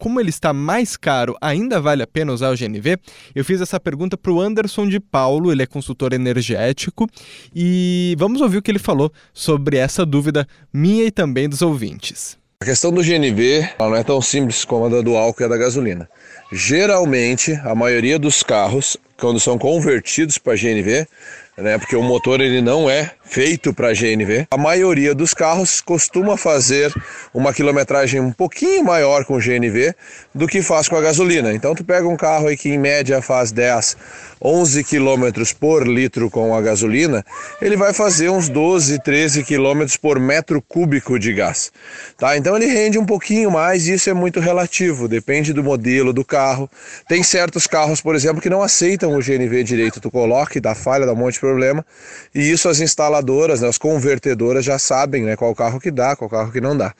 como 0.02 0.18
ele 0.18 0.30
está 0.30 0.52
mais 0.52 0.96
caro, 0.96 1.36
ainda 1.40 1.80
vale 1.80 2.02
a 2.02 2.06
pena 2.08 2.32
usar 2.32 2.50
o 2.50 2.56
GNV? 2.56 2.98
Eu 3.36 3.44
fiz 3.44 3.60
essa 3.60 3.78
pergunta 3.78 4.16
para 4.16 4.32
o 4.32 4.40
Anderson 4.40 4.88
de 4.88 4.98
Paulo, 4.98 5.52
ele 5.52 5.62
é 5.62 5.66
consultor 5.66 6.12
energético, 6.12 7.08
e 7.54 8.16
vamos 8.18 8.40
ouvir 8.40 8.58
o 8.58 8.62
que 8.62 8.72
ele 8.72 8.80
falou 8.80 9.12
sobre 9.32 9.76
essa 9.76 10.04
dúvida 10.04 10.44
minha 10.72 11.04
e 11.04 11.10
também 11.12 11.48
dos 11.48 11.62
ouvintes. 11.62 12.36
A 12.60 12.64
questão 12.64 12.90
do 12.90 13.00
GNV 13.00 13.74
não 13.78 13.94
é 13.94 14.02
tão 14.02 14.20
simples 14.20 14.64
como 14.64 14.86
a 14.86 15.02
do 15.02 15.16
álcool 15.16 15.44
e 15.44 15.46
a 15.46 15.48
da 15.48 15.56
gasolina. 15.56 16.08
Geralmente, 16.50 17.52
a 17.62 17.72
maioria 17.72 18.18
dos 18.18 18.42
carros, 18.42 18.96
quando 19.16 19.38
são 19.38 19.56
convertidos 19.56 20.36
para 20.36 20.56
GNV, 20.56 21.06
né, 21.56 21.78
porque 21.78 21.94
o 21.94 22.02
motor 22.02 22.40
ele 22.40 22.60
não 22.60 22.90
é 22.90 23.12
feito 23.32 23.72
para 23.72 23.94
GNV. 23.94 24.46
A 24.50 24.58
maioria 24.58 25.14
dos 25.14 25.32
carros 25.32 25.80
costuma 25.80 26.36
fazer 26.36 26.92
uma 27.32 27.50
quilometragem 27.50 28.20
um 28.20 28.30
pouquinho 28.30 28.84
maior 28.84 29.24
com 29.24 29.38
GNV 29.38 29.94
do 30.34 30.46
que 30.46 30.60
faz 30.60 30.86
com 30.86 30.96
a 30.96 31.00
gasolina. 31.00 31.50
Então 31.54 31.74
tu 31.74 31.82
pega 31.82 32.06
um 32.06 32.14
carro 32.14 32.48
aí 32.48 32.58
que 32.58 32.68
em 32.68 32.76
média 32.76 33.22
faz 33.22 33.50
10, 33.50 33.96
11 34.42 34.84
quilômetros 34.84 35.50
por 35.54 35.88
litro 35.88 36.28
com 36.28 36.54
a 36.54 36.60
gasolina, 36.60 37.24
ele 37.62 37.74
vai 37.74 37.94
fazer 37.94 38.28
uns 38.28 38.50
12, 38.50 39.00
13 39.02 39.44
quilômetros 39.44 39.96
por 39.96 40.20
metro 40.20 40.60
cúbico 40.60 41.18
de 41.18 41.32
gás. 41.32 41.72
Tá? 42.18 42.36
Então 42.36 42.54
ele 42.54 42.66
rende 42.66 42.98
um 42.98 43.06
pouquinho 43.06 43.50
mais 43.50 43.88
e 43.88 43.94
isso 43.94 44.10
é 44.10 44.14
muito 44.14 44.40
relativo, 44.40 45.08
depende 45.08 45.54
do 45.54 45.64
modelo 45.64 46.12
do 46.12 46.22
carro. 46.22 46.68
Tem 47.08 47.22
certos 47.22 47.66
carros, 47.66 48.02
por 48.02 48.14
exemplo, 48.14 48.42
que 48.42 48.50
não 48.50 48.60
aceitam 48.60 49.16
o 49.16 49.22
GNV 49.22 49.64
direito. 49.64 50.00
Tu 50.00 50.10
coloca 50.10 50.58
e 50.58 50.60
dá 50.60 50.74
falha, 50.74 51.06
dá 51.06 51.14
um 51.14 51.16
monte 51.16 51.34
de 51.34 51.40
problema. 51.40 51.86
E 52.34 52.50
isso 52.50 52.68
as 52.68 52.80
instalações 52.80 53.21
instaladoras, 53.22 53.60
né, 53.60 53.68
as 53.68 53.78
convertedoras 53.78 54.64
já 54.64 54.78
sabem 54.78 55.22
né, 55.22 55.36
qual 55.36 55.54
carro 55.54 55.80
que 55.80 55.90
dá, 55.90 56.16
qual 56.16 56.28
carro 56.28 56.52
que 56.52 56.60
não 56.60 56.76
dá. 56.76 56.92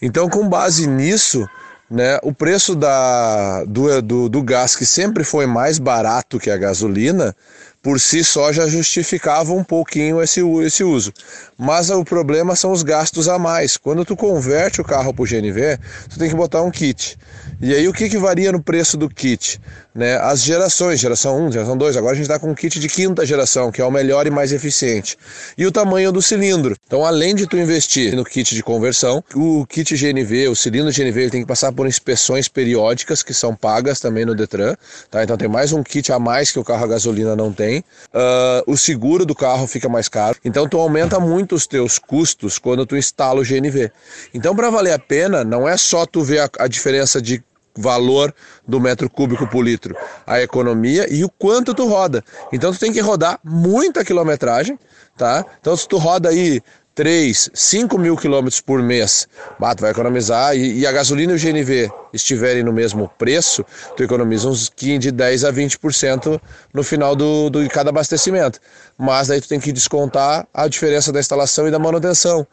Então, 0.00 0.28
com 0.28 0.48
base 0.48 0.86
nisso, 0.86 1.46
né, 1.90 2.18
o 2.22 2.32
preço 2.32 2.74
da, 2.74 3.64
do, 3.64 4.00
do, 4.00 4.28
do 4.28 4.42
gás, 4.42 4.74
que 4.76 4.86
sempre 4.86 5.24
foi 5.24 5.46
mais 5.46 5.78
barato 5.78 6.38
que 6.38 6.50
a 6.50 6.56
gasolina, 6.56 7.34
por 7.82 7.98
si 7.98 8.22
só 8.22 8.52
já 8.52 8.66
justificava 8.66 9.52
um 9.52 9.64
pouquinho 9.64 10.22
esse, 10.22 10.40
esse 10.64 10.84
uso. 10.84 11.12
Mas 11.58 11.90
o 11.90 12.04
problema 12.04 12.54
são 12.54 12.72
os 12.72 12.82
gastos 12.82 13.28
a 13.28 13.38
mais. 13.38 13.76
Quando 13.76 14.04
tu 14.04 14.16
converte 14.16 14.80
o 14.80 14.84
carro 14.84 15.14
para 15.14 15.22
o 15.22 15.26
GNV, 15.26 15.78
tu 16.08 16.18
tem 16.18 16.28
que 16.28 16.36
botar 16.36 16.62
um 16.62 16.70
kit. 16.70 17.18
E 17.60 17.74
aí 17.74 17.86
o 17.86 17.92
que, 17.92 18.08
que 18.08 18.16
varia 18.16 18.52
no 18.52 18.62
preço 18.62 18.96
do 18.96 19.08
kit? 19.08 19.60
Né? 19.94 20.16
As 20.16 20.42
gerações, 20.42 21.00
geração 21.00 21.46
1, 21.46 21.52
geração 21.52 21.76
2, 21.76 21.96
agora 21.96 22.12
a 22.12 22.14
gente 22.14 22.24
está 22.24 22.38
com 22.38 22.50
um 22.50 22.54
kit 22.54 22.78
de 22.80 22.88
quinta 22.88 23.26
geração, 23.26 23.70
que 23.70 23.82
é 23.82 23.84
o 23.84 23.90
melhor 23.90 24.26
e 24.26 24.30
mais 24.30 24.52
eficiente. 24.52 25.16
E 25.58 25.66
o 25.66 25.72
tamanho 25.72 26.10
do 26.10 26.22
cilindro. 26.22 26.76
Então, 26.86 27.04
além 27.04 27.34
de 27.34 27.46
tu 27.46 27.58
investir 27.58 28.14
no 28.14 28.24
kit 28.24 28.54
de 28.54 28.62
conversão, 28.62 29.22
o 29.34 29.66
kit 29.66 29.94
GNV, 29.94 30.48
o 30.48 30.56
cilindro 30.56 30.92
GNV, 30.92 31.20
ele 31.20 31.30
tem 31.30 31.40
que 31.42 31.46
passar 31.46 31.72
por 31.72 31.86
inspeções 31.86 32.48
periódicas, 32.48 33.22
que 33.22 33.34
são 33.34 33.54
pagas 33.54 34.00
também 34.00 34.24
no 34.24 34.34
Detran. 34.34 34.74
Tá? 35.10 35.22
Então 35.22 35.36
tem 35.36 35.48
mais 35.48 35.72
um 35.72 35.82
kit 35.82 36.10
a 36.12 36.18
mais 36.18 36.50
que 36.50 36.58
o 36.58 36.64
carro 36.64 36.84
a 36.84 36.88
gasolina 36.88 37.36
não 37.36 37.52
tem. 37.52 37.69
Uh, 37.78 38.72
o 38.72 38.76
seguro 38.76 39.24
do 39.24 39.34
carro 39.34 39.66
fica 39.66 39.88
mais 39.88 40.08
caro. 40.08 40.36
Então 40.44 40.68
tu 40.68 40.78
aumenta 40.78 41.18
muito 41.18 41.54
os 41.54 41.66
teus 41.66 41.98
custos 41.98 42.58
quando 42.58 42.84
tu 42.84 42.96
instala 42.96 43.40
o 43.40 43.44
GNV. 43.44 43.90
Então, 44.34 44.54
para 44.54 44.70
valer 44.70 44.92
a 44.92 44.98
pena, 44.98 45.44
não 45.44 45.68
é 45.68 45.76
só 45.76 46.04
tu 46.04 46.22
ver 46.22 46.40
a, 46.40 46.50
a 46.58 46.68
diferença 46.68 47.20
de 47.20 47.42
valor 47.76 48.34
do 48.66 48.80
metro 48.80 49.08
cúbico 49.08 49.46
por 49.46 49.62
litro, 49.62 49.96
a 50.26 50.40
economia 50.40 51.06
e 51.12 51.24
o 51.24 51.30
quanto 51.30 51.74
tu 51.74 51.86
roda. 51.86 52.22
Então 52.52 52.72
tu 52.72 52.78
tem 52.78 52.92
que 52.92 53.00
rodar 53.00 53.38
muita 53.44 54.04
quilometragem, 54.04 54.78
tá? 55.16 55.44
Então 55.60 55.76
se 55.76 55.86
tu 55.88 55.96
roda 55.96 56.28
aí 56.28 56.60
3, 56.94 57.50
5 57.54 57.98
mil 57.98 58.16
quilômetros 58.16 58.60
por 58.60 58.82
mês, 58.82 59.28
bah, 59.58 59.74
tu 59.74 59.82
vai 59.82 59.90
economizar, 59.90 60.56
e, 60.56 60.80
e, 60.80 60.86
a 60.86 60.92
gasolina 60.92 61.32
e 61.32 61.36
o 61.36 61.38
GNV 61.38 61.90
estiverem 62.12 62.62
no 62.62 62.72
mesmo 62.72 63.10
preço, 63.16 63.64
tu 63.96 64.02
economiza 64.02 64.48
uns 64.48 64.70
de 64.70 65.10
10 65.10 65.44
a 65.44 65.52
20% 65.52 66.40
no 66.74 66.82
final 66.82 67.14
do, 67.14 67.48
do, 67.48 67.62
de 67.62 67.68
cada 67.68 67.90
abastecimento. 67.90 68.58
Mas 68.98 69.28
daí 69.28 69.40
tu 69.40 69.48
tem 69.48 69.60
que 69.60 69.72
descontar 69.72 70.46
a 70.52 70.68
diferença 70.68 71.12
da 71.12 71.20
instalação 71.20 71.66
e 71.68 71.70
da 71.70 71.78
manutenção. 71.78 72.46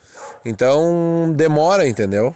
Então 0.46 1.34
demora, 1.36 1.88
entendeu? 1.88 2.36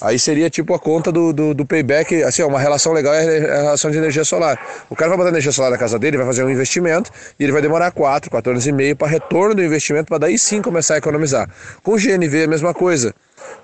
Aí 0.00 0.18
seria 0.18 0.48
tipo 0.48 0.74
a 0.74 0.78
conta 0.78 1.10
do, 1.10 1.32
do, 1.32 1.54
do, 1.54 1.66
payback, 1.66 2.22
assim, 2.22 2.42
uma 2.42 2.60
relação 2.60 2.92
legal 2.92 3.14
é 3.14 3.38
a 3.38 3.62
relação 3.62 3.90
de 3.90 3.98
energia 3.98 4.24
solar. 4.24 4.58
O 4.88 4.94
cara 4.94 5.08
vai 5.08 5.18
botar 5.18 5.30
energia 5.30 5.50
solar 5.50 5.70
na 5.70 5.78
casa 5.78 5.98
dele, 5.98 6.16
vai 6.16 6.26
fazer 6.26 6.44
um 6.44 6.50
investimento 6.50 7.10
e 7.38 7.42
ele 7.42 7.52
vai 7.52 7.60
demorar 7.60 7.90
4, 7.90 8.30
4 8.30 8.52
anos 8.52 8.66
e 8.66 8.72
meio 8.72 8.94
para 8.94 9.08
retorno 9.08 9.54
do 9.54 9.62
investimento, 9.62 10.06
para 10.06 10.18
daí 10.18 10.38
sim 10.38 10.62
começar 10.62 10.94
a 10.94 10.98
economizar. 10.98 11.50
Com 11.82 11.96
GNV 11.96 12.40
é 12.40 12.44
a 12.44 12.48
mesma 12.48 12.72
coisa. 12.72 13.12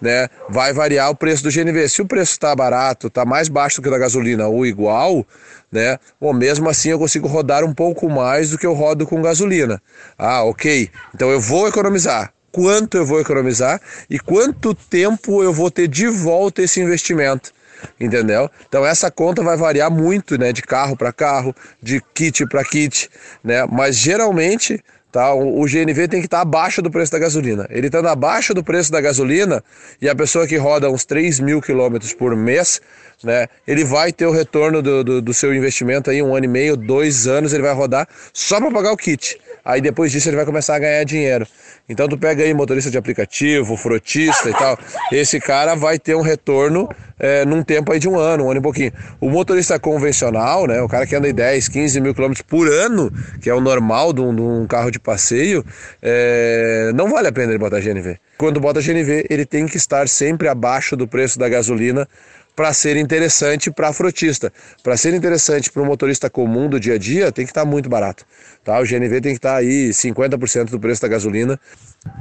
Né? 0.01 0.29
Vai 0.49 0.73
variar 0.73 1.11
o 1.11 1.15
preço 1.15 1.43
do 1.43 1.51
GNV. 1.51 1.89
Se 1.89 2.03
o 2.03 2.07
preço 2.07 2.33
está 2.33 2.55
barato, 2.55 3.09
está 3.09 3.25
mais 3.25 3.49
baixo 3.49 3.77
do 3.77 3.83
que 3.83 3.89
o 3.89 3.91
da 3.91 3.99
gasolina 3.99 4.49
ou 4.49 4.67
igual, 4.67 5.25
né? 5.71 5.99
Ou 6.21 6.33
mesmo 6.33 6.69
assim 6.69 6.91
eu 6.91 6.99
consigo 6.99 7.29
rodar 7.29 7.65
um 7.65 7.75
pouco 7.75 8.09
mais 8.09 8.51
do 8.51 8.59
que 8.59 8.67
eu 8.67 8.73
rodo 8.73 9.07
com 9.07 9.21
gasolina. 9.21 9.81
Ah, 10.17 10.43
ok. 10.43 10.91
Então 11.15 11.31
eu 11.31 11.41
vou 11.41 11.69
economizar 11.69 12.34
quanto 12.55 12.97
eu 12.97 13.05
vou 13.05 13.21
economizar 13.21 13.81
e 14.09 14.17
quanto 14.17 14.77
tempo 14.77 15.43
eu 15.43 15.53
vou 15.53 15.73
ter 15.73 15.89
de 15.89 16.07
volta 16.07 16.63
esse 16.63 16.81
investimento. 16.81 17.53
Entendeu? 17.99 18.49
Então 18.69 18.87
essa 18.87 19.11
conta 19.11 19.43
vai 19.43 19.57
variar 19.57 19.91
muito, 19.91 20.39
né, 20.39 20.53
de 20.53 20.63
carro 20.63 20.97
para 20.97 21.13
carro, 21.13 21.55
de 21.83 22.01
kit 22.15 22.47
para 22.47 22.65
kit, 22.65 23.11
né? 23.43 23.67
Mas 23.67 23.97
geralmente 23.97 24.83
Tá? 25.15 25.33
O, 25.33 25.65
GNV 25.65 26.09
tem 26.09 26.19
que 26.21 26.27
estar 26.27 26.39
tá 26.39 26.43
abaixo 26.43 26.83
do 26.83 26.91
preço 26.91 27.13
da 27.13 27.21
gasolina. 27.21 27.69
Ele 27.71 27.87
estando 27.87 28.09
abaixo 28.09 28.53
do 28.53 28.65
preço 28.65 28.91
da 28.91 29.01
gasolina 29.01 29.63
e 30.03 30.09
a 30.09 30.15
pessoa 30.15 30.45
que 30.45 30.57
roda 30.57 30.91
uns 30.91 31.05
3 31.05 31.39
mil 31.39 31.63
quilômetros 31.63 32.13
por 32.13 32.35
mês, 32.35 32.81
né, 33.23 33.47
ele 33.65 33.85
vai 33.85 34.13
ter 34.13 34.27
o 34.27 34.33
retorno 34.33 34.83
do, 34.83 35.05
do, 35.05 35.23
do, 35.23 35.33
seu 35.33 35.55
investimento 35.55 36.11
aí, 36.11 36.21
um 36.21 36.35
ano 36.35 36.47
e 36.47 36.49
meio, 36.49 36.77
dois 36.77 37.29
anos, 37.29 37.53
ele 37.53 37.63
vai 37.63 37.73
rodar 37.73 38.09
só 38.33 38.59
para 38.59 38.73
pagar 38.73 38.91
o 38.91 38.97
kit. 38.97 39.39
Aí 39.65 39.81
depois 39.81 40.11
disso 40.11 40.29
ele 40.29 40.37
vai 40.37 40.45
começar 40.45 40.75
a 40.75 40.81
ganhar 40.81 41.05
dinheiro. 41.05 41.47
Então 41.89 42.09
tu 42.09 42.19
pega 42.19 42.43
aí 42.43 42.53
motorista 42.53 42.91
de 42.91 42.99
aplicativo, 42.99 43.77
frotista 43.77 44.51
e 44.51 44.53
tal, 44.53 44.77
esse 45.13 45.39
cara 45.39 45.77
vai 45.77 45.97
ter 45.97 46.17
um 46.17 46.23
retorno 46.23 46.89
é, 47.19 47.45
num 47.45 47.63
tempo 47.63 47.93
aí 47.93 47.99
de 47.99 48.09
um 48.09 48.19
ano, 48.19 48.45
um 48.45 48.51
ano 48.51 48.61
e 48.61 48.63
pouquinho. 48.63 48.93
O 49.21 49.31
motorista 49.31 49.79
convencional, 49.79 50.67
né, 50.67 50.81
o 50.83 50.89
cara 50.89 51.07
que 51.07 51.15
anda 51.15 51.29
em 51.29 51.35
10, 51.35 51.69
15 51.69 52.01
mil 52.01 52.15
quilômetros 52.15 52.43
por 52.43 52.69
ano, 52.69 53.13
que 53.41 53.49
é 53.49 53.55
o 53.55 53.61
normal 53.61 54.13
de 54.13 54.21
um, 54.21 54.35
de 54.35 54.43
um 54.43 54.67
carro 54.67 54.91
de 54.91 54.99
passeio, 54.99 55.65
é, 56.03 56.91
não 56.95 57.11
vale 57.11 57.29
a 57.29 57.33
pena 57.33 57.53
ele 57.53 57.59
botar 57.59 57.81
GNV. 57.81 58.19
Quando 58.39 58.61
bota 58.61 58.81
GNV, 58.81 59.27
ele 59.31 59.47
tem 59.47 59.67
que 59.67 59.77
estar 59.77 60.09
sempre 60.09 60.49
abaixo 60.49 60.97
do 60.97 61.07
preço 61.07 61.39
da 61.39 61.49
gasolina 61.49 62.09
para 62.55 62.73
ser 62.73 62.97
interessante 62.97 63.71
para 63.71 63.93
frotista. 63.93 64.53
Para 64.83 64.97
ser 64.97 65.15
interessante 65.15 65.71
para 65.71 65.83
o 65.83 65.87
motorista 65.87 66.31
comum 66.31 66.69
do 66.69 66.79
dia 66.79 66.95
a 66.95 66.99
dia, 66.99 67.33
tem 67.33 67.45
que 67.45 67.51
estar 67.51 67.65
tá 67.65 67.67
muito 67.71 67.89
barato. 67.89 68.25
Tá? 68.63 68.81
O 68.81 68.85
GNV 68.85 69.21
tem 69.21 69.33
que 69.33 69.39
estar 69.39 69.55
tá 69.55 69.57
aí 69.57 69.91
50% 69.91 70.71
do 70.71 70.79
preço 70.79 71.03
da 71.03 71.09
gasolina. 71.09 71.59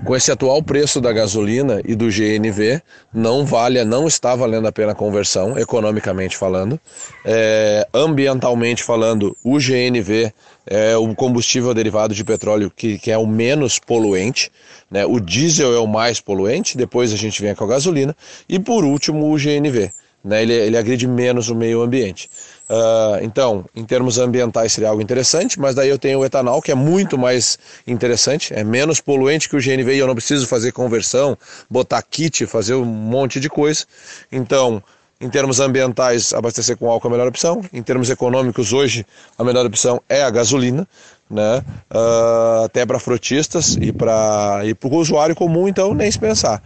Com 0.05 0.15
esse 0.15 0.31
atual 0.31 0.63
preço 0.63 1.01
da 1.01 1.11
gasolina 1.11 1.81
e 1.85 1.93
do 1.93 2.07
GNV, 2.07 2.81
não 3.13 3.45
vale, 3.45 3.83
não 3.83 4.07
está 4.07 4.33
valendo 4.33 4.67
a 4.67 4.71
pena 4.71 4.93
a 4.93 4.95
conversão, 4.95 5.57
economicamente 5.57 6.37
falando. 6.37 6.79
É, 7.25 7.85
ambientalmente 7.93 8.81
falando, 8.81 9.35
o 9.43 9.57
GNV 9.57 10.33
é 10.65 10.95
o 10.95 11.13
combustível 11.13 11.73
derivado 11.73 12.15
de 12.15 12.23
petróleo 12.23 12.71
que, 12.73 12.97
que 12.97 13.11
é 13.11 13.17
o 13.17 13.27
menos 13.27 13.77
poluente. 13.77 14.49
Né? 14.89 15.05
O 15.05 15.19
diesel 15.19 15.73
é 15.73 15.79
o 15.79 15.87
mais 15.87 16.21
poluente, 16.21 16.77
depois 16.77 17.11
a 17.11 17.17
gente 17.17 17.41
vem 17.41 17.53
com 17.53 17.65
a 17.65 17.67
gasolina. 17.67 18.15
E 18.47 18.59
por 18.59 18.85
último, 18.85 19.33
o 19.33 19.37
GNV 19.37 19.91
né? 20.23 20.41
ele, 20.41 20.53
ele 20.53 20.77
agride 20.77 21.07
menos 21.07 21.49
o 21.49 21.55
meio 21.55 21.81
ambiente. 21.81 22.29
Uh, 22.69 23.21
então, 23.21 23.65
em 23.75 23.83
termos 23.83 24.17
ambientais 24.17 24.71
seria 24.71 24.89
algo 24.89 25.01
interessante, 25.01 25.59
mas 25.59 25.75
daí 25.75 25.89
eu 25.89 25.99
tenho 25.99 26.19
o 26.19 26.25
etanol, 26.25 26.61
que 26.61 26.71
é 26.71 26.75
muito 26.75 27.17
mais 27.17 27.59
interessante, 27.85 28.53
é 28.53 28.63
menos 28.63 29.01
poluente 29.01 29.49
que 29.49 29.55
o 29.55 29.59
GNV 29.59 29.93
e 29.93 29.99
eu 29.99 30.07
não 30.07 30.15
preciso 30.15 30.47
fazer 30.47 30.71
conversão, 30.71 31.37
botar 31.69 32.01
kit, 32.01 32.45
fazer 32.45 32.75
um 32.75 32.85
monte 32.85 33.39
de 33.39 33.49
coisa. 33.49 33.85
Então, 34.31 34.81
em 35.19 35.29
termos 35.29 35.59
ambientais, 35.59 36.33
abastecer 36.33 36.75
com 36.75 36.89
álcool 36.89 37.07
é 37.07 37.09
a 37.09 37.11
melhor 37.11 37.27
opção. 37.27 37.61
Em 37.71 37.81
termos 37.81 38.09
econômicos, 38.09 38.73
hoje 38.73 39.05
a 39.37 39.43
melhor 39.43 39.65
opção 39.65 40.01
é 40.09 40.21
a 40.21 40.29
gasolina, 40.29 40.87
né? 41.29 41.63
Uh, 41.89 42.65
até 42.65 42.85
para 42.85 42.99
frotistas 42.99 43.77
e 43.79 43.91
para 43.91 44.61
e 44.65 44.73
o 44.73 44.95
usuário 44.95 45.35
comum, 45.35 45.67
então 45.67 45.93
nem 45.93 46.11
se 46.11 46.19
pensar. 46.19 46.61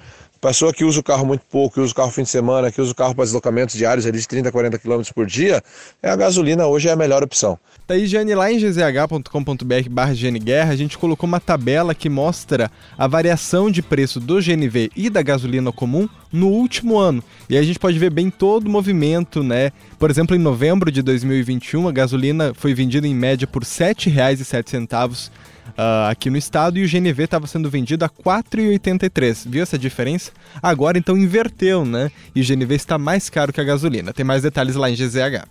Pessoa 0.48 0.72
que 0.72 0.86
usa 0.86 0.98
o 1.02 1.04
carro 1.04 1.26
muito 1.26 1.42
pouco, 1.52 1.74
que 1.74 1.82
usa 1.82 1.92
o 1.92 1.96
carro 1.96 2.10
fim 2.10 2.24
de 2.24 2.30
semana, 2.30 2.72
que 2.72 2.80
usa 2.80 2.94
o 2.94 2.96
carro 2.96 3.14
para 3.14 3.26
deslocamentos 3.26 3.76
diários 3.76 4.06
ali 4.06 4.18
de 4.18 4.26
30, 4.26 4.50
40 4.50 4.80
km 4.80 5.02
por 5.14 5.26
dia, 5.26 5.62
é 6.02 6.10
a 6.10 6.16
gasolina 6.16 6.66
hoje 6.66 6.88
é 6.88 6.94
a 6.94 6.96
melhor 6.96 7.22
opção. 7.22 7.60
Daí, 7.86 8.08
Jane, 8.08 8.34
lá 8.34 8.50
em 8.50 8.58
gzh.com.br 8.58 9.90
barra 9.90 10.14
Guerra, 10.14 10.72
a 10.72 10.76
gente 10.78 10.98
colocou 10.98 11.28
uma 11.28 11.42
tabela 11.42 11.94
que 11.94 12.08
mostra 12.08 12.72
a 12.98 13.08
variação 13.08 13.70
de 13.70 13.82
preço 13.82 14.22
do 14.22 14.40
GNV 14.42 14.90
e 14.96 15.10
da 15.10 15.22
gasolina 15.22 15.70
comum 15.74 16.08
no 16.32 16.48
último 16.48 16.98
ano. 16.98 17.22
E 17.50 17.58
aí 17.58 17.62
a 17.62 17.66
gente 17.66 17.78
pode 17.78 18.00
ver 18.00 18.10
bem 18.10 18.30
todo 18.30 18.68
o 18.68 18.70
movimento, 18.70 19.44
né? 19.44 19.74
Por 20.00 20.10
exemplo, 20.10 20.34
em 20.34 20.40
novembro 20.40 20.90
de 20.90 21.02
2021, 21.02 21.90
a 21.90 21.92
gasolina 21.92 22.54
foi 22.54 22.74
vendida 22.74 23.06
em 23.06 23.14
média 23.14 23.46
por 23.46 23.64
R$ 23.64 23.68
7,07 23.68 25.30
uh, 25.78 26.10
aqui 26.10 26.30
no 26.30 26.38
estado 26.38 26.78
e 26.78 26.84
o 26.84 26.90
GNV 26.90 27.24
estava 27.24 27.48
sendo 27.48 27.70
vendido 27.70 28.04
a 28.04 28.08
R$ 28.08 28.24
4,83. 28.24 29.44
Viu 29.48 29.62
essa 29.62 29.78
diferença? 29.78 30.32
Agora 30.62 30.98
então 30.98 31.18
inverteu, 31.18 31.86
né? 31.86 32.12
E 32.36 32.42
o 32.42 32.46
GNV 32.46 32.76
está 32.76 32.98
mais 32.98 33.30
caro 33.30 33.54
que 33.54 33.62
a 33.62 33.64
gasolina. 33.64 34.12
Tem 34.12 34.26
mais 34.26 34.42
detalhes 34.42 34.76
lá 34.76 34.90
em 34.90 34.96
GZH. 34.96 35.48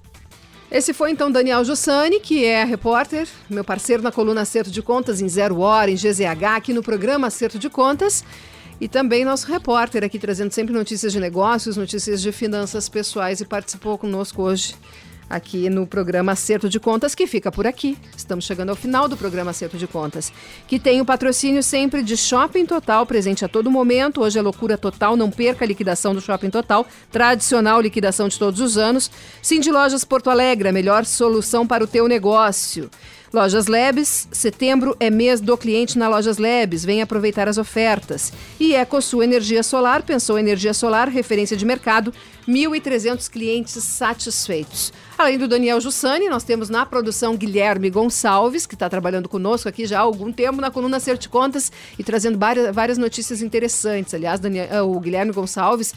Esse 0.68 0.92
foi 0.92 1.12
então 1.12 1.30
Daniel 1.30 1.64
Jussani, 1.64 2.18
que 2.18 2.44
é 2.44 2.64
repórter, 2.64 3.28
meu 3.48 3.62
parceiro 3.62 4.02
na 4.02 4.10
coluna 4.10 4.40
Acerto 4.40 4.68
de 4.68 4.82
Contas 4.82 5.20
em 5.20 5.28
Zero 5.28 5.60
Hora, 5.60 5.90
em 5.90 5.94
GZH, 5.94 6.56
aqui 6.56 6.72
no 6.72 6.82
programa 6.82 7.28
Acerto 7.28 7.56
de 7.56 7.70
Contas. 7.70 8.24
E 8.80 8.88
também 8.88 9.24
nosso 9.24 9.46
repórter 9.46 10.04
aqui 10.04 10.18
trazendo 10.18 10.52
sempre 10.52 10.74
notícias 10.74 11.12
de 11.12 11.20
negócios, 11.20 11.76
notícias 11.76 12.20
de 12.20 12.30
finanças 12.32 12.88
pessoais 12.88 13.40
e 13.40 13.46
participou 13.46 13.96
conosco 13.96 14.42
hoje 14.42 14.74
aqui 15.28 15.68
no 15.68 15.86
programa 15.86 16.32
Acerto 16.32 16.68
de 16.68 16.80
Contas, 16.80 17.14
que 17.14 17.26
fica 17.26 17.52
por 17.52 17.66
aqui. 17.66 17.98
Estamos 18.16 18.44
chegando 18.44 18.70
ao 18.70 18.76
final 18.76 19.08
do 19.08 19.16
programa 19.16 19.50
Acerto 19.50 19.76
de 19.76 19.86
Contas, 19.86 20.32
que 20.66 20.78
tem 20.78 21.00
o 21.00 21.04
patrocínio 21.04 21.62
sempre 21.62 22.02
de 22.02 22.16
Shopping 22.16 22.64
Total, 22.64 23.04
presente 23.04 23.44
a 23.44 23.48
todo 23.48 23.70
momento. 23.70 24.22
Hoje 24.22 24.38
é 24.38 24.42
loucura 24.42 24.78
total, 24.78 25.16
não 25.16 25.30
perca 25.30 25.64
a 25.64 25.68
liquidação 25.68 26.14
do 26.14 26.20
Shopping 26.20 26.50
Total, 26.50 26.86
tradicional 27.10 27.80
liquidação 27.80 28.28
de 28.28 28.38
todos 28.38 28.60
os 28.60 28.78
anos. 28.78 29.10
Sim 29.42 29.60
Lojas 29.70 30.04
Porto 30.04 30.30
Alegre, 30.30 30.68
a 30.68 30.72
melhor 30.72 31.04
solução 31.04 31.66
para 31.66 31.82
o 31.82 31.86
teu 31.86 32.06
negócio. 32.06 32.90
Lojas 33.32 33.66
Labs, 33.66 34.28
setembro 34.30 34.96
é 35.00 35.10
mês 35.10 35.40
do 35.40 35.56
cliente 35.56 35.98
na 35.98 36.08
Lojas 36.08 36.38
Labs. 36.38 36.84
Vem 36.84 37.02
aproveitar 37.02 37.48
as 37.48 37.58
ofertas. 37.58 38.32
E 38.58 38.74
EcoSul 38.74 39.22
Energia 39.22 39.62
Solar, 39.62 40.02
pensou 40.02 40.38
energia 40.38 40.72
solar, 40.72 41.08
referência 41.08 41.56
de 41.56 41.64
mercado, 41.64 42.14
1.300 42.48 43.28
clientes 43.28 43.82
satisfeitos. 43.82 44.92
Além 45.18 45.38
do 45.38 45.48
Daniel 45.48 45.80
Jussani, 45.80 46.28
nós 46.28 46.44
temos 46.44 46.68
na 46.68 46.86
produção 46.86 47.36
Guilherme 47.36 47.90
Gonçalves, 47.90 48.64
que 48.64 48.74
está 48.74 48.88
trabalhando 48.88 49.28
conosco 49.28 49.68
aqui 49.68 49.86
já 49.86 49.98
há 49.98 50.02
algum 50.02 50.32
tempo 50.32 50.60
na 50.60 50.70
coluna 50.70 51.00
Certi 51.00 51.28
Contas 51.28 51.72
e 51.98 52.04
trazendo 52.04 52.38
várias, 52.38 52.72
várias 52.72 52.98
notícias 52.98 53.42
interessantes. 53.42 54.14
Aliás, 54.14 54.38
Daniel, 54.38 54.88
o 54.88 55.00
Guilherme 55.00 55.32
Gonçalves 55.32 55.92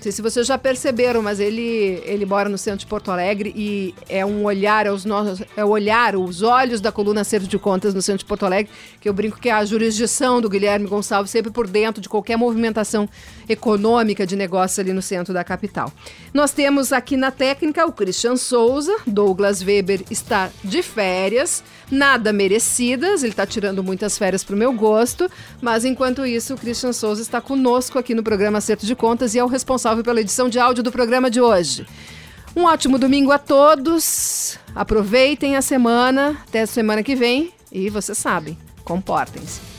não 0.00 0.04
sei 0.04 0.12
se 0.12 0.22
vocês 0.22 0.46
já 0.46 0.56
perceberam, 0.56 1.20
mas 1.20 1.38
ele, 1.38 2.02
ele 2.06 2.24
mora 2.24 2.48
no 2.48 2.56
centro 2.56 2.80
de 2.80 2.86
Porto 2.86 3.10
Alegre 3.10 3.52
e 3.54 3.94
é 4.08 4.24
um 4.24 4.44
olhar 4.44 4.86
aos 4.86 5.04
nossos, 5.04 5.42
é 5.54 5.62
o 5.62 5.68
olhar, 5.68 6.16
os 6.16 6.40
olhos 6.40 6.80
da 6.80 6.90
coluna 6.90 7.20
Acerto 7.20 7.46
de 7.46 7.58
Contas 7.58 7.92
no 7.92 8.00
centro 8.00 8.20
de 8.20 8.24
Porto 8.24 8.46
Alegre, 8.46 8.72
que 8.98 9.06
eu 9.06 9.12
brinco 9.12 9.38
que 9.38 9.50
é 9.50 9.52
a 9.52 9.62
jurisdição 9.62 10.40
do 10.40 10.48
Guilherme 10.48 10.86
Gonçalves 10.86 11.30
sempre 11.30 11.50
por 11.50 11.66
dentro 11.66 12.00
de 12.00 12.08
qualquer 12.08 12.38
movimentação 12.38 13.06
econômica 13.50 14.26
de 14.26 14.36
negócio 14.36 14.80
ali 14.80 14.92
no 14.92 15.02
centro 15.02 15.34
da 15.34 15.42
capital. 15.42 15.92
Nós 16.32 16.52
temos 16.52 16.92
aqui 16.92 17.16
na 17.16 17.30
técnica 17.30 17.84
o 17.84 17.92
Christian 17.92 18.36
Souza, 18.36 18.96
Douglas 19.06 19.60
Weber 19.62 20.04
está 20.10 20.50
de 20.62 20.82
férias, 20.82 21.64
nada 21.90 22.32
merecidas, 22.32 23.22
ele 23.22 23.32
está 23.32 23.44
tirando 23.44 23.82
muitas 23.82 24.16
férias 24.16 24.44
para 24.44 24.54
o 24.54 24.58
meu 24.58 24.72
gosto, 24.72 25.28
mas 25.60 25.84
enquanto 25.84 26.24
isso 26.24 26.54
o 26.54 26.56
Christian 26.56 26.92
Souza 26.92 27.20
está 27.20 27.40
conosco 27.40 27.98
aqui 27.98 28.14
no 28.14 28.22
programa 28.22 28.58
Acerto 28.58 28.86
de 28.86 28.94
Contas 28.94 29.34
e 29.34 29.38
é 29.38 29.44
o 29.44 29.48
responsável 29.48 30.04
pela 30.04 30.20
edição 30.20 30.48
de 30.48 30.58
áudio 30.58 30.84
do 30.84 30.92
programa 30.92 31.30
de 31.30 31.40
hoje. 31.40 31.86
Um 32.54 32.64
ótimo 32.64 32.98
domingo 32.98 33.30
a 33.30 33.38
todos. 33.38 34.58
Aproveitem 34.74 35.56
a 35.56 35.62
semana. 35.62 36.36
Até 36.48 36.62
a 36.62 36.66
semana 36.66 37.02
que 37.02 37.14
vem. 37.14 37.52
E 37.70 37.88
vocês 37.88 38.18
sabem, 38.18 38.58
comportem-se. 38.84 39.69